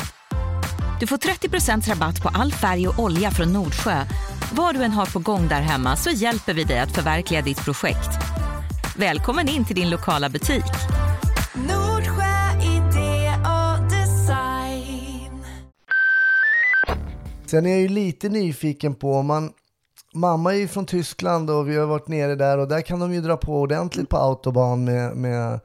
Du 1.01 1.07
får 1.07 1.17
30% 1.17 1.89
rabatt 1.89 2.23
på 2.23 2.29
all 2.29 2.53
färg 2.53 2.89
och 2.89 2.99
olja 2.99 3.31
från 3.31 3.53
Nordsjö. 3.53 4.05
Vad 4.53 4.75
du 4.75 4.83
än 4.83 4.91
har 4.91 5.07
på 5.07 5.19
gång 5.19 5.49
där 5.49 5.61
hemma 5.61 5.97
så 5.97 6.11
hjälper 6.11 6.55
vi 6.55 6.65
dig 6.65 6.79
att 6.79 6.95
förverkliga 6.95 7.43
ditt 7.43 7.65
projekt. 7.65 8.09
Välkommen 8.97 9.49
in 9.49 9.65
till 9.65 9.77
din 9.77 9.91
lokala 9.91 10.29
butik. 10.29 10.65
Nordsjö 11.55 12.61
idé 12.63 13.33
och 13.45 13.91
design. 13.91 15.45
Sen 17.47 17.67
är 17.67 17.71
jag 17.71 17.81
ju 17.81 17.89
lite 17.89 18.29
nyfiken 18.29 18.95
på 18.95 19.15
om 19.15 19.27
man 19.27 19.53
Mamma 20.15 20.55
är 20.55 20.59
ju 20.59 20.69
från 20.69 20.87
Tyskland 20.87 21.51
och 21.51 21.69
vi 21.69 21.77
har 21.77 21.87
varit 21.87 22.09
nere 22.09 22.35
där 22.35 22.59
och 22.59 22.69
där 22.69 22.81
kan 22.81 23.01
de 23.01 23.15
ju 23.15 23.21
dra 23.21 23.37
på 23.37 23.61
ordentligt 23.61 24.09
på 24.09 24.17
autobahn 24.17 24.85
med, 24.85 25.17
med, 25.17 25.61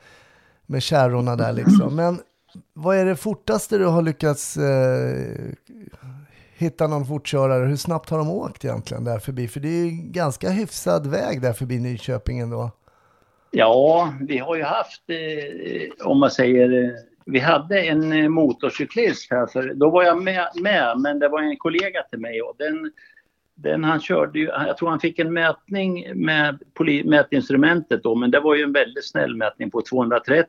med 0.66 0.84
kärrorna 0.84 1.36
där 1.36 1.54
liksom. 1.54 1.96
Men 1.96 2.20
vad 2.74 2.98
är 2.98 3.06
det 3.06 3.16
fortaste 3.16 3.78
du 3.78 3.86
har 3.86 4.02
lyckats 4.02 4.58
eh, 4.58 5.54
hitta 6.58 6.88
någon 6.88 7.06
fortkörare? 7.06 7.66
Hur 7.66 7.76
snabbt 7.76 8.10
har 8.10 8.18
de 8.18 8.30
åkt 8.30 8.66
egentligen 8.66 9.04
där 9.04 9.20
förbi? 9.20 9.48
För 9.48 9.60
det 9.60 9.68
är 9.68 9.86
ju 9.86 9.92
ganska 9.92 10.50
hyfsad 10.50 11.08
väg 11.08 11.42
där 11.42 11.54
förbi 11.54 11.80
Nyköping 11.80 12.40
ändå. 12.40 12.72
Ja, 13.52 14.14
vi 14.22 14.38
har 14.38 14.56
ju 14.56 14.64
haft, 14.64 15.04
eh, 15.10 16.08
om 16.08 16.20
man 16.20 16.32
säger, 16.32 16.84
eh, 16.84 16.90
vi 17.26 17.40
hade 17.40 17.82
en 17.82 18.14
eh, 18.14 18.30
motorcyklist 18.30 19.32
här, 19.32 19.46
för 19.46 19.74
då 19.74 19.90
var 19.90 20.04
jag 20.04 20.24
med, 20.24 20.48
med, 20.62 21.00
men 21.00 21.20
det 21.20 21.28
var 21.28 21.42
en 21.42 21.58
kollega 21.58 22.04
till 22.10 22.20
mig 22.20 22.42
och 22.42 22.56
den, 22.58 22.92
den 23.56 23.84
han 23.84 24.00
körde 24.02 24.40
ju, 24.40 24.46
jag 24.46 24.78
tror 24.78 24.90
han 24.90 25.00
fick 25.00 25.20
en 25.20 25.34
mätning 25.34 26.06
med 26.16 26.60
mätinstrumentet 27.06 28.04
då, 28.04 28.16
men 28.16 28.32
det 28.32 28.40
var 28.40 28.56
ju 28.56 28.64
en 28.64 28.74
väldigt 28.74 29.10
snäll 29.10 29.36
mätning 29.36 29.72
på 29.72 29.82
230. 29.82 30.48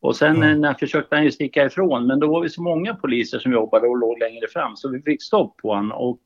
Och 0.00 0.16
sen 0.16 0.36
Mm. 0.36 0.60
när 0.60 0.74
försökte 0.74 1.14
han 1.16 1.24
ju 1.24 1.30
sticka 1.32 1.64
ifrån, 1.64 2.06
men 2.06 2.20
då 2.20 2.26
var 2.26 2.40
vi 2.40 2.48
så 2.48 2.62
många 2.62 2.94
poliser 2.94 3.38
som 3.38 3.52
jobbade 3.52 3.86
och 3.88 3.98
låg 3.98 4.18
längre 4.18 4.46
fram 4.52 4.76
så 4.76 4.88
vi 4.88 5.02
fick 5.02 5.22
stopp 5.22 5.56
på 5.56 5.74
honom. 5.74 5.92
Och 5.92 6.18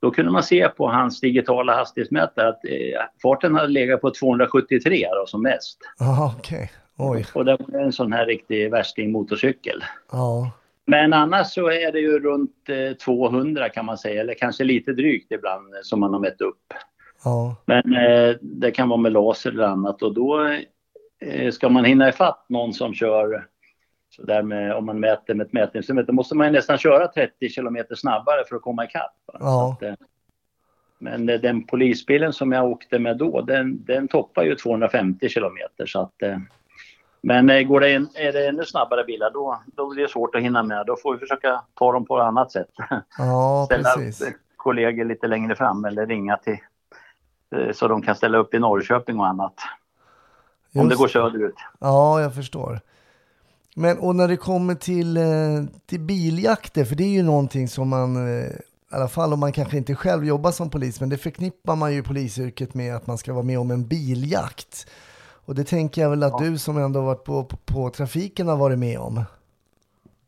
då 0.00 0.10
kunde 0.10 0.30
man 0.32 0.42
se 0.42 0.68
på 0.68 0.88
hans 0.88 1.20
digitala 1.20 1.74
hastighetsmätare 1.76 2.48
att 2.48 2.64
eh, 2.64 3.00
farten 3.22 3.54
hade 3.54 3.68
legat 3.68 4.00
på 4.00 4.10
273 4.10 5.06
då, 5.20 5.26
som 5.26 5.42
mest. 5.42 5.78
Ja, 5.98 6.34
okej. 6.38 6.70
Oj. 6.96 7.26
Och 7.34 7.44
det 7.44 7.56
var 7.68 7.80
en 7.80 7.92
sån 7.92 8.12
här 8.12 8.26
riktig 8.26 8.70
värsting 8.70 9.12
motorcykel. 9.12 9.84
Ja. 10.12 10.50
Men 10.90 11.12
annars 11.12 11.46
så 11.46 11.70
är 11.70 11.92
det 11.92 12.00
ju 12.00 12.18
runt 12.18 12.68
eh, 12.68 12.96
200 12.96 13.68
kan 13.68 13.84
man 13.84 13.98
säga, 13.98 14.20
eller 14.20 14.34
kanske 14.34 14.64
lite 14.64 14.92
drygt 14.92 15.32
ibland 15.32 15.74
eh, 15.74 15.80
som 15.82 16.00
man 16.00 16.12
har 16.12 16.20
mätt 16.20 16.40
upp. 16.40 16.74
Ja. 17.24 17.56
Men 17.66 17.94
eh, 17.96 18.36
det 18.40 18.70
kan 18.70 18.88
vara 18.88 19.00
med 19.00 19.12
laser 19.12 19.50
eller 19.50 19.64
annat 19.64 20.02
och 20.02 20.14
då 20.14 20.58
eh, 21.20 21.50
ska 21.50 21.68
man 21.68 21.84
hinna 21.84 22.08
ifatt 22.08 22.44
någon 22.48 22.72
som 22.72 22.94
kör 22.94 23.46
så 24.10 24.22
där 24.22 24.42
med, 24.42 24.74
om 24.74 24.86
man 24.86 25.00
mäter 25.00 25.34
med 25.34 25.46
ett 25.46 25.52
mätinstrument, 25.52 26.06
då 26.06 26.12
måste 26.12 26.34
man 26.34 26.46
ju 26.46 26.52
nästan 26.52 26.78
köra 26.78 27.08
30 27.08 27.48
kilometer 27.48 27.94
snabbare 27.94 28.44
för 28.48 28.56
att 28.56 28.62
komma 28.62 28.84
ikapp. 28.84 29.16
Ja. 29.32 29.72
Att, 29.72 29.82
eh, 29.82 29.94
men 30.98 31.28
eh, 31.28 31.40
den 31.40 31.66
polisbilen 31.66 32.32
som 32.32 32.52
jag 32.52 32.70
åkte 32.70 32.98
med 32.98 33.16
då, 33.16 33.40
den, 33.40 33.84
den 33.84 34.08
toppar 34.08 34.44
ju 34.44 34.54
250 34.54 35.28
kilometer 35.28 35.86
så 35.86 36.00
att 36.00 36.22
eh, 36.22 36.38
men 37.22 37.50
eh, 37.50 37.62
går 37.62 37.80
det 37.80 37.94
en, 37.94 38.08
är 38.14 38.32
det 38.32 38.48
ännu 38.48 38.64
snabbare 38.64 39.04
bilar 39.04 39.30
då, 39.30 39.60
då 39.66 39.88
blir 39.90 40.02
det 40.02 40.08
svårt 40.08 40.34
att 40.34 40.42
hinna 40.42 40.62
med. 40.62 40.86
Då 40.86 40.96
får 40.96 41.12
vi 41.12 41.18
försöka 41.18 41.62
ta 41.74 41.92
dem 41.92 42.06
på 42.06 42.18
ett 42.18 42.24
annat 42.24 42.52
sätt. 42.52 42.70
Ja, 43.18 43.64
ställa 43.70 43.94
precis. 43.96 44.28
upp 44.28 44.34
kollegor 44.56 45.04
lite 45.04 45.26
längre 45.26 45.56
fram 45.56 45.84
eller 45.84 46.06
ringa 46.06 46.36
till 46.36 46.58
eh, 47.56 47.72
så 47.72 47.88
de 47.88 48.02
kan 48.02 48.16
ställa 48.16 48.38
upp 48.38 48.54
i 48.54 48.58
Norrköping 48.58 49.20
och 49.20 49.26
annat. 49.26 49.54
Om 50.74 50.88
det 50.88 50.92
Just 50.92 51.00
går 51.00 51.08
söderut. 51.08 51.54
Ja, 51.80 52.20
jag 52.20 52.34
förstår. 52.34 52.80
Men 53.76 53.98
och 53.98 54.16
när 54.16 54.28
det 54.28 54.36
kommer 54.36 54.74
till, 54.74 55.16
eh, 55.16 55.24
till 55.86 56.00
biljakter, 56.00 56.84
för 56.84 56.94
det 56.94 57.04
är 57.04 57.12
ju 57.12 57.22
någonting 57.22 57.68
som 57.68 57.88
man, 57.88 58.28
i 58.38 58.52
alla 58.90 59.08
fall 59.08 59.32
om 59.32 59.40
man 59.40 59.52
kanske 59.52 59.76
inte 59.76 59.94
själv 59.94 60.24
jobbar 60.24 60.50
som 60.50 60.70
polis, 60.70 61.00
men 61.00 61.08
det 61.08 61.18
förknippar 61.18 61.76
man 61.76 61.94
ju 61.94 62.02
polisyrket 62.02 62.74
med 62.74 62.96
att 62.96 63.06
man 63.06 63.18
ska 63.18 63.32
vara 63.32 63.44
med 63.44 63.58
om 63.58 63.70
en 63.70 63.88
biljakt. 63.88 64.86
Och 65.44 65.54
det 65.54 65.64
tänker 65.64 66.02
jag 66.02 66.10
väl 66.10 66.22
att 66.22 66.38
du 66.38 66.58
som 66.58 66.78
ändå 66.78 67.00
varit 67.00 67.24
på, 67.24 67.44
på, 67.44 67.56
på 67.56 67.90
trafiken 67.90 68.48
har 68.48 68.56
varit 68.56 68.78
med 68.78 68.98
om. 68.98 69.24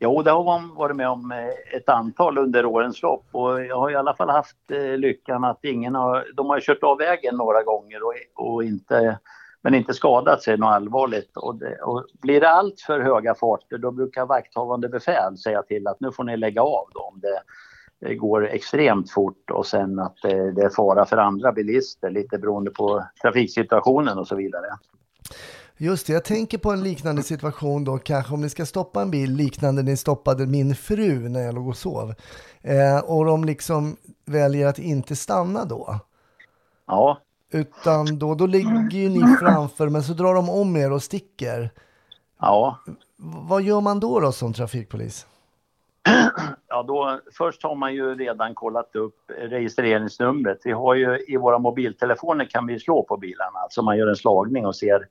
Jo, 0.05 0.23
det 0.23 0.31
har 0.31 0.45
man 0.45 0.75
varit 0.75 0.97
med 0.97 1.09
om 1.09 1.33
eh, 1.33 1.77
ett 1.77 1.89
antal 1.89 2.39
under 2.39 2.67
årens 2.67 3.03
lopp 3.03 3.25
och 3.33 3.65
jag 3.65 3.79
har 3.79 3.91
i 3.91 3.97
alla 3.97 4.15
fall 4.15 4.31
haft 4.31 4.71
eh, 4.71 4.99
lyckan 4.99 5.45
att 5.45 5.65
ingen 5.65 5.95
har, 5.95 6.27
de 6.35 6.51
har 6.51 6.61
kört 6.61 6.83
av 6.83 6.99
vägen 6.99 7.37
några 7.37 7.63
gånger 7.63 8.01
och, 8.03 8.15
och 8.35 8.65
inte, 8.65 9.19
men 9.63 9.75
inte 9.75 9.95
skadat 9.95 10.43
sig 10.43 10.59
något 10.59 10.73
allvarligt. 10.73 11.37
Och, 11.37 11.55
det, 11.55 11.77
och 11.83 12.07
blir 12.23 12.41
det 12.41 12.49
allt 12.49 12.81
för 12.81 13.01
höga 13.01 13.35
farter 13.35 13.79
då 13.79 13.91
brukar 13.91 14.27
vakthavande 14.27 14.89
befäl 14.89 15.39
säga 15.39 15.63
till 15.63 15.87
att 15.87 16.01
nu 16.01 16.13
får 16.13 16.25
ni 16.25 16.37
lägga 16.37 16.63
av 16.63 16.89
då 16.95 17.01
om 17.01 17.21
det, 17.21 17.43
det 18.01 18.15
går 18.15 18.49
extremt 18.49 19.11
fort 19.11 19.51
och 19.51 19.67
sen 19.67 19.99
att 19.99 20.25
eh, 20.25 20.45
det 20.45 20.63
är 20.63 20.75
fara 20.77 21.05
för 21.05 21.17
andra 21.17 21.53
bilister 21.53 22.11
lite 22.11 22.39
beroende 22.39 22.71
på 22.71 23.05
trafiksituationen 23.23 24.19
och 24.19 24.27
så 24.27 24.37
vidare. 24.37 24.67
Just 25.77 26.07
det, 26.07 26.13
jag 26.13 26.25
tänker 26.25 26.59
på 26.59 26.71
en 26.73 26.83
liknande 26.83 27.23
situation 27.23 27.85
då, 27.85 27.99
kanske 27.99 28.35
om 28.35 28.41
ni 28.41 28.51
ska 28.51 28.67
stoppa 28.67 29.03
en 29.03 29.11
bil 29.11 29.33
liknande 29.33 29.83
ni 29.83 29.97
stoppade 29.97 30.47
min 30.47 30.77
fru 30.77 31.29
när 31.29 31.41
jag 31.41 31.55
låg 31.55 31.69
och 31.69 31.77
sov. 31.77 32.15
Eh, 32.61 32.99
och 32.99 33.25
de 33.25 33.45
liksom 33.45 33.97
väljer 34.25 34.67
att 34.67 34.79
inte 34.79 35.17
stanna 35.17 35.65
då. 35.65 35.99
Ja, 36.87 37.19
Utan 37.53 38.19
då, 38.19 38.35
då 38.35 38.47
ligger 38.47 38.91
ju 38.91 39.09
ni 39.09 39.37
framför, 39.41 39.89
men 39.89 40.03
så 40.03 40.13
drar 40.13 40.35
de 40.35 40.51
om 40.51 40.77
er 40.77 40.93
och 40.93 41.03
sticker. 41.03 41.73
ja. 42.41 42.79
Vad 43.25 43.63
gör 43.63 43.81
man 43.81 44.01
då 44.01 44.21
då 44.21 44.33
som 44.33 44.53
trafikpolis? 44.53 45.27
Ja, 46.69 46.83
då, 46.83 47.21
först 47.39 47.63
har 47.63 47.75
man 47.75 47.95
ju 47.95 48.15
redan 48.15 48.55
kollat 48.55 48.97
upp 48.97 49.17
registreringsnumret. 49.39 50.59
Vi 50.65 50.73
har 50.73 50.95
ju 50.95 51.19
i 51.29 51.37
våra 51.37 51.59
mobiltelefoner 51.59 52.45
kan 52.45 52.67
vi 52.67 52.79
slå 52.79 53.03
på 53.03 53.17
bilarna, 53.17 53.59
alltså 53.59 53.83
man 53.83 53.99
gör 53.99 54.07
en 54.07 54.17
slagning 54.17 54.67
och 54.67 54.77
ser 54.77 55.09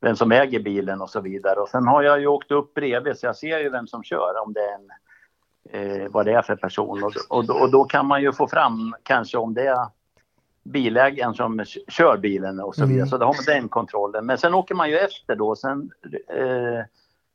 vem 0.00 0.16
som 0.16 0.32
äger 0.32 0.60
bilen 0.60 1.00
och 1.00 1.10
så 1.10 1.20
vidare. 1.20 1.60
Och 1.60 1.68
sen 1.68 1.86
har 1.86 2.02
jag 2.02 2.20
ju 2.20 2.26
åkt 2.26 2.50
upp 2.50 2.74
bredvid 2.74 3.18
så 3.18 3.26
jag 3.26 3.36
ser 3.36 3.58
ju 3.58 3.68
vem 3.70 3.86
som 3.86 4.02
kör, 4.02 4.32
om 4.46 4.52
det 4.52 4.60
är 4.60 4.74
en, 4.74 4.90
eh, 6.02 6.08
vad 6.10 6.26
det 6.26 6.32
är 6.32 6.42
för 6.42 6.56
person. 6.56 7.04
Och, 7.04 7.12
och, 7.28 7.46
då- 7.46 7.54
och 7.54 7.70
då 7.70 7.84
kan 7.84 8.06
man 8.06 8.22
ju 8.22 8.32
få 8.32 8.48
fram 8.48 8.94
kanske 9.02 9.38
om 9.38 9.54
det 9.54 9.66
är 9.66 9.86
bilägaren 10.62 11.34
som 11.34 11.64
kör 11.88 12.16
bilen 12.16 12.60
och 12.60 12.74
så 12.74 12.82
vidare. 12.86 12.96
Mm. 12.96 13.08
Så 13.08 13.18
då 13.18 13.26
har 13.26 13.34
man 13.34 13.44
den 13.60 13.68
kontrollen. 13.68 14.26
Men 14.26 14.38
sen 14.38 14.54
åker 14.54 14.74
man 14.74 14.90
ju 14.90 14.96
efter 14.98 15.36
då. 15.36 15.56
Sen 15.56 15.90
eh, 16.28 16.84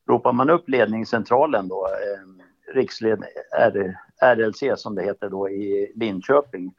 ropar 0.10 0.34
man 0.34 0.50
upp 0.50 0.70
ledningscentralen 0.70 1.68
då. 1.68 1.88
Eh, 1.88 2.43
riksled, 2.74 3.24
R, 3.60 3.98
RLC 4.22 4.64
som 4.76 4.96
det 4.96 5.04
heter 5.04 5.30
då 5.30 5.50
i 5.50 5.92
Linköping. 5.96 6.74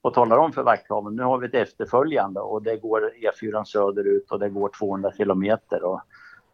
Och 0.00 0.14
talar 0.14 0.36
om 0.36 0.52
för 0.52 0.62
vakthavaren, 0.62 1.16
nu 1.16 1.22
har 1.22 1.38
vi 1.38 1.46
ett 1.46 1.54
efterföljande 1.54 2.40
och 2.40 2.62
det 2.62 2.76
går 2.76 3.12
E4 3.22 3.64
söderut 3.64 4.30
och 4.30 4.38
det 4.38 4.48
går 4.48 4.70
200 4.78 5.12
kilometer. 5.16 5.84
Och 5.84 6.00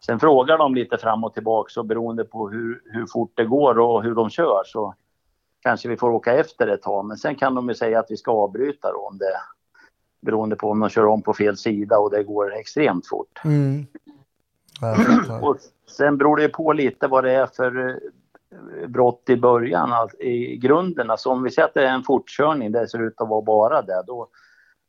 sen 0.05 0.19
frågar 0.19 0.57
de 0.57 0.75
lite 0.75 0.97
fram 0.97 1.23
och 1.23 1.33
tillbaka 1.33 1.69
så 1.69 1.83
beroende 1.83 2.23
på 2.23 2.49
hur, 2.49 2.81
hur 2.85 3.05
fort 3.05 3.31
det 3.35 3.45
går 3.45 3.79
och 3.79 4.03
hur 4.03 4.15
de 4.15 4.29
kör 4.29 4.61
så 4.65 4.95
kanske 5.59 5.89
vi 5.89 5.97
får 5.97 6.09
åka 6.09 6.33
efter 6.33 6.67
ett 6.67 6.81
tag. 6.81 7.05
Men 7.05 7.17
sen 7.17 7.35
kan 7.35 7.55
de 7.55 7.69
ju 7.69 7.75
säga 7.75 7.99
att 7.99 8.11
vi 8.11 8.17
ska 8.17 8.31
avbryta 8.31 8.91
då 8.91 9.07
om 9.11 9.17
det 9.17 9.39
beroende 10.21 10.55
på 10.55 10.71
om 10.71 10.79
de 10.79 10.89
kör 10.89 11.05
om 11.05 11.21
på 11.21 11.33
fel 11.33 11.57
sida 11.57 11.97
och 11.97 12.11
det 12.11 12.23
går 12.23 12.53
extremt 12.55 13.07
fort. 13.07 13.41
Mm. 13.45 13.85
Och 15.41 15.57
sen 15.97 16.17
beror 16.17 16.37
det 16.37 16.49
på 16.49 16.73
lite 16.73 17.07
vad 17.07 17.23
det 17.23 17.31
är 17.31 17.45
för 17.45 17.99
brott 18.87 19.23
i 19.29 19.35
början, 19.37 19.93
alltså, 19.93 20.17
i 20.17 20.57
grunden. 20.57 21.09
Alltså 21.09 21.29
om 21.29 21.43
vi 21.43 21.51
säger 21.51 21.67
att 21.67 21.73
det 21.73 21.87
är 21.87 21.93
en 21.93 22.03
fortkörning, 22.03 22.71
det 22.71 22.87
ser 22.87 23.01
ut 23.07 23.21
att 23.21 23.29
vara 23.29 23.41
bara 23.41 23.81
det. 23.81 24.03
Då, 24.07 24.27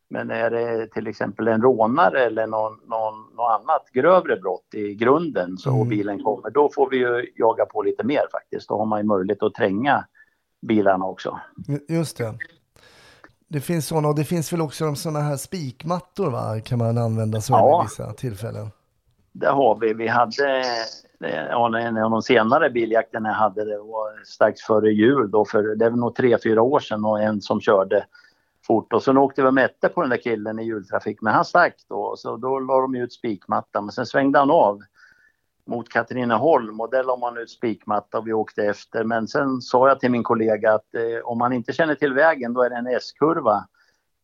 men 0.09 0.31
är 0.31 0.49
det 0.49 0.87
till 0.87 1.07
exempel 1.07 1.47
en 1.47 1.61
rånare 1.61 2.25
eller 2.25 2.47
någon, 2.47 2.73
någon, 2.85 3.13
något 3.35 3.61
annat 3.61 3.85
grövre 3.93 4.35
brott 4.35 4.73
i 4.73 4.93
grunden 4.95 5.57
så 5.57 5.69
Mm. 5.69 5.81
och 5.81 5.87
bilen 5.87 6.23
kommer, 6.23 6.49
då 6.49 6.69
får 6.75 6.89
vi 6.89 6.97
ju 6.97 7.25
jaga 7.35 7.65
på 7.65 7.81
lite 7.81 8.03
mer 8.03 8.21
faktiskt. 8.31 8.69
Då 8.69 8.77
har 8.77 8.85
man 8.85 8.99
ju 8.99 9.05
möjlighet 9.05 9.43
att 9.43 9.53
tränga 9.53 10.05
bilarna 10.61 11.05
också. 11.05 11.39
Just 11.89 12.17
det. 12.17 12.33
Det 13.47 13.59
finns 13.61 13.87
sådana 13.87 14.07
och 14.07 14.15
det 14.15 14.23
finns 14.23 14.53
väl 14.53 14.61
också 14.61 14.95
sådana 14.95 15.19
här 15.19 15.37
spikmattor 15.37 16.31
va? 16.31 16.59
Kan 16.65 16.77
man 16.79 16.97
använda 16.97 17.41
sig 17.41 17.53
av 17.53 17.59
Ja. 17.59 17.79
vid 17.81 17.89
vissa 17.89 18.13
tillfällen. 18.13 18.71
Det 19.33 19.47
har 19.49 19.79
vi. 19.79 19.93
Vi 19.93 20.07
hade 20.07 20.63
Eh, 21.23 21.85
en 21.85 21.97
av 21.97 22.11
de 22.11 22.21
senare 22.21 22.69
biljakterna 22.69 23.29
jag 23.29 23.35
hade, 23.35 23.65
det 23.65 23.77
var 23.77 24.23
strax 24.25 24.61
före 24.61 24.91
jul 24.91 25.31
då, 25.31 25.45
för 25.45 25.75
det 25.75 25.85
är 25.85 25.89
nog 25.89 26.15
tre, 26.15 26.37
fyra 26.43 26.61
år 26.61 26.79
sedan 26.79 27.05
och 27.05 27.21
en 27.21 27.41
som 27.41 27.61
körde 27.61 28.05
fort 28.67 28.93
och 28.93 29.03
sen 29.03 29.17
åkte 29.17 29.41
vi 29.41 29.47
och 29.47 29.53
mätte 29.53 29.89
på 29.89 30.01
den 30.01 30.09
där 30.09 30.17
killen 30.17 30.59
i 30.59 30.63
jultrafik, 30.63 31.21
men 31.21 31.33
han 31.33 31.45
stack 31.45 31.75
då, 31.89 32.15
så 32.17 32.37
då 32.37 32.59
la 32.59 32.81
de 32.81 32.95
ut 32.95 33.13
spikmattan, 33.13 33.85
men 33.85 33.91
sen 33.91 34.05
svängde 34.05 34.39
han 34.39 34.51
av 34.51 34.79
mot 35.65 35.89
Katrineholm 35.89 36.81
och 36.81 36.91
där 36.91 37.03
la 37.03 37.17
man 37.17 37.37
ut 37.37 37.49
spikmatta 37.49 38.17
och 38.17 38.27
vi 38.27 38.33
åkte 38.33 38.63
efter. 38.63 39.03
Men 39.03 39.27
sen 39.27 39.61
sa 39.61 39.87
jag 39.87 39.99
till 39.99 40.11
min 40.11 40.23
kollega 40.23 40.73
att 40.73 40.95
eh, 40.95 41.25
om 41.25 41.37
man 41.37 41.53
inte 41.53 41.73
känner 41.73 41.95
till 41.95 42.13
vägen 42.13 42.53
då 42.53 42.61
är 42.61 42.69
det 42.69 42.75
en 42.75 42.87
S-kurva 42.87 43.67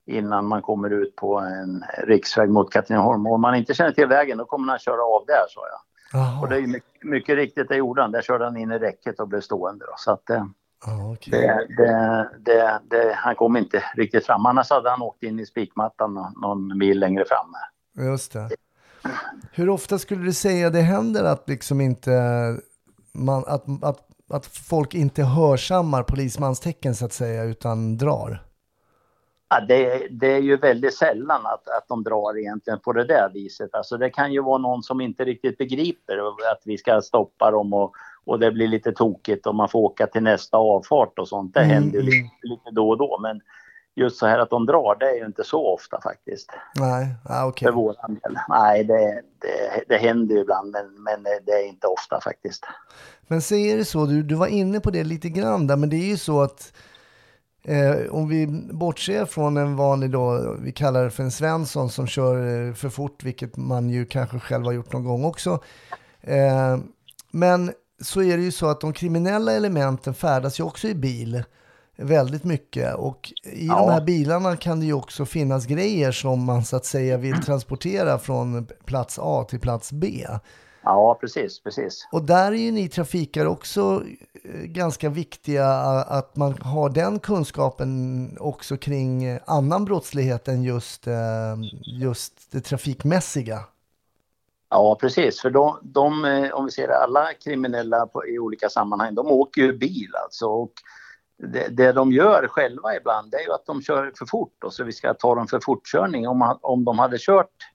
innan 0.05 0.45
man 0.45 0.61
kommer 0.61 0.89
ut 0.89 1.15
på 1.15 1.39
en 1.39 1.83
riksväg 2.03 2.49
mot 2.49 2.71
Katrineholm. 2.71 3.27
Och 3.27 3.33
om 3.33 3.41
man 3.41 3.55
inte 3.55 3.73
känner 3.73 3.91
till 3.91 4.07
vägen 4.07 4.37
då 4.37 4.45
kommer 4.45 4.67
han 4.67 4.79
köra 4.79 5.03
av 5.03 5.25
där, 5.25 5.45
sa 5.49 5.61
jag. 5.67 5.79
Jaha, 6.13 6.41
Och 6.41 6.49
det 6.49 6.55
är 6.55 6.67
mycket, 6.67 7.03
mycket 7.03 7.35
riktigt, 7.35 7.69
det 7.69 7.75
gjorde 7.75 8.01
han. 8.01 8.11
Där 8.11 8.21
körde 8.21 8.43
han 8.43 8.57
in 8.57 8.71
i 8.71 8.77
räcket 8.79 9.19
och 9.19 9.27
blev 9.27 9.41
stående. 9.41 9.85
Då. 9.85 9.93
Så 9.97 10.11
att, 10.11 10.29
eh, 10.29 10.45
ja, 10.85 11.11
okej. 11.13 11.67
det, 11.77 12.29
det, 12.45 12.79
det, 12.89 13.13
han 13.15 13.35
kom 13.35 13.57
inte 13.57 13.83
riktigt 13.95 14.25
fram. 14.25 14.45
Annars 14.45 14.69
hade 14.69 14.89
han 14.89 15.01
åkt 15.01 15.23
in 15.23 15.39
i 15.39 15.45
spikmattan 15.45 16.13
nå- 16.13 16.31
någon 16.41 16.77
mil 16.77 16.99
längre 16.99 17.25
fram. 17.25 17.53
Just 18.07 18.33
det. 18.33 18.49
Hur 19.51 19.69
ofta 19.69 19.99
skulle 19.99 20.23
du 20.23 20.33
säga 20.33 20.69
det 20.69 20.81
händer 20.81 21.23
att 21.23 21.49
liksom 21.49 21.81
inte 21.81 22.11
man, 23.13 23.43
att, 23.47 23.65
att, 23.83 24.07
att 24.29 24.45
folk 24.45 24.93
inte 24.93 25.23
hörsammar 25.23 26.03
polismanstecken 26.03 26.95
så 26.95 27.05
att 27.05 27.13
säga 27.13 27.43
utan 27.43 27.97
drar? 27.97 28.46
Ja, 29.49 29.59
det, 29.59 30.07
det 30.11 30.27
är 30.27 30.39
ju 30.41 30.57
väldigt 30.57 30.93
sällan 30.95 31.45
att, 31.45 31.67
att 31.67 31.87
de 31.87 32.03
drar 32.03 32.37
egentligen 32.39 32.79
på 32.79 32.93
det 32.93 33.03
där 33.03 33.29
viset. 33.33 33.75
Alltså 33.75 33.97
det 33.97 34.09
kan 34.09 34.33
ju 34.33 34.41
vara 34.41 34.57
någon 34.57 34.83
som 34.83 35.01
inte 35.01 35.25
riktigt 35.25 35.57
begriper 35.57 36.17
att 36.51 36.61
vi 36.65 36.77
ska 36.77 37.01
stoppa 37.01 37.51
dem 37.51 37.73
och, 37.73 37.93
och 38.25 38.39
det 38.39 38.51
blir 38.51 38.67
lite 38.67 38.91
tokigt 38.91 39.47
och 39.47 39.55
man 39.55 39.69
får 39.69 39.79
åka 39.79 40.07
till 40.07 40.23
nästa 40.23 40.57
avfart 40.57 41.19
och 41.19 41.27
sånt. 41.27 41.53
Det 41.53 41.59
Mm, 41.59 41.71
händer 41.71 41.99
ju 41.99 42.01
mm. 42.01 42.23
lite, 42.23 42.29
lite 42.41 42.71
då 42.71 42.89
och 42.89 42.97
då. 42.97 43.19
Men 43.21 43.41
just 43.95 44.17
så 44.17 44.27
här 44.27 44.39
att 44.39 44.49
de 44.49 44.65
drar, 44.65 44.95
det 44.99 45.05
är 45.05 45.15
ju 45.15 45.25
inte 45.25 45.43
så 45.43 45.73
ofta 45.73 46.01
faktiskt. 46.01 46.51
Nej, 46.75 47.15
ah, 47.25 47.45
okej. 47.45 47.65
För 47.65 47.73
våran 47.73 48.19
del. 48.23 48.37
Nej, 48.49 48.83
det, 48.83 49.21
det, 49.41 49.83
det 49.87 49.97
händer 49.97 50.35
ju 50.35 50.41
ibland 50.41 50.71
men, 50.71 51.03
men 51.03 51.23
det 51.45 51.51
är 51.51 51.67
inte 51.67 51.87
ofta 51.87 52.21
faktiskt. 52.23 52.65
Men 53.27 53.41
så 53.41 53.55
är 53.55 53.77
det 53.77 53.85
så, 53.85 54.05
du, 54.05 54.23
du 54.23 54.35
var 54.35 54.47
inne 54.47 54.79
på 54.79 54.89
det 54.91 55.03
lite 55.03 55.29
grann 55.29 55.67
där, 55.67 55.77
men 55.77 55.89
det 55.89 55.95
är 55.95 56.09
ju 56.09 56.17
så 56.17 56.41
att 56.41 56.73
eh, 57.67 57.95
om 58.11 58.27
vi 58.27 58.47
bortser 58.71 59.25
från 59.25 59.57
en 59.57 59.75
vanlig 59.75 60.11
då, 60.11 60.55
vi 60.61 60.71
kallar 60.71 61.03
det 61.03 61.11
för 61.11 61.23
en 61.23 61.31
Svensson 61.31 61.89
som 61.89 62.07
kör 62.07 62.67
eh, 62.67 62.73
för 62.73 62.89
fort, 62.89 63.23
vilket 63.23 63.57
man 63.57 63.89
ju 63.89 64.05
kanske 64.05 64.39
själv 64.39 64.65
har 64.65 64.71
gjort 64.71 64.93
någon 64.93 65.03
gång 65.03 65.25
också. 65.25 65.59
Eh, 66.21 66.77
men 67.31 67.71
så 68.01 68.21
är 68.21 68.37
det 68.37 68.43
ju 68.43 68.51
så 68.51 68.67
att 68.67 68.81
de 68.81 68.93
kriminella 68.93 69.51
elementen 69.53 70.13
färdas 70.13 70.59
ju 70.59 70.63
också 70.63 70.87
i 70.87 70.95
bil 70.95 71.43
väldigt 71.97 72.43
mycket 72.43 72.95
och 72.95 73.33
i 73.43 73.67
Ja. 73.67 73.75
de 73.75 73.91
här 73.91 74.01
bilarna 74.01 74.55
kan 74.55 74.79
det 74.79 74.85
ju 74.85 74.93
också 74.93 75.25
finnas 75.25 75.65
grejer 75.65 76.11
som 76.11 76.43
man 76.43 76.65
så 76.65 76.75
att 76.75 76.85
säga 76.85 77.17
vill 77.17 77.41
transportera 77.41 78.19
från 78.19 78.67
plats 78.85 79.19
A 79.21 79.45
till 79.49 79.59
plats 79.59 79.91
B. 79.91 80.27
Ja, 80.87 81.17
precis, 81.21 81.59
precis. 81.63 82.07
Och 82.11 82.23
där 82.23 82.51
är 82.51 82.55
ju 82.55 82.71
ni 82.71 82.89
trafikare 82.89 83.47
också 83.47 84.03
eh, 84.43 84.61
ganska 84.61 85.09
viktiga 85.09 85.65
att 86.07 86.35
man 86.35 86.53
har 86.61 86.89
den 86.89 87.19
kunskapen 87.19 88.37
också 88.39 88.77
kring 88.77 89.23
eh, 89.23 89.41
annan 89.45 89.85
brottslighet 89.85 90.47
än 90.47 90.63
just, 90.63 91.07
eh, 91.07 91.13
just 92.01 92.51
det 92.51 92.61
trafikmässiga. 92.61 93.59
Ja, 94.69 94.97
precis. 95.01 95.41
För 95.41 95.49
de, 95.49 95.79
de, 95.81 96.49
om 96.53 96.65
vi 96.65 96.71
ser 96.71 96.87
alla 96.87 97.33
kriminella 97.33 98.07
på, 98.07 98.27
i 98.27 98.39
olika 98.39 98.69
sammanhang, 98.69 99.15
de 99.15 99.27
åker 99.27 99.61
ju 99.61 99.77
bil 99.77 100.11
alltså. 100.23 100.45
Och 100.45 100.71
det, 101.37 101.67
det 101.67 101.91
de 101.91 102.11
gör 102.11 102.47
själva 102.47 102.95
ibland, 102.95 103.31
det 103.31 103.37
är 103.37 103.43
ju 103.43 103.53
att 103.53 103.65
de 103.65 103.81
kör 103.81 104.11
för 104.17 104.25
fort. 104.25 104.63
Och 104.63 104.73
så 104.73 104.83
vi 104.83 104.91
ska 104.91 105.13
ta 105.13 105.35
dem 105.35 105.47
för 105.47 105.59
fortkörning. 105.59 106.27
Om, 106.27 106.57
om 106.61 106.85
de 106.85 106.99
hade 106.99 107.17
kört 107.19 107.66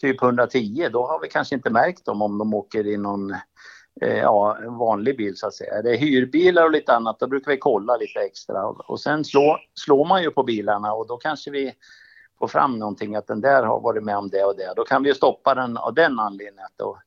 typ 0.00 0.22
110, 0.22 0.88
då 0.92 1.06
har 1.06 1.20
vi 1.20 1.28
kanske 1.28 1.54
inte 1.54 1.70
märkt 1.70 2.04
dem 2.04 2.22
om 2.22 2.38
de 2.38 2.54
åker 2.54 2.86
i 2.86 2.96
någon 2.96 3.30
eh, 4.02 4.18
ja, 4.18 4.58
vanlig 4.68 5.16
bil 5.16 5.36
så 5.36 5.46
att 5.46 5.54
säga. 5.54 5.82
Det 5.82 5.90
är 5.94 5.96
hyrbilar 5.98 6.64
och 6.64 6.70
lite 6.70 6.94
annat, 6.96 7.20
då 7.20 7.26
brukar 7.26 7.50
vi 7.50 7.58
kolla 7.58 7.96
lite 7.96 8.20
extra. 8.20 8.66
Och 8.66 9.00
sen 9.00 9.24
slår, 9.24 9.58
slår 9.74 10.04
man 10.04 10.22
ju 10.22 10.30
på 10.30 10.42
bilarna 10.42 10.92
och 10.92 11.06
då 11.06 11.16
kanske 11.16 11.50
vi 11.50 11.72
får 12.38 12.48
fram 12.48 12.78
någonting 12.78 13.14
att 13.14 13.26
den 13.26 13.40
där 13.40 13.62
har 13.62 13.80
varit 13.80 14.04
med 14.04 14.16
om 14.16 14.28
det 14.28 14.44
och 14.44 14.56
det. 14.56 14.72
Då 14.76 14.84
kan 14.84 15.02
vi 15.02 15.08
ju 15.08 15.14
stoppa 15.14 15.54
den 15.54 15.76
av 15.76 15.94
den 15.94 16.18
anledningen. 16.18 16.68
Och, 16.82 16.98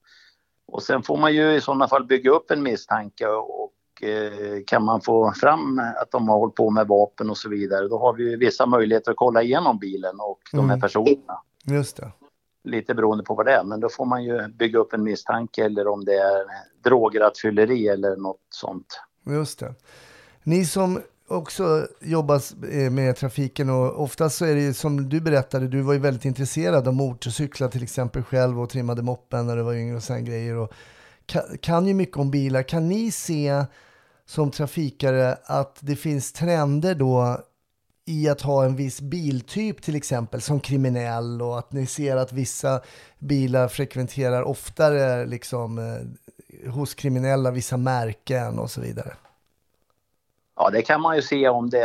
och 0.68 0.84
sen 0.84 1.04
får 1.04 1.18
man 1.18 1.34
ju 1.34 1.52
i 1.56 1.62
sådana 1.62 1.88
fall 1.88 2.04
bygga 2.06 2.32
upp 2.32 2.52
en 2.52 2.64
misstanke 2.64 3.28
och 3.28 4.04
eh, 4.04 4.64
kan 4.68 4.84
man 4.84 5.02
få 5.02 5.32
fram 5.32 5.82
att 6.02 6.12
de 6.12 6.30
har 6.30 6.38
hållit 6.38 6.56
på 6.56 6.70
med 6.70 6.88
vapen 6.88 7.30
och 7.30 7.38
så 7.38 7.50
vidare, 7.50 7.88
då 7.88 8.00
har 8.00 8.14
vi 8.14 8.30
ju 8.30 8.38
vissa 8.38 8.66
möjligheter 8.66 9.12
att 9.12 9.18
kolla 9.18 9.42
igenom 9.44 9.80
bilen 9.80 10.20
och 10.20 10.40
de 10.52 10.58
här 10.70 10.76
Mm. 10.76 10.82
personerna. 10.82 11.42
Just 11.66 11.98
det. 11.98 12.12
Lite 12.70 12.94
beroende 12.94 13.24
på 13.24 13.36
vad 13.36 13.46
det 13.46 13.54
är, 13.54 13.64
men 13.64 13.80
då 13.80 13.90
får 13.90 14.06
man 14.06 14.24
ju 14.24 14.48
bygga 14.48 14.80
upp 14.80 14.94
en 14.94 15.04
misstanke 15.04 15.66
eller 15.66 15.88
om 15.88 16.06
det 16.06 16.14
är 16.14 16.44
drograttfylleri 16.84 17.88
eller 17.88 18.16
något 18.16 18.42
sånt. 18.50 19.02
Just 19.30 19.60
det. 19.60 19.74
Ni 20.44 20.66
som 20.66 21.02
också 21.28 21.88
jobbar 22.02 22.42
eh, 22.72 22.92
med 22.92 23.16
trafiken 23.16 23.70
och 23.70 24.04
oftast 24.04 24.38
så 24.38 24.46
är 24.46 24.56
det 24.56 24.62
ju 24.62 24.74
som 24.74 25.10
du 25.10 25.22
berättade, 25.22 25.68
du 25.68 25.82
var 25.82 25.94
ju 25.94 26.00
väldigt 26.00 26.26
intresserad 26.26 26.88
av 26.88 26.94
motorcyklar 26.94 27.68
till 27.68 27.84
exempel 27.84 28.24
själv 28.24 28.62
och 28.62 28.70
trimmade 28.70 29.02
moppen 29.02 29.48
när 29.48 29.56
du 29.58 29.64
var 29.64 29.74
yngre 29.74 29.96
och 29.96 30.04
sådana 30.04 30.22
grejer 30.22 30.56
och 30.56 30.74
kan, 31.26 31.44
kan 31.62 31.88
ju 31.88 31.94
mycket 31.94 32.18
om 32.18 32.32
bilar. 32.32 32.64
Kan 32.64 32.88
ni 32.88 33.12
se 33.12 33.66
som 34.26 34.52
trafikare 34.52 35.38
att 35.44 35.78
det 35.80 35.96
finns 35.96 36.34
trender 36.34 36.96
då 36.96 37.38
i 38.10 38.30
att 38.30 38.42
ha 38.42 38.66
en 38.66 38.76
viss 38.76 39.02
biltyp 39.02 39.82
till 39.82 39.96
exempel 39.96 40.42
som 40.42 40.60
kriminell 40.60 41.42
och 41.42 41.60
att 41.60 41.72
ni 41.72 41.86
ser 41.86 42.18
att 42.18 42.34
vissa 42.34 42.82
bilar 43.20 43.68
frekventerar 43.68 44.44
oftare 44.44 45.26
liksom 45.26 45.78
eh, 45.78 46.72
hos 46.72 46.94
kriminella, 46.94 47.52
vissa 47.52 47.78
märken 47.78 48.60
och 48.60 48.72
så 48.72 48.82
vidare? 48.82 49.14
Ja, 50.56 50.70
det 50.70 50.82
kan 50.82 51.02
man 51.02 51.16
ju 51.16 51.22
se 51.22 51.50
om 51.50 51.70
det 51.70 51.84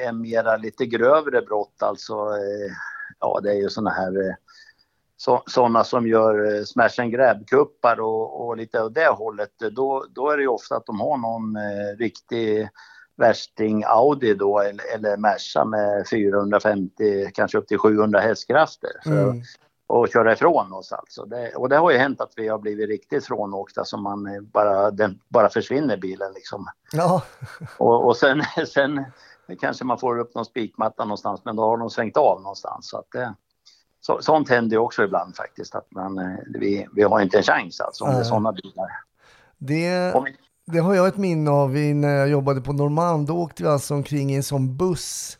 är 0.00 0.12
mera 0.12 0.56
lite 0.56 0.86
grövre 0.86 1.42
brott, 1.42 1.82
alltså. 1.82 2.14
eh, 2.14 2.72
Ja, 3.20 3.40
det 3.42 3.50
är 3.50 3.54
ju 3.54 3.68
såna 3.68 3.90
här 3.90 4.28
eh, 4.28 4.34
sådana 5.46 5.84
som 5.84 6.06
gör 6.06 6.54
eh, 6.54 6.64
smash 6.64 7.00
and 7.00 7.12
grab-kuppar 7.12 8.00
och, 8.00 8.46
och 8.46 8.56
lite 8.56 8.82
åt 8.82 8.94
det 8.94 9.08
hållet. 9.08 9.50
Då, 9.72 10.06
då 10.10 10.30
är 10.30 10.36
det 10.36 10.42
ju 10.42 10.48
ofta 10.48 10.76
att 10.76 10.86
de 10.86 11.00
har 11.00 11.16
någon 11.16 11.56
eh, 11.56 11.98
riktig 11.98 12.68
värsting 13.16 13.84
Audi 13.86 14.34
då 14.34 14.60
eller, 14.60 14.94
eller 14.94 15.16
Merca 15.16 15.64
med 15.64 16.08
450, 16.10 17.30
kanske 17.34 17.58
upp 17.58 17.68
till 17.68 17.78
700 17.78 18.20
hästkrafter. 18.20 18.90
Mm. 19.06 19.42
och 19.86 20.08
köra 20.08 20.32
ifrån 20.32 20.72
oss 20.72 20.92
alltså. 20.92 21.24
Det, 21.24 21.54
och 21.54 21.68
det 21.68 21.76
har 21.76 21.90
ju 21.90 21.98
hänt 21.98 22.20
att 22.20 22.32
vi 22.36 22.48
har 22.48 22.58
blivit 22.58 22.88
riktigt 22.88 23.26
frånåkta 23.26 23.84
som 23.84 24.02
man 24.02 24.48
bara, 24.52 24.90
den 24.90 25.20
bara 25.28 25.48
försvinner 25.48 25.96
bilen 25.96 26.32
liksom. 26.32 26.66
Ja, 26.92 27.22
Och, 27.78 28.06
och 28.06 28.16
sen, 28.16 28.42
sen 28.66 29.04
kanske 29.60 29.84
man 29.84 29.98
får 29.98 30.18
upp 30.18 30.34
någon 30.34 30.44
spikmatta 30.44 31.04
någonstans 31.04 31.40
men 31.44 31.56
då 31.56 31.62
har 31.62 31.76
de 31.76 31.90
svängt 31.90 32.16
av 32.16 32.42
någonstans. 32.42 32.88
Så 32.88 32.98
att 32.98 33.10
det, 33.12 33.34
så, 34.00 34.22
sånt 34.22 34.48
händer 34.48 34.76
ju 34.76 34.80
också 34.80 35.04
ibland 35.04 35.36
faktiskt 35.36 35.74
att 35.74 35.90
man, 35.90 36.18
eh, 36.18 36.38
vi, 36.58 36.86
vi 36.92 37.02
har 37.02 37.20
inte 37.20 37.36
en 37.36 37.42
chans 37.42 37.80
alltså 37.80 38.04
om 38.04 38.10
det 38.10 38.20
är 38.20 38.24
sådana 38.24 38.52
bilar. 38.52 38.88
det, 39.58 40.14
Om, 40.14 40.26
det 40.66 40.78
har 40.78 40.94
jag 40.94 41.08
ett 41.08 41.16
minne 41.16 41.50
av 41.50 41.70
när 41.70 42.16
jag 42.16 42.28
jobbade 42.28 42.60
på 42.60 42.72
Norrmalm. 42.72 43.26
Då 43.26 43.36
åkte 43.36 43.62
vi 43.62 43.68
alltså 43.68 43.94
omkring 43.94 44.32
i 44.32 44.36
en 44.36 44.42
sån 44.42 44.76
buss, 44.76 45.38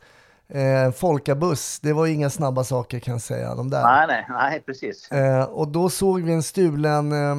eh, 0.49 0.93
folkabuss. 0.93 1.81
Det 1.81 1.93
var 1.93 2.07
inga 2.07 2.31
snabba 2.31 2.64
saker 2.64 2.99
kan 2.99 3.12
jag 3.12 3.22
säga. 3.22 3.55
De 3.55 3.70
där. 3.70 3.83
nej, 3.83 4.07
nej, 4.07 4.27
nej, 4.29 4.62
precis. 4.66 5.11
Eh, 5.11 5.45
och 5.45 5.68
då 5.68 5.89
såg 5.89 6.22
vi 6.22 6.33
en 6.33 6.43
stulen, 6.43 7.12
eh, 7.12 7.37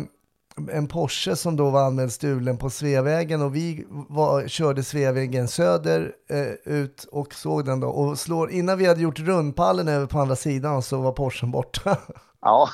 en 0.72 0.88
Porsche 0.88 1.36
som 1.36 1.56
då 1.56 1.70
var 1.70 1.86
anmäld 1.86 2.12
stulen 2.12 2.58
på 2.58 2.70
Sveavägen 2.70 3.42
och 3.42 3.56
vi 3.56 3.86
var, 3.90 4.48
körde 4.48 4.84
Sveavägen 4.84 5.48
söder 5.48 6.12
eh, 6.30 6.74
ut 6.74 7.04
och 7.12 7.34
såg 7.34 7.66
den 7.66 7.80
då 7.80 7.88
och 7.88 8.20
slår, 8.20 8.52
innan 8.52 8.78
vi 8.78 8.86
hade 8.86 9.02
gjort 9.02 9.20
rundpallen 9.20 9.88
över 9.88 10.06
på 10.06 10.20
andra 10.20 10.36
sidan 10.36 10.82
så 10.82 11.02
var 11.02 11.12
Porschen 11.12 11.52
borta. 11.52 11.98
Ja, 12.48 12.70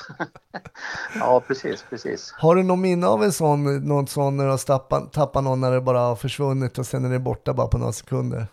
ja 1.18 1.42
precis, 1.46 1.84
precis. 1.90 2.34
har 2.38 2.54
du 2.54 2.62
någon 2.62 2.80
minne 2.80 3.06
av 3.06 3.22
en 3.24 3.32
sån, 3.32 3.88
någon 3.88 4.06
sån 4.06 4.36
när 4.36 4.44
du 4.44 4.50
har 4.50 4.58
tappat, 4.66 5.12
tappat 5.12 5.44
någon 5.44 5.60
när 5.60 5.70
det 5.72 5.80
bara 5.80 5.98
har 6.00 6.16
försvunnit 6.16 6.78
och 6.78 6.86
sen 6.86 7.04
är 7.04 7.08
det 7.10 7.18
borta 7.18 7.52
bara 7.54 7.66
på 7.68 7.78
några 7.78 7.92
sekunder? 7.92 8.46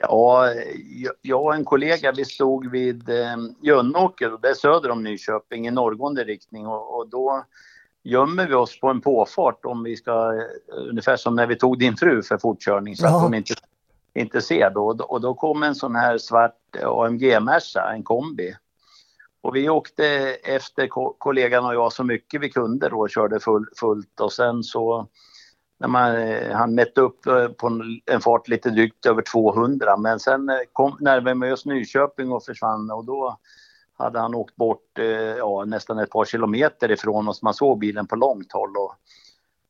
Ja, 0.00 0.46
jag- 1.22 1.44
och 1.44 1.54
en 1.54 1.64
kollega 1.64 2.12
vi 2.12 2.24
stod 2.24 2.70
vid 2.70 3.08
eh, 3.08 3.36
Jönåker 3.62 4.38
det 4.42 4.48
är 4.48 4.54
söder 4.54 4.90
om 4.90 5.02
Nyköping 5.02 5.66
i 5.66 5.70
norrgående 5.70 6.24
riktning 6.24 6.66
och, 6.66 6.96
och 6.98 7.08
då 7.08 7.44
gömmer 8.02 8.46
vi 8.46 8.54
oss 8.54 8.80
på 8.80 8.88
en 8.88 9.00
påfart 9.00 9.64
om 9.64 9.82
vi 9.82 9.96
ska, 9.96 10.12
eh, 10.12 10.88
ungefär 10.90 11.16
som 11.16 11.36
när 11.36 11.46
vi 11.46 11.56
tog 11.56 11.78
din 11.78 11.96
fru 11.96 12.22
för 12.22 12.38
fortkörning 12.38 12.96
så 12.96 13.06
Ja. 13.06 13.16
att 13.16 13.22
hon 13.22 13.34
inte, 13.34 13.54
inte 14.14 14.40
ser 14.42 14.70
då. 14.70 14.86
Och 14.86 14.96
då- 14.96 15.04
Och 15.04 15.20
då 15.20 15.34
kom 15.34 15.62
en 15.62 15.74
sån 15.74 15.94
här 15.96 16.18
svart 16.18 16.56
AMG-Merca, 16.84 17.92
en 17.94 18.02
kombi. 18.02 18.54
Och 19.42 19.56
vi 19.56 19.68
åkte 19.68 20.06
efter 20.44 20.88
kollegan 21.18 21.66
och 21.66 21.74
jag 21.74 21.92
så 21.92 22.04
mycket 22.04 22.40
vi 22.40 22.50
kunde 22.50 22.88
då 22.88 23.00
och 23.00 23.10
körde 23.10 23.40
full, 23.40 23.66
fullt 23.76 24.20
och 24.20 24.32
sen 24.32 24.62
så 24.62 25.08
när 25.80 25.88
man, 25.88 26.16
eh, 26.16 26.56
han 26.56 26.74
mätte 26.74 27.00
upp 27.00 27.26
eh, 27.26 27.48
på 27.48 27.66
en, 27.66 28.00
en 28.06 28.20
fart 28.20 28.48
lite 28.48 28.70
drygt 28.70 29.06
över 29.06 29.22
200 29.22 29.96
men 29.96 30.20
sen 30.20 30.48
eh, 30.48 30.58
kom, 30.72 30.96
närmade 31.00 31.46
vi 31.46 31.52
oss 31.52 31.66
Nyköping 31.66 32.32
och 32.32 32.44
försvann 32.44 32.90
och 32.90 33.04
då 33.04 33.38
hade 33.98 34.18
han 34.18 34.34
åkt 34.34 34.56
bort 34.56 34.98
ja, 35.38 35.64
nästan 35.64 35.98
ett 35.98 36.10
par 36.10 36.24
kilometer 36.24 36.90
ifrån 36.90 37.28
oss. 37.28 37.42
Man 37.42 37.54
såg 37.54 37.78
bilen 37.78 38.06
på 38.06 38.16
långt 38.16 38.52
håll 38.52 38.76
och, 38.76 38.94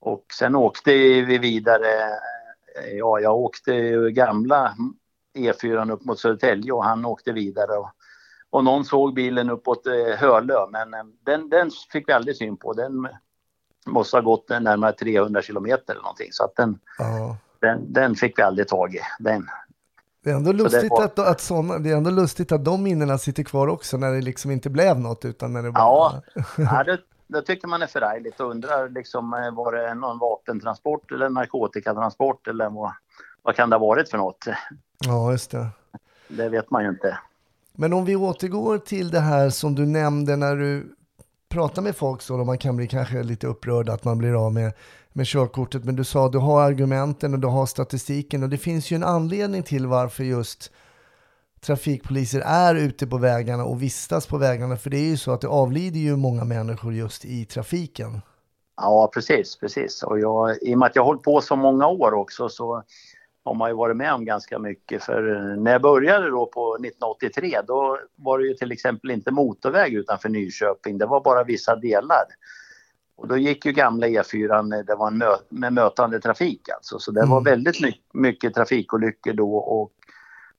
och 0.00 0.24
sen 0.38 0.56
åkte 0.56 0.92
vi 1.22 1.38
vidare. 1.38 1.86
Ja, 2.92 3.20
jag 3.20 3.36
åkte 3.36 3.72
gamla 4.10 4.74
E4 5.34 5.92
upp 5.92 6.04
mot 6.04 6.18
Södertälje 6.18 6.72
och 6.72 6.84
han 6.84 7.04
åkte 7.04 7.32
vidare. 7.32 7.72
Och, 7.72 7.90
och 8.51 8.64
någon 8.64 8.84
såg 8.84 9.14
bilen 9.14 9.51
uppåt 9.51 9.86
eh, 9.86 10.18
Hölö 10.18 10.66
men 10.72 10.94
eh, 10.94 11.01
den, 11.26 11.48
den 11.48 11.70
fick 11.92 12.09
vi 12.09 12.12
aldrig 12.12 12.36
syn 12.36 12.57
på. 12.57 12.72
Den 12.72 13.09
måste 13.86 14.16
ha 14.16 14.22
gått 14.22 14.48
närmare 14.48 14.92
300 14.92 15.42
kilometer 15.42 15.92
eller 15.92 16.03
någonting 16.03 16.28
så 16.32 16.44
att 16.44 16.57
den, 16.57 16.78
Ja. 16.98 17.36
den, 17.61 17.92
den 17.92 18.14
fick 18.14 18.38
vi 18.38 18.42
aldrig 18.42 18.68
tag 18.68 18.94
i. 18.94 19.01
Den. 19.18 19.46
Det 20.24 20.30
är, 20.30 20.34
ändå 20.34 20.53
lustigt 20.53 20.90
var- 20.90 21.05
att, 21.05 21.18
att 21.18 21.40
såna, 21.40 21.78
det 21.78 21.90
är 21.90 21.96
ändå 21.96 22.11
lustigt 22.11 22.53
att 22.53 22.64
de 22.64 22.82
minnena 22.82 23.18
sitter 23.18 23.42
kvar 23.42 23.68
också 23.68 23.96
när 23.96 24.12
det 24.12 24.20
liksom 24.20 24.51
inte 24.51 24.70
blev 24.70 25.01
något 25.01 25.24
utan 25.24 25.53
när 25.53 25.62
det 25.62 25.70
bara... 25.70 25.80
Ja, 25.82 26.22
ja 26.57 26.84
det, 26.84 26.98
det 27.26 27.42
tycker 27.42 27.68
man 27.68 27.82
är 27.82 27.86
förargligt 27.86 28.40
och 28.40 28.51
undrar 28.51 28.88
liksom 28.88 29.34
eh, 29.34 29.51
var 29.55 29.72
det 29.72 29.94
någon 29.94 30.18
vapentransport 30.18 31.12
eller 31.12 31.28
narkotikatransport 31.28 32.46
eller 32.48 32.70
vad, 32.70 32.92
vad 33.42 33.55
kan 33.57 33.70
det 33.70 33.76
ha 33.76 33.86
varit 33.86 34.11
för 34.11 34.18
något? 34.18 34.44
ja, 35.07 35.30
just 35.32 35.51
det. 35.51 35.66
Det 36.28 36.48
vet 36.48 36.70
man 36.70 36.82
ju 36.82 36.88
inte. 36.88 37.18
Men 37.72 37.92
om 37.92 38.04
vi 38.04 38.16
återgår 38.16 38.78
till 38.78 39.10
det 39.10 39.20
här 39.20 39.50
som 39.50 39.74
du 39.74 39.86
nämnde 39.86 40.36
när 40.36 40.56
du 40.56 40.94
pratar 41.48 41.82
med 41.82 41.96
folk 41.96 42.22
så, 42.22 42.36
då 42.36 42.44
man 42.44 42.58
kan 42.58 42.76
bli 42.76 42.88
kanske 42.88 43.22
lite 43.22 43.46
upprörd 43.46 43.88
att 43.88 44.04
man 44.04 44.18
blir 44.18 44.46
av 44.46 44.52
med, 44.52 44.72
med 45.12 45.26
körkortet. 45.26 45.84
Men 45.84 45.96
du 45.96 46.04
sa 46.04 46.26
att 46.26 46.32
du 46.32 46.38
har 46.38 46.62
argumenten 46.62 47.34
och 47.34 47.40
du 47.40 47.48
har 47.48 47.66
statistiken 47.66 48.42
och 48.42 48.48
det 48.48 48.58
finns 48.58 48.90
ju 48.90 48.94
en 48.94 49.04
anledning 49.04 49.62
till 49.62 49.86
varför 49.86 50.24
just 50.24 50.70
trafikpoliser 51.60 52.40
är 52.40 52.74
ute 52.74 53.06
på 53.06 53.18
vägarna 53.18 53.64
och 53.64 53.82
vistas 53.82 54.26
på 54.26 54.38
vägarna. 54.38 54.76
För 54.76 54.90
det 54.90 54.98
är 54.98 55.08
ju 55.08 55.16
så 55.16 55.32
att 55.32 55.40
det 55.40 55.48
avlider 55.48 56.00
ju 56.00 56.16
många 56.16 56.44
människor 56.44 56.94
just 56.94 57.24
i 57.24 57.44
trafiken. 57.44 58.20
Ja, 58.76 59.10
precis, 59.14 59.56
precis. 59.56 60.02
Och 60.02 60.20
jag, 60.20 60.62
i 60.62 60.74
och 60.74 60.78
med 60.78 60.86
att 60.86 60.96
jag 60.96 61.02
har 61.02 61.06
hållit 61.06 61.22
på 61.22 61.40
så 61.40 61.56
många 61.56 61.88
år 61.88 62.14
också 62.14 62.48
så 62.48 62.82
har 63.45 63.55
man 63.55 63.70
ju 63.70 63.76
varit 63.76 63.97
med 63.97 64.12
om 64.14 64.24
ganska 64.24 64.59
mycket. 64.59 65.03
För 65.03 65.36
eh, 65.36 65.57
när 65.62 65.72
jag 65.72 65.82
började 65.82 66.30
då 66.30 66.47
på 66.47 66.74
1983 66.74 67.61
då 67.66 67.99
var 68.16 68.38
det 68.38 68.47
ju 68.47 68.55
till 68.55 68.72
exempel 68.72 69.11
inte 69.11 69.30
motorväg 69.30 69.95
utanför 69.95 70.28
Nyköping. 70.28 70.99
Det 70.99 71.07
var 71.07 71.20
bara 71.20 71.45
vissa 71.45 71.76
delar. 71.76 72.24
Och 73.16 73.28
då 73.28 73.36
gick 73.36 73.66
ju 73.66 73.72
gamla 73.72 74.07
E4 74.07 74.82
det 74.82 74.95
var 74.95 75.11
mö, 75.11 75.26
med 75.49 75.72
mötande 75.72 76.20
trafik 76.20 76.68
alltså. 76.68 76.99
Så 76.99 77.11
det 77.11 77.20
var 77.20 77.41
Mm. 77.41 77.45
väldigt 77.45 77.80
my, 77.82 77.93
mycket 78.12 78.55
trafikolyckor 78.55 79.32
då 79.32 79.57
och 79.57 79.93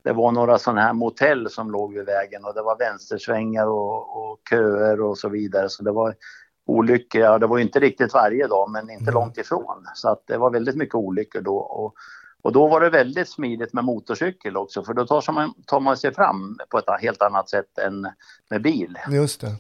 det 0.04 0.14
var 0.14 0.32
några 0.32 0.58
sådana 0.58 0.82
här 0.82 0.94
motell 0.94 1.50
som 1.50 1.72
låg 1.72 1.94
vid 1.94 2.06
vägen 2.06 2.46
och 2.46 2.54
det 2.54 2.62
var 2.62 2.78
vänstersvängar 2.78 3.68
och, 3.68 4.18
och 4.32 4.40
köer 4.50 5.02
och 5.02 5.18
så 5.18 5.30
vidare. 5.30 5.70
Så 5.70 5.84
det 5.84 5.92
var 5.92 6.16
olyckor, 6.66 7.22
ja 7.22 7.38
det 7.38 7.48
var 7.48 7.60
inte 7.60 7.80
riktigt 7.80 8.14
varje 8.14 8.48
dag 8.48 8.70
men 8.72 8.90
inte 8.90 9.04
Mm. 9.04 9.14
långt 9.14 9.38
ifrån. 9.38 9.86
Så 9.96 10.10
att 10.10 10.24
det 10.28 10.38
var 10.38 10.50
väldigt 10.52 10.76
mycket 10.76 10.96
olyckor 10.96 11.42
då. 11.42 11.58
Och, 11.58 11.94
och 12.42 12.52
då 12.52 12.68
var 12.68 12.82
det 12.82 12.90
väldigt 12.90 13.30
smidigt 13.30 13.74
med 13.74 13.84
motorcykel 13.84 14.58
också 14.58 14.84
för 14.84 14.94
då 14.94 15.06
tar, 15.06 15.32
man, 15.32 15.54
tar 15.66 15.80
man 15.80 15.98
sig 15.98 16.14
fram 16.14 16.58
på 16.70 16.78
ett 16.78 16.86
helt 17.02 17.22
annat 17.22 17.50
sätt 17.50 17.78
än 17.78 18.08
med 18.50 18.62
bil. 18.62 18.98
Just 19.12 19.42
det. 19.42 19.56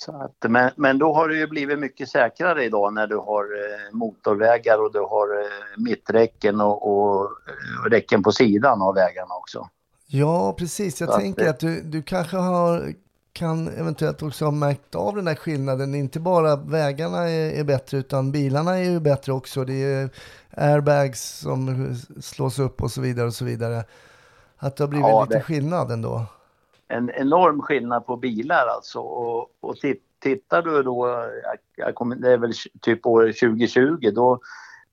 Så 0.00 0.12
att, 0.22 0.50
men, 0.50 0.70
men 0.76 0.98
då 0.98 1.12
har 1.14 1.28
det 1.28 1.36
ju 1.36 1.46
blivit 1.46 1.78
mycket 1.78 2.08
säkrare 2.08 2.64
idag 2.64 2.94
när 2.94 3.06
du 3.06 3.16
har 3.16 3.44
eh, 3.44 3.92
motorvägar 3.96 4.78
och 4.84 4.92
du 4.92 4.98
har 5.00 5.40
eh, 5.40 5.48
mitträcken 5.76 6.60
och, 6.60 6.88
och 6.90 7.24
eh, 7.24 7.90
räcken 7.90 8.22
på 8.22 8.32
sidan 8.32 8.82
av 8.82 8.94
vägarna 8.94 9.34
också. 9.34 9.68
Ja, 10.06 10.54
precis. 10.58 11.00
Jag 11.00 11.08
Så 11.08 11.14
att 11.14 11.20
tänker 11.20 11.44
det- 11.44 11.50
att 11.50 11.60
du, 11.60 11.80
du 11.82 12.02
kanske 12.02 12.36
har, 12.36 12.92
kan 13.38 13.68
eventuellt 13.68 14.22
också 14.22 14.44
ha 14.44 14.52
märkt 14.52 14.94
av 14.94 15.16
den 15.16 15.26
här 15.26 15.34
skillnaden. 15.34 15.94
Inte 15.94 16.20
bara 16.20 16.56
vägarna 16.56 17.28
är, 17.30 17.60
är 17.60 17.64
bättre, 17.64 17.98
utan 17.98 18.32
bilarna 18.32 18.78
är 18.78 18.90
ju 18.90 19.00
bättre 19.00 19.32
också. 19.32 19.64
Det 19.64 19.82
är 19.84 20.10
airbags 20.56 21.38
som 21.38 21.94
slås 22.20 22.58
upp 22.58 22.82
och 22.82 22.90
så 22.90 23.00
vidare 23.00 23.26
och 23.26 23.34
så 23.34 23.44
vidare. 23.44 23.84
Att 24.56 24.76
det 24.76 24.84
har 24.84 24.88
blivit 24.88 25.06
Ja, 25.08 25.22
lite 25.24 25.34
det- 25.38 25.42
skillnad 25.42 25.90
ändå. 25.90 26.24
En 26.88 27.10
enorm 27.10 27.62
skillnad 27.62 28.06
på 28.06 28.16
bilar 28.16 28.66
alltså. 28.76 28.98
Och, 29.00 29.46
och 29.60 29.76
tit- 29.76 30.02
tittar 30.22 30.62
du 30.62 30.82
då, 30.82 31.08
jag, 31.44 31.56
jag 31.86 31.94
kommer, 31.94 32.16
det 32.16 32.32
är 32.32 32.38
väl 32.38 32.52
typ 32.80 33.06
år 33.06 33.32
2020, 33.40 34.10
då 34.14 34.40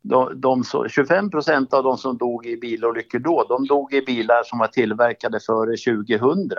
de, 0.02 0.42
de, 0.42 0.64
så- 0.64 0.88
25 0.88 1.30
procent 1.32 1.74
av 1.74 1.84
de 1.84 1.98
som 1.98 2.18
dog 2.18 2.46
i 2.46 2.58
bilolyckor 2.58 3.20
då, 3.20 3.46
de 3.50 3.66
dog 3.68 3.94
i 3.94 4.02
bilar 4.02 4.44
som 4.44 4.60
var 4.60 4.68
tillverkade 4.68 5.40
före 5.40 5.78
2000. 5.78 6.50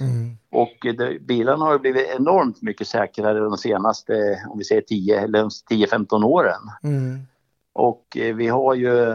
Mm. 0.00 0.36
Och 0.50 0.76
det, 0.96 1.18
bilarna 1.20 1.64
har 1.64 1.72
ju 1.72 1.78
blivit 1.78 2.06
enormt 2.18 2.62
mycket 2.62 2.88
säkrare 2.88 3.38
de 3.38 3.56
senaste, 3.56 4.42
om 4.48 4.58
vi 4.58 4.64
säger 4.64 4.82
10 4.82 5.20
eller 5.20 5.42
10-15 5.44 6.24
åren. 6.24 6.60
Mm. 6.82 7.18
Och 7.72 8.16
eh, 8.16 8.34
vi 8.34 8.48
har 8.48 8.74
ju, 8.74 9.08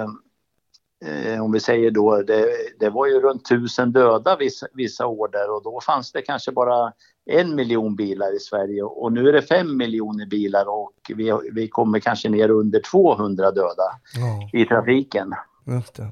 eh, 1.06 1.44
om 1.44 1.52
vi 1.52 1.60
säger 1.60 1.92
då, 1.92 2.22
det, 2.22 2.46
det 2.80 2.90
var 2.90 3.08
ju 3.08 3.22
runt 3.22 3.46
tusen 3.46 3.92
döda 3.92 4.36
vissa, 4.38 4.68
vissa 4.74 5.08
år 5.08 5.28
där 5.28 5.56
och 5.56 5.64
då 5.64 5.82
fanns 5.82 6.12
det 6.12 6.22
kanske 6.22 6.52
bara 6.52 6.94
en 7.26 7.56
miljon 7.56 7.96
bilar 7.96 8.36
i 8.36 8.40
Sverige 8.40 8.84
och 8.84 9.14
nu 9.14 9.30
är 9.30 9.34
det 9.34 9.42
fem 9.42 9.78
miljoner 9.78 10.26
bilar 10.26 10.70
och 10.70 10.94
vi, 11.16 11.34
vi 11.52 11.68
kommer 11.68 12.00
kanske 12.00 12.30
ner 12.30 12.50
under 12.50 12.82
200 12.92 13.52
döda 13.52 13.84
Ja, 14.16 14.60
i 14.60 14.66
trafiken. 14.66 15.34
just 15.66 15.94
det. 15.96 16.12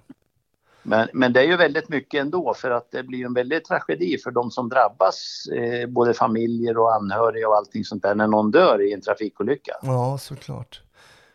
Men, 0.84 1.08
men 1.14 1.34
det 1.34 1.40
är 1.40 1.44
ju 1.44 1.58
väldigt 1.58 1.90
mycket 1.90 2.22
ändå 2.22 2.54
för 2.54 2.72
att 2.72 2.92
det 2.92 3.04
blir 3.04 3.26
en 3.26 3.34
väldig 3.34 3.66
tragedi 3.66 4.18
för 4.24 4.32
de 4.32 4.52
som 4.52 4.70
drabbas, 4.70 5.48
eh, 5.56 5.90
både 5.90 6.14
familjer 6.14 6.78
och 6.78 6.96
anhöriga 6.96 7.48
och 7.48 7.56
allting 7.56 7.84
sånt 7.84 8.04
där, 8.04 8.16
när 8.16 8.28
någon 8.28 8.52
dör 8.52 8.82
i 8.82 8.94
en 8.94 9.02
trafikolycka. 9.02 9.74
Ja, 9.82 10.18
såklart. 10.18 10.82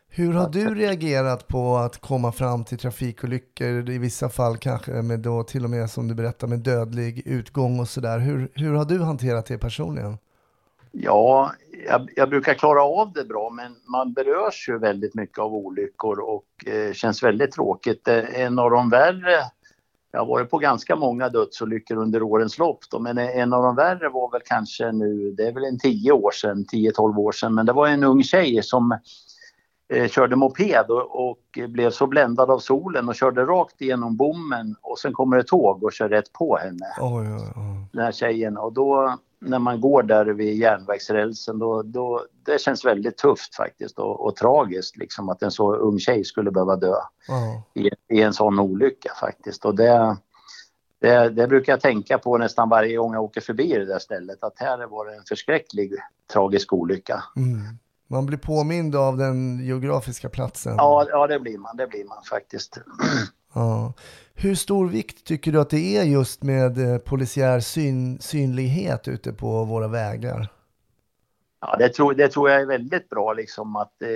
Hur 0.09 0.33
har 0.33 0.49
du 0.49 0.75
reagerat 0.75 1.49
på 1.49 1.77
att 1.77 2.01
komma 2.01 2.33
fram 2.33 2.65
till 2.65 2.79
trafikolyckor, 2.79 3.91
i 3.91 3.99
vissa 3.99 4.29
fall 4.29 4.57
kanske 4.57 4.93
med 4.93 5.21
då 5.21 5.43
till 5.43 5.65
och 5.65 5.71
med 5.71 5.91
som 5.91 6.09
du 6.09 6.15
berättar 6.15 6.47
med 6.47 6.59
dödlig 6.59 7.23
utgång 7.27 7.81
och 7.81 7.89
sådär. 7.89 8.19
Hur, 8.19 8.51
hur 8.55 8.75
har 8.75 8.85
du 8.85 9.03
hanterat 9.03 9.47
det 9.47 9.59
personligen? 9.59 10.19
Ja, 10.97 11.53
jag, 11.87 12.11
jag 12.17 12.29
brukar 12.29 12.55
klara 12.55 12.83
av 12.83 13.13
det 13.13 13.25
bra 13.25 13.51
men 13.51 13.77
man 13.93 14.13
berörs 14.13 14.69
ju 14.69 14.79
väldigt 14.79 15.15
mycket 15.15 15.39
av 15.39 15.55
olyckor 15.55 16.21
och 16.21 16.45
eh, 16.67 16.93
känns 16.93 17.23
väldigt 17.23 17.53
tråkigt. 17.53 18.09
En 18.09 18.59
av 18.59 18.71
de 18.71 18.91
värre, 18.91 19.37
jag 20.13 20.21
har 20.21 20.27
varit 20.27 20.51
på 20.51 20.59
ganska 20.59 20.97
många 20.97 21.29
dödsolyckor 21.29 21.97
under 21.97 22.23
årens 22.23 22.59
lopp 22.59 22.79
då, 22.91 22.99
men 22.99 23.19
en 23.19 23.53
av 23.53 23.63
de 23.63 23.77
värre 23.77 24.09
var 24.09 24.31
väl 24.31 24.41
kanske 24.45 24.93
nu, 24.93 25.31
det 25.31 25.47
är 25.47 25.53
väl 25.53 25.65
en 25.65 25.79
10 25.79 26.13
år 26.13 26.31
sedan, 26.31 26.65
10-12 26.73 27.19
år 27.19 27.33
sedan, 27.33 27.55
men 27.55 27.67
det 27.67 27.73
var 27.73 27.89
en 27.89 28.05
ung 28.05 28.23
tjej 28.23 28.63
som 28.63 28.99
eh, 29.95 30.09
körde 30.09 30.37
moped 30.37 30.87
och, 30.89 31.29
och 31.29 31.59
blev 31.69 31.91
så 31.91 32.07
bländad 32.07 32.51
av 32.51 32.59
solen 32.59 33.09
och 33.09 33.15
körde 33.15 33.45
rakt 33.45 33.81
igenom 33.81 34.17
bommen 34.17 34.77
och 34.81 34.99
sen 34.99 35.13
kommer 35.13 35.37
ett 35.39 35.47
tåg 35.47 35.85
och 35.85 35.93
kör 35.93 36.09
rätt 36.09 36.33
på 36.33 36.57
henne, 36.57 36.87
Oj, 37.01 37.27
oj, 37.29 37.53
oj. 37.57 37.89
den 37.93 38.05
här 38.05 38.13
tjejen. 38.13 38.57
Och 38.57 38.73
då 38.73 39.19
när 39.45 39.59
man 39.59 39.81
går 39.81 40.03
där 40.03 40.25
vid 40.25 40.57
järnvägsrälsen 40.57 41.59
då, 41.59 41.83
då 41.83 42.27
det 42.47 42.61
känns 42.61 42.85
väldigt 42.85 43.17
tufft 43.17 43.55
faktiskt 43.55 43.99
och, 43.99 44.27
och 44.27 44.37
tragiskt 44.37 44.97
liksom 44.97 45.29
att 45.29 45.43
en 45.43 45.51
så 45.51 45.75
ung 45.75 45.99
tjej 45.99 46.25
skulle 46.25 46.51
behöva 46.51 46.77
dö 46.77 46.95
Ja. 47.29 47.63
i, 47.75 47.91
i 48.09 48.23
en 48.23 48.33
sån 48.33 48.59
olycka 48.59 49.13
faktiskt. 49.21 49.65
Och 49.65 49.75
det, 49.75 50.17
det, 51.01 51.31
det 51.31 51.47
brukar 51.47 51.73
jag 51.73 51.81
tänka 51.81 52.19
på 52.19 52.39
nästan 52.39 52.69
varje 52.69 52.97
gång 52.97 53.13
jag 53.15 53.23
åker 53.23 53.41
förbi 53.41 53.73
det 53.73 53.85
där 53.85 53.99
stället 53.99 54.45
att 54.45 54.59
här 54.59 54.87
var 54.87 55.07
det 55.07 55.17
en 55.17 55.25
förskräcklig 55.29 55.95
tragisk 56.33 56.73
olycka. 56.73 57.25
Mm. 57.37 57.79
Man 58.07 58.27
blir 58.27 58.39
påmind 58.39 58.97
av 58.97 59.17
den 59.17 59.59
geografiska 59.59 60.29
platsen. 60.29 60.75
Ja, 60.77 61.07
ja 61.11 61.27
det 61.27 61.41
blir 61.41 61.59
man, 61.59 61.77
det 61.77 61.87
blir 61.87 62.05
man 62.05 62.23
faktiskt. 62.31 62.79
Ja. 63.55 63.93
Hur 64.35 64.55
stor 64.55 64.89
vikt 64.89 65.25
tycker 65.25 65.53
du 65.53 65.61
att 65.61 65.71
det 65.71 65.97
är 65.97 66.05
just 66.05 66.43
med 66.43 66.79
eh, 66.79 66.99
polisiär 66.99 67.61
syn, 67.61 68.19
synlighet 68.21 69.09
ute 69.09 69.33
på 69.33 69.65
våra 69.65 69.89
vägar? 69.89 70.49
Ja, 71.61 71.77
det 71.79 71.89
tror, 71.89 72.15
det 72.15 72.29
tror 72.29 72.51
jag 72.51 72.61
är 72.61 72.67
väldigt 72.67 73.09
bra 73.09 73.33
liksom 73.33 73.77
att 73.77 74.03
eh, 74.03 74.09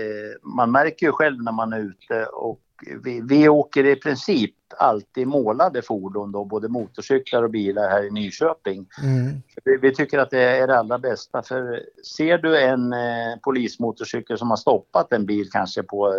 man 0.43 0.71
märker 0.71 1.07
ju 1.07 1.13
själv 1.13 1.43
när 1.43 1.53
man 1.53 1.73
är 1.73 1.79
ute 1.79 2.25
och 2.25 2.61
vi, 3.05 3.21
vi 3.21 3.49
åker 3.49 3.87
i 3.87 3.97
princip 3.97 4.55
alltid 4.77 5.27
målade 5.27 5.83
fordon 5.83 6.33
då, 6.33 6.45
både 6.45 6.69
motorcyklar 6.69 7.43
och 7.43 7.51
bilar 7.51 7.91
här 7.91 8.05
i 8.05 8.11
Nyköping. 8.11 8.87
Mm. 9.03 9.43
Vi, 9.65 9.77
vi 9.77 9.95
tycker 9.95 10.19
att 10.19 10.31
det 10.31 10.43
är 10.43 10.67
det 10.67 10.79
allra 10.79 10.99
bästa 10.99 11.43
för 11.43 11.83
ser 12.17 12.39
du 12.39 12.61
en 12.61 12.93
eh, 12.93 13.39
polismotorcykel 13.43 14.39
som 14.39 14.51
har 14.51 14.57
stoppat 14.57 15.13
en 15.13 15.27
bil 15.27 15.51
kanske 15.51 15.83
på 15.83 16.09
eh, 16.09 16.15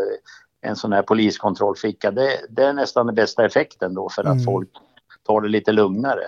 en 0.61 0.75
sån 0.75 0.93
här 0.93 1.01
poliskontrollficka, 1.01 2.11
det, 2.11 2.39
det 2.49 2.63
är 2.63 2.73
nästan 2.73 3.05
den 3.05 3.15
bästa 3.15 3.45
effekten 3.45 3.93
då 3.93 4.09
för 4.09 4.21
att 4.21 4.31
Mm. 4.33 4.43
folk 4.43 4.69
tar 5.27 5.41
det 5.41 5.47
lite 5.49 5.71
lugnare. 5.71 6.23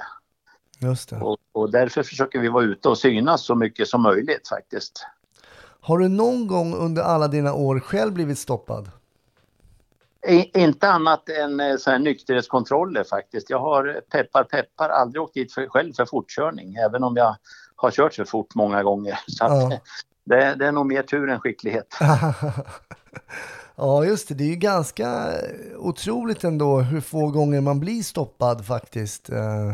Just 0.79 1.09
det. 1.09 1.15
Och, 1.15 1.38
och 1.51 1.71
därför 1.71 2.03
försöker 2.03 2.39
vi 2.39 2.47
vara 2.47 2.63
ute 2.63 2.89
och 2.89 2.97
synas 2.97 3.41
så 3.45 3.55
mycket 3.55 3.88
som 3.88 4.01
möjligt 4.01 4.47
faktiskt. 4.47 5.05
Har 5.82 5.97
du 5.97 6.07
någon 6.09 6.47
gång 6.47 6.73
under 6.75 7.01
alla 7.03 7.27
dina 7.27 7.53
år 7.53 7.79
själv 7.79 8.13
blivit 8.13 8.39
stoppad? 8.39 8.91
I, 10.27 10.59
inte 10.59 10.89
annat 10.89 11.29
än 11.29 11.59
eh, 11.59 11.77
så 11.77 11.91
här 11.91 11.99
nykterhetskontroller 11.99 13.03
faktiskt. 13.03 13.49
Jag 13.49 13.59
har 13.59 14.01
peppar 14.11 14.43
peppar 14.43 14.89
aldrig 14.89 15.21
åkt 15.21 15.34
dit 15.34 15.53
för, 15.53 15.67
själv 15.67 15.93
för 15.93 16.05
fortkörning, 16.05 16.75
även 16.75 17.03
om 17.03 17.15
jag 17.17 17.36
har 17.75 17.91
kört 17.91 18.13
så 18.13 18.25
fort 18.25 18.55
många 18.55 18.84
gånger. 18.84 19.19
Så 19.27 19.43
Ja. 19.45 19.79
det, 20.23 20.55
det 20.55 20.67
är 20.67 20.71
nog 20.71 20.86
mer 20.86 21.03
tur 21.03 21.29
än 21.29 21.39
skicklighet. 21.39 21.88
ja, 23.82 24.05
just 24.05 24.27
det. 24.27 24.34
Det 24.34 24.43
är 24.43 24.49
ju 24.49 24.55
ganska 24.55 25.32
otroligt 25.77 26.43
ändå 26.43 26.79
hur 26.79 27.01
få 27.01 27.27
gånger 27.27 27.61
man 27.61 27.79
blir 27.79 28.03
stoppad 28.03 28.65
faktiskt. 28.65 29.29
Eh, 29.29 29.71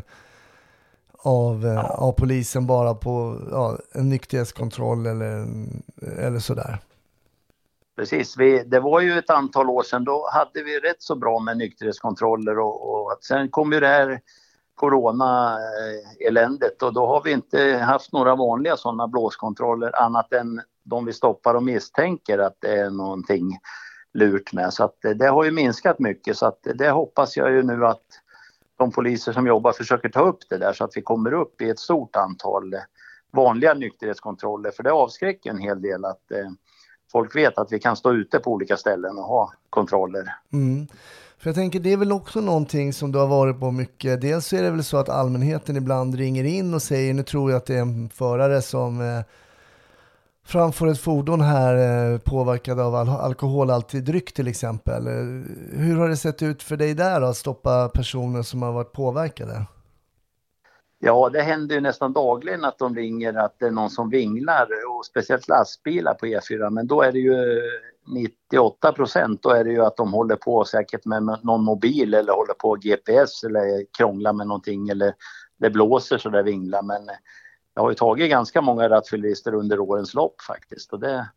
av, 1.20 1.66
eh, 1.66 1.86
av 1.86 2.12
polisen 2.12 2.68
bara 2.68 2.94
på 2.94 3.42
ja, 3.52 3.78
en 3.92 4.10
nykterhetskontroll 4.10 5.06
eller, 5.06 5.48
eller 6.18 6.40
sådär. 6.40 6.80
Precis, 7.96 8.38
vi, 8.38 8.64
det 8.64 8.80
var 8.80 9.02
ju 9.02 9.18
ett 9.18 9.30
antal 9.30 9.70
år 9.70 9.84
sedan, 9.84 10.04
då 10.04 10.30
hade 10.34 10.64
vi 10.64 10.80
rätt 10.80 11.02
så 11.02 11.16
bra 11.16 11.40
med 11.40 11.58
nykterhetskontroller 11.58 12.60
och, 12.60 12.90
och 12.90 13.18
sen 13.22 13.50
kom 13.50 13.74
ju 13.74 13.80
det 13.80 13.88
här 13.88 14.22
corona-eländet 14.76 16.84
och 16.84 16.94
då 16.94 17.08
har 17.08 17.24
vi 17.24 17.32
inte 17.32 17.78
haft 17.78 18.14
några 18.14 18.36
vanliga 18.36 18.78
sådana 18.78 19.08
blåskontroller 19.08 20.02
annat 20.02 20.34
än 20.34 20.62
de 20.84 21.06
vi 21.06 21.14
stoppar 21.14 21.54
och 21.54 21.64
misstänker 21.64 22.40
att 22.40 22.56
det 22.60 22.80
är 22.80 22.90
någonting 22.90 23.60
lurt 24.18 24.54
med. 24.54 24.74
Så 24.74 24.84
att 24.84 25.06
eh, 25.06 25.12
det, 25.12 25.28
har 25.28 25.44
ju 25.44 25.52
minskat 25.52 26.00
mycket 26.00 26.38
så 26.38 26.46
att 26.46 26.68
eh, 26.68 26.74
det 26.74 26.90
hoppas 26.90 27.38
jag 27.38 27.52
ju 27.52 27.64
nu 27.64 27.86
att 27.86 28.04
de 28.78 28.92
poliser 28.92 29.34
som 29.34 29.48
jobbar 29.48 29.72
försöker 29.72 30.10
ta 30.10 30.22
upp 30.22 30.40
det 30.50 30.58
där 30.58 30.74
så 30.74 30.84
att 30.84 30.92
vi 30.98 31.02
kommer 31.02 31.34
upp 31.34 31.62
i 31.62 31.70
ett 31.70 31.80
stort 31.80 32.16
antal 32.16 32.74
eh, 32.74 32.80
vanliga 33.32 33.74
nykterhetskontroller 33.74 34.72
för 34.72 34.84
det 34.84 34.92
avskräcker 34.92 35.50
en 35.50 35.58
hel 35.58 35.82
del 35.82 36.06
att 36.06 36.32
eh, 36.32 36.52
folk 37.12 37.36
vet 37.36 37.58
att 37.58 37.72
vi 37.72 37.80
kan 37.80 37.96
stå 37.96 38.14
ute 38.14 38.40
på 38.40 38.52
olika 38.52 38.78
ställen 38.78 39.18
och 39.18 39.24
ha 39.24 39.54
kontroller. 39.70 40.36
Mm. 40.54 40.88
För 41.40 41.50
jag 41.50 41.56
tänker 41.56 41.80
det 41.80 41.94
är 41.94 41.98
väl 41.98 42.12
också 42.12 42.42
någonting 42.42 42.94
som 42.94 43.12
du 43.12 43.20
har 43.20 43.28
varit 43.28 43.60
på 43.60 43.72
mycket. 43.72 44.22
Dels 44.22 44.54
är 44.54 44.64
det 44.64 44.72
väl 44.72 44.84
så 44.84 44.98
att 44.98 45.10
allmänheten 45.10 45.78
ibland 45.78 46.16
ringer 46.16 46.44
in 46.44 46.74
och 46.74 46.82
säger 46.82 47.14
nu 47.14 47.24
tror 47.24 47.52
jag 47.52 47.58
att 47.58 47.66
det 47.66 47.76
är 47.76 47.82
en 47.82 48.10
förare 48.10 48.62
som 48.62 49.02
eh, 49.02 49.24
framför 50.48 50.88
ett 50.88 51.00
fordon 51.00 51.42
här 51.42 51.76
eh, 52.14 52.20
påverkad 52.20 52.80
av 52.80 52.96
al- 52.96 53.10
alkoholhaltig 53.10 54.04
dryck 54.04 54.34
till 54.34 54.48
exempel. 54.48 55.08
Eh, 55.08 55.14
hur 55.80 55.98
har 55.98 56.10
det 56.10 56.18
sett 56.18 56.44
ut 56.44 56.64
för 56.64 56.78
dig 56.78 56.94
där 56.94 57.22
då, 57.22 57.28
att 57.28 57.38
stoppa 57.38 57.90
personer 57.90 58.42
som 58.42 58.62
har 58.62 58.72
varit 58.72 58.92
påverkade? 58.92 59.66
Ja, 61.00 61.30
det 61.30 61.42
händer 61.42 61.76
ju 61.76 61.82
nästan 61.82 62.14
dagligen 62.14 62.66
att 62.66 62.78
de 62.78 62.96
ringer 62.96 63.34
att 63.34 63.56
det 63.60 63.66
är 63.66 63.72
någon 63.72 63.90
som 63.90 64.10
vinglar 64.10 64.68
och 64.90 65.06
speciellt 65.06 65.48
lastbilar 65.48 66.14
på 66.14 66.26
E4. 66.26 66.70
Men 66.70 66.88
då 66.88 67.02
är 67.02 67.12
det 67.12 67.20
ju 67.20 67.62
98 68.08 68.92
procent, 68.92 69.44
då 69.44 69.50
är 69.50 69.64
det 69.64 69.72
ju 69.72 69.86
att 69.86 69.98
de 69.98 70.14
håller 70.14 70.36
på 70.36 70.66
säkert 70.66 71.06
med 71.06 71.24
någon 71.44 71.64
mobil 71.64 72.14
eller 72.14 72.34
håller 72.34 72.54
på 72.54 72.76
GPS 72.76 73.44
eller 73.44 73.86
krånglar 73.98 74.34
med 74.34 74.48
någonting 74.48 74.90
eller 74.90 75.14
det 75.60 75.70
blåser 75.70 76.18
så 76.18 76.30
det 76.30 76.44
vinglar. 76.44 76.82
Men 76.82 77.02
jag 77.78 77.82
har 77.84 77.90
ju 77.90 77.96
tagit 77.96 78.30
ganska 78.30 78.62
många 78.62 78.90
rattfyllerister 78.90 79.54
under 79.54 79.80
årens 79.80 80.14
lopp 80.14 80.42
faktiskt 80.42 80.94
och 80.94 81.00
det, 81.00 81.30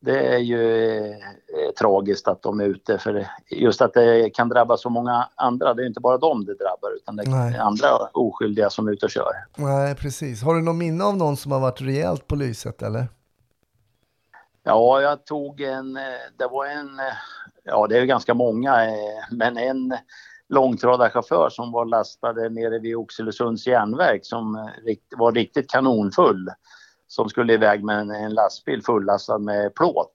det 0.00 0.34
är 0.34 0.38
ju 0.38 0.96
eh, 0.98 1.70
tragiskt 1.78 2.28
att 2.28 2.42
de 2.42 2.60
är 2.60 2.64
ute 2.64 2.98
för 2.98 3.26
just 3.50 3.82
att 3.82 3.94
det 3.94 4.30
kan 4.30 4.48
drabba 4.48 4.76
så 4.76 4.90
många 4.90 5.28
andra. 5.34 5.74
Det 5.74 5.82
är 5.82 5.86
inte 5.86 6.00
bara 6.00 6.18
dem 6.18 6.44
det 6.44 6.54
drabbar 6.54 6.96
utan 6.96 7.16
det 7.16 7.22
Nej. 7.26 7.54
är 7.54 7.58
andra 7.58 7.88
oskyldiga 8.12 8.70
som 8.70 8.88
är 8.88 8.92
ute 8.92 9.06
och 9.06 9.10
kör. 9.10 9.32
Nej, 9.56 9.94
precis. 9.94 10.42
Har 10.42 10.54
du 10.54 10.62
någon 10.62 10.78
minne 10.78 11.04
av 11.04 11.16
någon 11.16 11.36
som 11.36 11.52
har 11.52 11.60
varit 11.60 11.80
rejält 11.80 12.26
på 12.26 12.36
lyset 12.36 12.82
eller? 12.82 13.08
Ja, 14.62 15.00
jag 15.00 15.26
tog 15.26 15.60
en, 15.60 15.96
eh, 15.96 16.02
det 16.38 16.46
var 16.46 16.66
en, 16.66 16.98
eh, 16.98 17.14
ja 17.64 17.86
det 17.86 17.98
är 17.98 18.04
ganska 18.04 18.34
många, 18.34 18.84
eh, 18.86 19.24
men 19.30 19.56
en 19.56 19.96
långtradarchaufför 20.50 21.48
som 21.50 21.72
var 21.72 21.84
lastade 21.84 22.48
nere 22.48 22.78
vid 22.78 22.96
Oxelösunds 22.96 23.66
järnverk 23.66 24.20
som 24.22 24.54
eh, 24.56 24.96
var 25.18 25.32
riktigt 25.32 25.70
kanonfull. 25.70 26.48
Som 27.06 27.28
skulle 27.28 27.52
iväg 27.52 27.84
med 27.84 28.00
en, 28.00 28.10
en 28.10 28.34
lastbil 28.34 28.82
fullastad 28.82 29.38
med 29.38 29.74
plåt. 29.74 30.14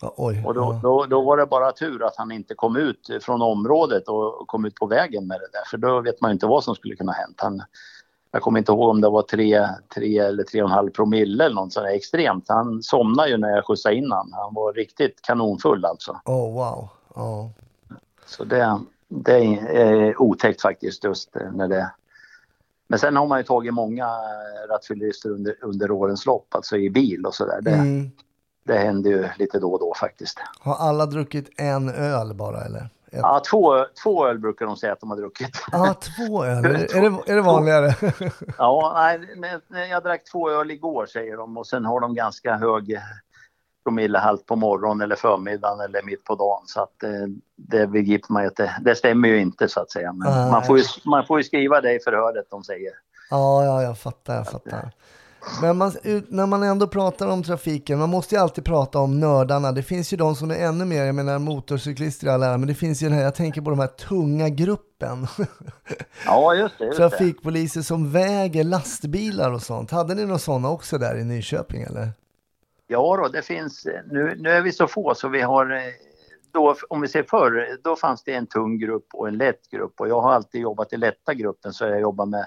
Ja, 0.00 0.14
oj. 0.16 0.42
Och 0.46 0.54
då, 0.54 0.80
då, 0.82 1.06
då 1.06 1.22
var 1.22 1.36
det 1.36 1.46
bara 1.46 1.72
tur 1.72 2.06
att 2.06 2.16
han 2.16 2.32
inte 2.32 2.54
kom 2.54 2.76
ut 2.76 3.10
från 3.22 3.42
området 3.42 4.08
och 4.08 4.46
kom 4.46 4.64
ut 4.64 4.74
på 4.74 4.86
vägen 4.86 5.26
med 5.26 5.40
det 5.40 5.48
där. 5.52 5.64
För 5.70 5.76
då 5.76 6.00
vet 6.00 6.20
man 6.20 6.32
inte 6.32 6.46
vad 6.46 6.64
som 6.64 6.74
skulle 6.74 6.96
kunna 6.96 7.12
hänt. 7.12 7.36
Han, 7.36 7.62
jag 8.30 8.42
kommer 8.42 8.58
inte 8.58 8.72
ihåg 8.72 8.88
om 8.88 9.00
det 9.00 9.08
var 9.08 9.22
tre, 9.22 9.68
tre 9.94 10.18
eller 10.18 10.42
tre 10.42 10.62
och 10.62 10.68
en 10.68 10.74
halv 10.74 10.90
promille 10.90 11.44
eller 11.44 11.54
något 11.54 11.72
sånt 11.72 11.86
där 11.86 11.94
extremt. 11.94 12.44
Han 12.48 12.82
somnade 12.82 13.28
ju 13.28 13.36
när 13.36 13.48
jag 13.48 13.66
skjutsade 13.66 13.94
in 13.94 14.12
han. 14.12 14.32
Han 14.32 14.54
var 14.54 14.72
riktigt 14.72 15.22
kanonfull 15.22 15.84
alltså. 15.84 16.20
Oh, 16.24 16.54
wow. 16.54 16.88
Ja. 17.14 17.50
Så 18.26 18.44
det, 18.44 18.80
det 19.08 19.36
är 19.76 20.22
otäckt 20.22 20.62
faktiskt 20.62 21.04
just 21.04 21.36
eh, 21.36 21.52
när 21.52 21.68
det... 21.68 21.90
Men 22.88 22.98
sen 22.98 23.16
har 23.16 23.26
man 23.26 23.38
ju 23.38 23.44
tagit 23.44 23.74
många 23.74 24.04
eh, 24.04 24.72
rattfyllerister 24.72 25.30
under, 25.30 25.54
under 25.62 25.90
årens 25.90 26.26
lopp, 26.26 26.54
alltså 26.54 26.76
i 26.76 26.90
bil 26.90 27.26
och 27.26 27.34
sådär. 27.34 27.58
Det, 27.62 27.70
Mm. 27.70 28.10
det 28.64 28.78
händer 28.78 29.10
ju 29.10 29.28
lite 29.38 29.58
då 29.58 29.72
och 29.72 29.80
då 29.80 29.94
faktiskt. 30.00 30.38
Har 30.60 30.74
alla 30.74 31.06
druckit 31.06 31.50
en 31.56 31.88
öl 31.88 32.34
bara 32.34 32.64
eller? 32.64 32.80
Ett. 33.10 33.18
Ja, 33.22 33.42
två, 33.50 33.84
två 34.02 34.26
öl 34.26 34.38
brukar 34.38 34.66
de 34.66 34.76
säga 34.76 34.92
att 34.92 35.00
de 35.00 35.10
har 35.10 35.16
druckit. 35.16 35.56
Ah, 35.72 35.94
två 35.94 36.44
öl. 36.44 36.64
Är 36.64 36.72
det, 36.72 37.32
är 37.32 37.34
det, 37.34 37.42
vanligare? 37.42 37.94
Ja, 38.58 38.92
nej, 38.94 39.34
men 39.36 39.88
jag 39.88 40.02
drack 40.02 40.24
två 40.24 40.50
öl 40.50 40.70
igår 40.70 41.06
säger 41.06 41.36
de 41.36 41.56
och 41.56 41.66
sen 41.66 41.84
har 41.84 42.00
de 42.00 42.14
ganska 42.14 42.56
hög 42.56 42.98
promillehalt 43.88 44.46
på 44.46 44.56
morgonen 44.56 45.00
eller 45.00 45.16
förmiddagen 45.16 45.80
eller 45.80 46.02
mitt 46.02 46.24
på 46.24 46.34
dagen. 46.34 46.62
Så 46.66 46.82
att 46.82 47.02
eh, 47.02 47.10
det 47.56 47.86
begriper 47.86 48.32
man 48.32 48.42
ju 48.42 48.48
att 48.48 48.60
det, 48.84 48.94
stämmer 48.94 49.28
ju 49.28 49.40
inte 49.40 49.68
så 49.68 49.80
att 49.80 49.90
säga. 49.90 50.12
Men 50.12 50.32
Nej. 50.32 50.50
man 50.50 50.64
får, 50.64 50.78
ju, 50.78 50.84
man 51.04 51.26
får 51.26 51.38
ju 51.38 51.44
skriva 51.44 51.80
det 51.80 51.94
i 51.94 51.98
förhöret 52.04 52.46
de 52.50 52.64
säger. 52.64 52.92
Ja, 53.30 53.64
ja, 53.64 53.82
jag 53.82 53.98
fattar, 53.98 54.34
jag 54.34 54.46
fattar. 54.46 54.90
Men 55.62 55.76
man, 55.76 55.92
när 56.28 56.46
man 56.46 56.62
ändå 56.62 56.86
pratar 56.86 57.28
om 57.28 57.42
trafiken, 57.42 57.98
man 57.98 58.08
måste 58.08 58.34
ju 58.34 58.40
alltid 58.40 58.64
prata 58.64 58.98
om 58.98 59.20
nördarna. 59.20 59.72
Det 59.72 59.82
finns 59.82 60.12
ju 60.12 60.16
de 60.16 60.36
som 60.36 60.50
är 60.50 60.54
ännu 60.54 60.84
mer, 60.84 61.04
jag 61.04 61.14
menar 61.14 61.38
motorcyklister 61.38 62.26
i 62.26 62.30
all 62.30 62.42
ära, 62.42 62.58
men 62.58 62.68
det 62.68 62.74
finns 62.74 63.02
ju 63.02 63.08
den 63.08 63.16
här, 63.16 63.24
jag 63.24 63.34
tänker 63.34 63.60
på 63.60 63.70
de 63.70 63.78
här 63.78 63.86
tunga 63.86 64.48
gruppen. 64.48 65.26
Ja, 66.26 66.54
just 66.54 66.78
det. 66.78 66.84
Just. 66.84 66.96
Trafikpoliser 66.96 67.82
som 67.82 68.10
väger 68.10 68.64
lastbilar 68.64 69.52
och 69.52 69.62
sånt. 69.62 69.90
Hade 69.90 70.14
ni 70.14 70.24
några 70.24 70.38
sådana 70.38 70.70
också 70.70 70.98
där 70.98 71.18
i 71.18 71.24
Nyköping 71.24 71.82
eller? 71.82 72.12
Ja 72.90 73.16
då, 73.22 73.28
det 73.28 73.42
finns, 73.42 73.86
nu, 74.10 74.34
nu 74.38 74.50
är 74.50 74.62
vi 74.62 74.72
så 74.72 74.86
få 74.86 75.14
så 75.14 75.28
vi 75.28 75.40
har, 75.40 75.70
eh, 75.76 75.82
då, 76.52 76.74
om 76.88 77.00
vi 77.00 77.08
ser 77.08 77.22
förr, 77.22 77.78
då 77.84 77.96
fanns 77.96 78.24
det 78.24 78.34
en 78.34 78.46
tung 78.46 78.78
grupp 78.78 79.06
och 79.12 79.28
en 79.28 79.36
lätt 79.38 79.70
grupp 79.70 80.00
och 80.00 80.08
jag 80.08 80.20
har 80.20 80.32
alltid 80.32 80.60
jobbat 80.60 80.92
i 80.92 80.96
lätta 80.96 81.34
gruppen 81.34 81.72
så 81.72 81.84
jag 81.84 82.00
jobbar 82.00 82.26
med 82.26 82.46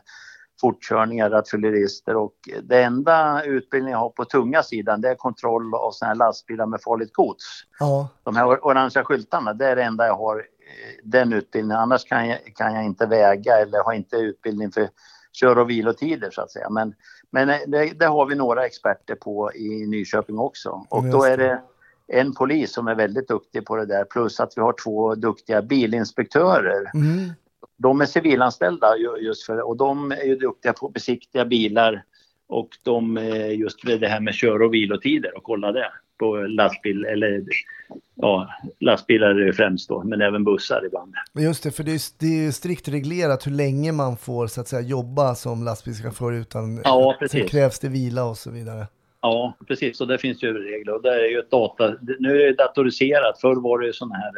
fortkörningar, 0.62 1.30
rattfyllerister 1.30 2.16
och 2.16 2.36
det 2.64 2.84
enda 2.84 3.44
utbildning 3.44 3.92
jag 3.92 4.00
har 4.00 4.10
på 4.10 4.26
tunga 4.26 4.64
sidan 4.64 5.02
det 5.02 5.10
är 5.10 5.16
kontroll 5.16 5.76
av 5.76 5.92
sådana 5.92 6.14
här 6.14 6.18
lastbilar 6.18 6.66
med 6.66 6.82
farligt 6.82 7.14
gods. 7.14 7.64
Ja, 7.80 8.10
De 8.24 8.36
här 8.36 8.46
or- 8.46 8.60
orangea 8.66 9.04
skyltarna, 9.04 9.54
det 9.54 9.68
är 9.68 9.76
det 9.76 9.84
enda 9.84 10.06
jag 10.08 10.16
har 10.16 10.38
eh, 10.38 10.44
den 11.04 11.34
utbildningen. 11.34 11.82
Annars 11.82 12.06
kan 12.06 12.28
jag, 12.28 12.40
kan 12.56 12.74
jag 12.76 12.84
inte 12.84 13.06
väga 13.06 13.58
eller 13.58 13.84
har 13.84 13.94
inte 13.94 14.16
utbildning 14.16 14.72
för 14.72 14.90
kör 15.32 15.58
och 15.58 15.70
vilotider 15.70 16.32
så 16.32 16.42
att 16.42 16.52
säga. 16.52 16.70
Men, 16.70 16.96
men 17.32 17.50
eh, 17.50 17.58
det, 17.68 18.00
det 18.00 18.06
har 18.06 18.26
vi 18.26 18.36
några 18.36 18.66
experter 18.66 19.16
på 19.16 19.52
i 19.54 19.88
Nyköping 19.88 20.40
också. 20.40 20.86
Och 20.90 21.04
då 21.04 21.24
är 21.24 21.38
det. 21.38 21.62
en 22.08 22.34
polis 22.34 22.74
som 22.74 22.88
är 22.88 22.96
väldigt 22.96 23.28
duktig 23.28 23.66
på 23.66 23.76
det 23.76 23.86
där 23.86 24.04
plus 24.04 24.40
att 24.40 24.54
vi 24.58 24.62
har 24.62 24.76
två 24.84 25.16
duktiga 25.16 25.62
bilinspektörer. 25.62 26.92
mm. 26.94 27.30
De 27.78 28.02
är 28.02 28.06
civilanställda 28.06 28.98
ju- 28.98 29.18
just 29.26 29.46
för 29.46 29.68
och 29.68 29.78
de 29.78 30.12
är 30.12 30.24
ju 30.24 30.36
duktiga 30.36 30.74
på 30.74 30.88
att 30.88 30.94
besiktiga 30.94 31.46
bilar 31.46 32.04
och 32.48 32.70
de 32.84 33.18
är 33.18 33.46
just 33.46 33.86
det 33.86 34.08
här 34.08 34.20
med 34.20 34.34
kör 34.34 34.62
och 34.62 34.74
vilotider 34.74 35.38
och 35.38 35.44
kolla 35.44 35.72
det 35.72 35.92
på 36.22 36.36
lastbil 36.38 37.06
eller 37.06 37.44
ja, 38.16 38.50
lastbilar 38.80 39.30
är 39.30 39.46
det 39.46 39.54
främst 39.54 39.90
då, 39.90 40.04
men 40.04 40.22
även 40.22 40.44
bussar 40.44 40.86
ibland. 40.86 41.14
just 41.40 41.64
det, 41.64 41.72
för 41.72 41.84
det 41.84 41.92
är, 41.92 42.02
det 42.20 42.46
är 42.48 42.52
strikt 42.52 42.88
reglerat 42.88 43.48
hur 43.48 43.52
länge 43.52 43.92
man 43.92 44.18
får 44.18 44.48
så 44.48 44.62
att 44.62 44.68
säga 44.68 44.82
jobba 44.82 45.36
som 45.36 45.64
lastbilschaufför 45.64 46.32
utan 46.34 46.82
Ja, 46.84 47.16
precis. 47.20 47.52
krävs 47.52 47.80
det 47.80 47.90
vila 47.90 48.24
och 48.24 48.38
så 48.38 48.52
vidare. 48.52 48.88
Ja, 49.22 49.54
precis. 49.68 50.02
Och 50.02 50.08
det 50.08 50.18
finns 50.18 50.44
ju 50.44 50.54
regler. 50.54 50.94
Och 50.96 51.02
det 51.02 51.10
är 51.26 51.30
ju 51.30 51.40
ett 51.40 51.52
data... 51.52 51.96
Nu 52.20 52.42
är 52.42 52.46
det 52.46 52.54
datoriserat. 52.54 53.42
Förr 53.42 53.56
var 53.56 53.80
det 53.80 53.86
ju 53.88 53.94
sådana 53.94 54.16
här 54.16 54.32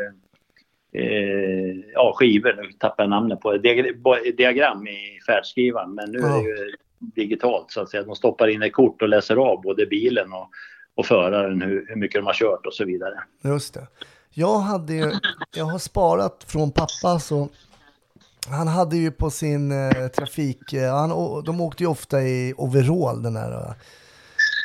eh, 0.95 1.75
ja, 1.93 2.13
skivor. 2.15 2.53
Nu 2.63 2.71
tappar 2.79 3.03
jag 3.03 3.09
namnet 3.09 3.39
på 3.39 3.51
det. 3.51 3.57
Diag- 3.69 4.36
Diagram 4.38 4.88
i 4.88 5.19
färdskrivaren. 5.27 5.93
Men 5.95 6.11
nu 6.11 6.17
är 6.17 6.43
det 6.43 6.49
ju 6.49 6.75
digitalt 6.99 7.71
så 7.71 7.81
att 7.81 7.89
säga. 7.89 8.03
De 8.03 8.15
stoppar 8.15 8.47
in 8.47 8.63
ett 8.63 8.73
kort 8.73 9.01
och 9.01 9.09
läser 9.09 9.36
av 9.36 9.61
både 9.61 9.86
bilen 9.86 10.34
och, 10.34 10.49
och 10.95 11.05
föraren 11.05 11.61
hur, 11.61 11.85
hur 11.87 11.95
mycket 11.95 12.21
de 12.21 12.25
har 12.25 12.33
kört 12.33 12.65
och 12.65 12.73
så 12.73 12.85
vidare. 12.85 13.23
Just 13.43 13.73
det. 13.73 13.87
Jag 14.29 14.59
hade 14.59 14.93
ju, 14.93 15.11
jag 15.55 15.65
har 15.65 15.79
sparat 15.79 16.43
från 16.47 16.71
pappa 16.71 17.19
så 17.19 17.49
han 18.49 18.67
hade 18.67 18.97
ju 18.97 19.11
på 19.11 19.29
sin 19.29 19.71
eh, 19.71 20.07
trafik, 20.07 20.73
eh, 20.73 20.95
han, 20.95 21.09
de 21.43 21.61
åkte 21.61 21.83
ju 21.83 21.89
ofta 21.89 22.21
i 22.21 22.53
overall 22.57 23.23
den 23.23 23.35
här. 23.35 23.51
Eh, 23.51 23.73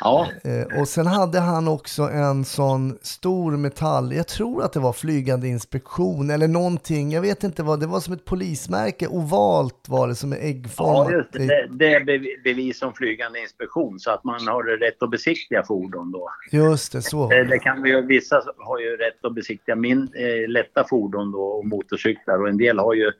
Ja, 0.01 0.27
Eh, 0.43 0.79
och 0.81 0.87
sen 0.87 1.07
hade 1.07 1.39
han 1.39 1.67
också 1.67 2.03
en 2.03 2.45
sån 2.45 2.97
stor 3.01 3.57
metall, 3.57 4.13
jag 4.13 4.27
tror 4.27 4.63
att 4.63 4.73
det 4.73 4.79
var 4.79 4.93
flygande 4.93 5.47
inspektion 5.47 6.29
eller 6.29 6.47
någonting, 6.47 7.11
jag 7.11 7.21
vet 7.21 7.43
inte 7.43 7.63
vad, 7.63 7.79
det 7.79 7.87
var 7.87 7.99
som 7.99 8.13
ett 8.13 8.25
polismärke, 8.25 9.07
ovalt 9.07 9.85
var 9.89 10.07
det 10.07 10.15
som 10.15 10.33
är 10.33 10.37
äggformat. 10.37 11.07
ja 11.11 11.17
just 11.17 11.31
det. 11.31 11.39
det. 11.47 11.67
Det 11.71 11.93
är 11.93 11.99
bev- 11.99 12.43
bevis 12.43 12.81
om 12.81 12.93
flygande 12.93 13.39
inspektion 13.39 13.99
så 13.99 14.11
att 14.11 14.23
man 14.23 14.47
har 14.47 14.63
rätt 14.63 15.03
att 15.03 15.09
besiktiga 15.11 15.63
fordon 15.63 16.11
då. 16.11 16.29
Just 16.51 16.91
det, 16.91 17.01
så. 17.01 17.31
Eh, 17.31 17.47
Det 17.47 17.59
kan 17.59 17.81
vi 17.83 18.01
vissa 18.01 18.41
har 18.57 18.79
ju 18.79 18.97
rätt 18.97 19.25
att 19.25 19.33
besiktiga 19.35 19.75
min, 19.75 20.01
eh, 20.15 20.49
lätta 20.49 20.83
fordon 20.89 21.31
då 21.31 21.41
och 21.41 21.65
motorcyklar 21.67 22.41
och 22.41 22.49
en 22.49 22.57
del 22.57 22.79
har 22.79 22.93
ju 22.93 23.11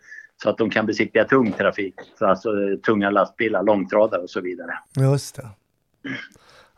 så 0.44 0.50
att 0.50 0.58
de 0.58 0.70
kan 0.70 0.86
besiktiga 0.86 1.24
tung 1.26 1.52
trafik, 1.52 1.96
så 2.20 2.26
alltså 2.26 2.50
eh, 2.50 2.78
tunga 2.86 3.10
lastbilar, 3.10 3.64
långtradare 3.64 4.22
och 4.22 4.30
så 4.30 4.42
vidare. 4.42 4.72
Just 4.96 5.36
det. 5.36 5.50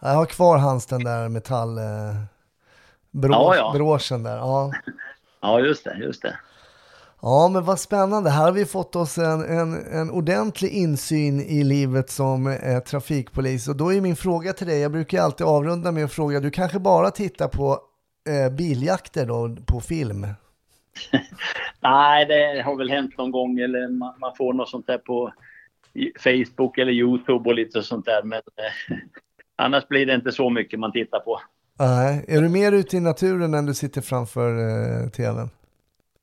Jag 0.01 0.09
har 0.09 0.25
kvar 0.25 0.57
hans 0.57 0.85
den 0.85 1.03
där 1.03 1.29
metall... 1.29 1.77
Eh, 1.77 1.83
brå, 3.11 3.33
Ja, 3.33 3.55
ja. 3.55 3.71
Bråsen 3.73 4.23
där. 4.23 4.37
Ja. 4.37 4.71
Ja, 5.43 5.59
just 5.59 5.83
det, 5.83 5.97
just 5.97 6.21
det. 6.21 6.37
ja, 7.21 7.49
men 7.53 7.63
vad 7.65 7.79
spännande. 7.79 8.29
Här 8.29 8.43
har 8.43 8.51
vi 8.51 8.65
fått 8.65 8.95
oss 8.95 9.17
en, 9.17 9.41
en, 9.59 9.85
en 9.93 10.11
ordentlig 10.11 10.69
insyn 10.69 11.39
i 11.41 11.63
livet 11.63 12.09
som 12.09 12.47
eh, 12.47 12.79
trafikpolis. 12.79 13.67
Och 13.67 13.75
då 13.75 13.93
är 13.93 14.01
min 14.01 14.15
fråga 14.15 14.53
till 14.53 14.67
dig, 14.67 14.79
jag 14.79 14.91
brukar 14.91 15.21
alltid 15.21 15.47
avrunda 15.47 15.91
med 15.91 16.05
att 16.05 16.11
fråga, 16.13 16.39
du 16.39 16.51
kanske 16.51 16.79
bara 16.79 17.11
tittar 17.11 17.47
på 17.47 17.79
eh, 18.29 18.53
biljakter 18.55 19.25
då 19.25 19.55
på 19.65 19.79
film? 19.79 20.27
Nej, 21.79 22.25
det 22.25 22.61
har 22.61 22.75
väl 22.75 22.89
hänt 22.89 23.17
någon 23.17 23.31
gång 23.31 23.59
eller 23.59 23.87
man, 23.87 24.13
man 24.19 24.35
får 24.37 24.53
något 24.53 24.69
sånt 24.69 24.87
där 24.87 24.97
på 24.97 25.33
Facebook 26.19 26.77
eller 26.77 26.91
Youtube 26.91 27.49
och 27.49 27.55
lite 27.55 27.83
sånt 27.83 28.05
där. 28.05 28.23
Men 28.23 28.41
eh, 28.55 28.97
annars 29.61 29.87
blir 29.87 30.05
det 30.05 30.13
inte 30.13 30.31
så 30.31 30.49
mycket 30.49 30.79
man 30.79 30.91
tittar 30.91 31.19
på. 31.19 31.41
Nej, 31.79 32.25
är 32.27 32.41
du 32.41 32.49
mer 32.49 32.71
ute 32.71 32.97
i 32.97 32.99
naturen 32.99 33.53
än 33.53 33.65
du 33.65 33.73
sitter 33.73 34.01
framför 34.01 34.49
eh, 34.49 35.09
tvn? 35.09 35.49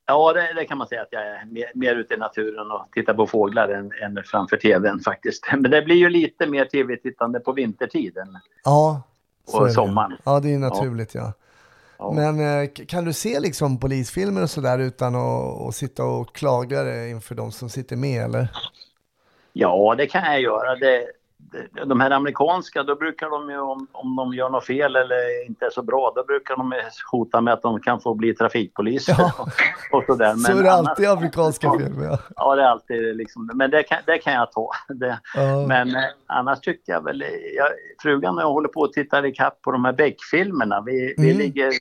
Ja, 0.07 0.33
det, 0.33 0.53
det 0.55 0.65
kan 0.65 0.79
man 0.79 0.87
säga 0.87 1.03
att 1.03 1.09
jag 1.11 1.23
är 1.23 1.45
mer, 1.45 1.71
mer 1.75 1.95
ute 1.95 2.15
i 2.15 2.17
naturen 2.17 2.71
och 2.71 2.87
tittar 2.93 3.15
på 3.15 3.27
fåglar 3.27 3.69
än, 3.69 3.93
än 4.03 4.25
framför 4.25 4.57
tvn 4.57 5.01
faktiskt. 5.01 5.47
Men 5.53 5.71
det 5.71 5.83
blir 5.83 5.97
ju 5.97 6.11
lite 6.11 6.47
mer 6.47 6.65
tv-tittande 6.65 7.41
på 7.41 7.53
vintertiden. 7.53 8.29
Ja. 8.65 9.03
så 9.47 9.63
Och 9.63 9.73
sommaren. 9.73 10.17
Ja, 10.25 10.41
det 10.41 10.55
är 10.55 10.59
naturligt 10.59 11.15
ja. 11.15 11.33
Ja. 11.99 12.13
Men 12.13 12.41
eh, 12.41 12.71
kan 12.89 13.05
du 13.05 13.13
se 13.13 13.41
liksom 13.41 13.81
polisfilmer 13.81 14.43
och 14.43 14.51
sådär 14.51 14.79
utan 14.79 15.15
att 15.15 15.75
sitta 15.75 16.05
och 16.05 16.35
klaga 16.35 17.07
inför 17.07 17.35
de 17.35 17.53
som 17.53 17.69
sitter 17.69 17.97
med 17.97 18.25
eller? 18.25 18.49
Ja, 19.53 19.95
det 19.99 20.07
kan 20.07 20.25
jag 20.25 20.41
göra. 20.41 20.77
Det, 20.77 21.07
de 21.87 22.01
här 22.01 22.11
amerikanska, 22.11 22.83
då 22.83 22.95
brukar 22.95 23.31
de 23.31 23.51
ju 23.51 23.59
om, 23.59 23.87
om 23.93 24.17
de 24.17 24.35
gör 24.35 24.49
något 24.51 24.65
fel 24.67 24.97
eller 24.97 25.47
inte 25.47 25.67
är 25.67 25.71
så 25.71 25.83
bra, 25.83 26.13
då 26.17 26.25
brukar 26.25 26.57
de 26.57 26.75
hota 27.13 27.41
med 27.41 27.55
att 27.55 27.63
de 27.63 27.81
kan 27.81 28.01
få 28.01 28.15
bli 28.15 28.35
trafikpoliser 28.35 29.15
Ja. 29.19 29.33
och, 29.39 29.99
och 29.99 30.05
sådär. 30.07 30.35
så 30.35 30.59
är 30.59 30.63
det 30.63 30.73
alltid 30.73 31.05
i 31.05 31.09
amerikanska 31.09 31.73
filmer. 31.79 32.05
Ja. 32.05 32.19
Ja, 32.37 32.55
det 32.55 32.63
är 32.63 32.67
alltid 32.67 33.17
liksom, 33.17 33.51
men 33.55 33.71
det 33.71 33.83
kan, 33.83 33.99
det 34.07 34.19
kan 34.19 34.33
jag 34.33 34.53
ta. 34.53 34.71
Det, 34.89 35.19
Ja. 35.35 35.67
Men 35.67 35.89
eh, 35.97 36.03
annars 36.27 36.61
tycker 36.61 36.93
jag 36.93 37.05
väl, 37.05 37.25
jag, 37.57 37.67
frugan 38.03 38.37
och 38.37 38.43
jag 38.43 38.53
håller 38.53 38.69
på 38.69 38.85
att 38.85 38.93
titta 38.93 39.27
ikapp 39.27 39.63
på 39.63 39.71
de 39.73 39.85
här 39.85 39.93
Beck-filmerna. 39.93 40.83
Vi, 40.87 41.15
vi 41.19 41.31
Mm. 41.31 41.39
ligger 41.39 41.67
no, 41.67 41.73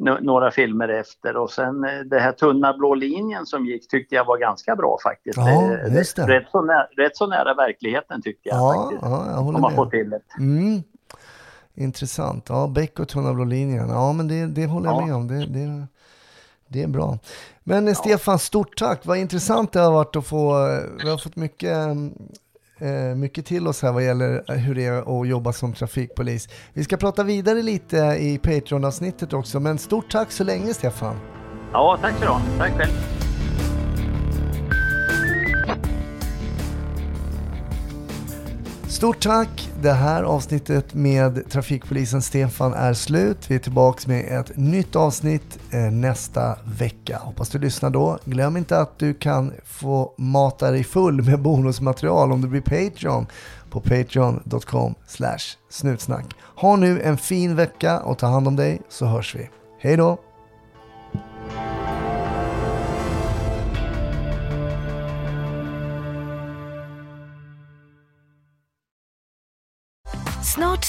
några 0.00 0.50
filmer 0.50 0.88
efter 0.88 1.36
och 1.36 1.50
sen 1.50 1.84
eh, 1.84 1.90
det 2.00 2.18
här 2.20 2.32
tunna 2.32 2.72
blå 2.76 2.94
linjen 2.94 3.46
som 3.46 3.66
gick 3.66 3.88
tyckte 3.88 4.14
jag 4.14 4.24
var 4.24 4.38
ganska 4.38 4.76
bra 4.76 4.98
faktiskt. 5.04 5.36
Ja, 5.36 5.72
Eh, 5.86 5.94
just 5.94 6.16
det. 6.16 6.26
Rätt, 6.26 6.46
så 6.52 6.62
nära, 6.62 6.86
rätt 6.96 7.16
så 7.16 7.26
nära 7.26 7.54
verkligheten 7.54 8.22
tyckte 8.22 8.48
jag 8.48 8.58
Ja, 8.58 8.82
faktiskt. 8.82 9.02
ja, 9.02 9.26
jag 9.30 9.38
Om 9.38 9.44
håller 9.44 9.58
man 9.58 9.74
får 9.74 9.84
med. 9.84 9.90
till 9.92 10.10
det. 10.10 10.20
Mm. 10.38 10.82
Intressant. 11.74 12.46
Ja, 12.48 12.66
Beck 12.66 12.98
och 13.00 13.08
Tunna 13.08 13.34
blå 13.34 13.44
linjen. 13.44 13.88
Ja, 13.88 14.12
men 14.12 14.28
det, 14.28 14.46
det 14.46 14.66
håller 14.66 14.86
jag 14.90 15.02
Ja. 15.02 15.06
med 15.06 15.14
om. 15.14 15.28
Det, 15.28 15.46
det, 15.46 15.86
det 16.68 16.82
är 16.82 16.88
bra. 16.88 17.18
Men 17.64 17.88
eh, 17.88 17.94
Stefan, 17.94 18.38
stort 18.38 18.76
tack. 18.78 19.06
Vad 19.06 19.18
intressant 19.18 19.72
det 19.72 19.80
har 19.80 19.92
varit 19.92 20.16
att 20.16 20.26
få. 20.26 20.52
Vi 21.04 21.10
har 21.10 21.18
fått 21.18 21.36
mycket, 21.36 21.70
eh, 21.76 21.94
Eh, 22.80 23.16
mycket 23.16 23.46
till 23.46 23.66
oss 23.66 23.82
här 23.82 23.92
vad 23.92 24.04
gäller 24.04 24.44
eh, 24.48 24.56
hur 24.56 24.74
det 24.74 24.84
är 24.84 25.22
att 25.22 25.28
jobba 25.28 25.52
som 25.52 25.72
trafikpolis. 25.72 26.48
Vi 26.72 26.84
ska 26.84 26.96
prata 26.96 27.22
vidare 27.22 27.62
lite 27.62 27.96
i 27.96 28.38
Patreon-avsnittet 28.42 29.32
också, 29.32 29.60
men 29.60 29.78
stort 29.78 30.10
tack 30.10 30.32
så 30.32 30.44
länge 30.44 30.74
Stefan. 30.74 31.16
Ja, 31.72 31.98
tack 32.02 32.14
så 32.14 32.20
du 32.20 32.26
ha. 32.26 32.40
Tack 32.58 32.72
själv. 32.72 33.29
Stort 38.90 39.22
tack! 39.22 39.70
Det 39.82 39.92
här 39.92 40.22
avsnittet 40.22 40.94
med 40.94 41.50
trafikpolisen 41.50 42.22
Stefan 42.22 42.74
är 42.74 42.94
slut. 42.94 43.50
Vi 43.50 43.54
är 43.54 43.58
tillbaka 43.58 44.00
med 44.06 44.40
ett 44.40 44.56
nytt 44.56 44.96
avsnitt 44.96 45.58
eh, 45.70 45.80
nästa 45.80 46.58
vecka. 46.78 47.18
Hoppas 47.18 47.48
du 47.48 47.58
lyssnar 47.58 47.90
då. 47.90 48.18
Glöm 48.24 48.56
inte 48.56 48.78
att 48.78 48.98
du 48.98 49.14
kan 49.14 49.52
få 49.64 50.14
mata 50.18 50.70
dig 50.70 50.84
full 50.84 51.22
med 51.22 51.42
bonusmaterial 51.42 52.32
om 52.32 52.40
du 52.40 52.48
blir 52.48 52.60
Patreon 52.60 53.26
på 53.70 53.80
patreon.com 53.80 54.94
snutsnack. 55.70 56.26
Ha 56.56 56.76
nu 56.76 57.00
en 57.00 57.18
fin 57.18 57.56
vecka 57.56 58.00
och 58.00 58.18
ta 58.18 58.26
hand 58.26 58.48
om 58.48 58.56
dig 58.56 58.80
så 58.88 59.06
hörs 59.06 59.34
vi. 59.34 59.50
Hej 59.78 59.96
då! 59.96 60.29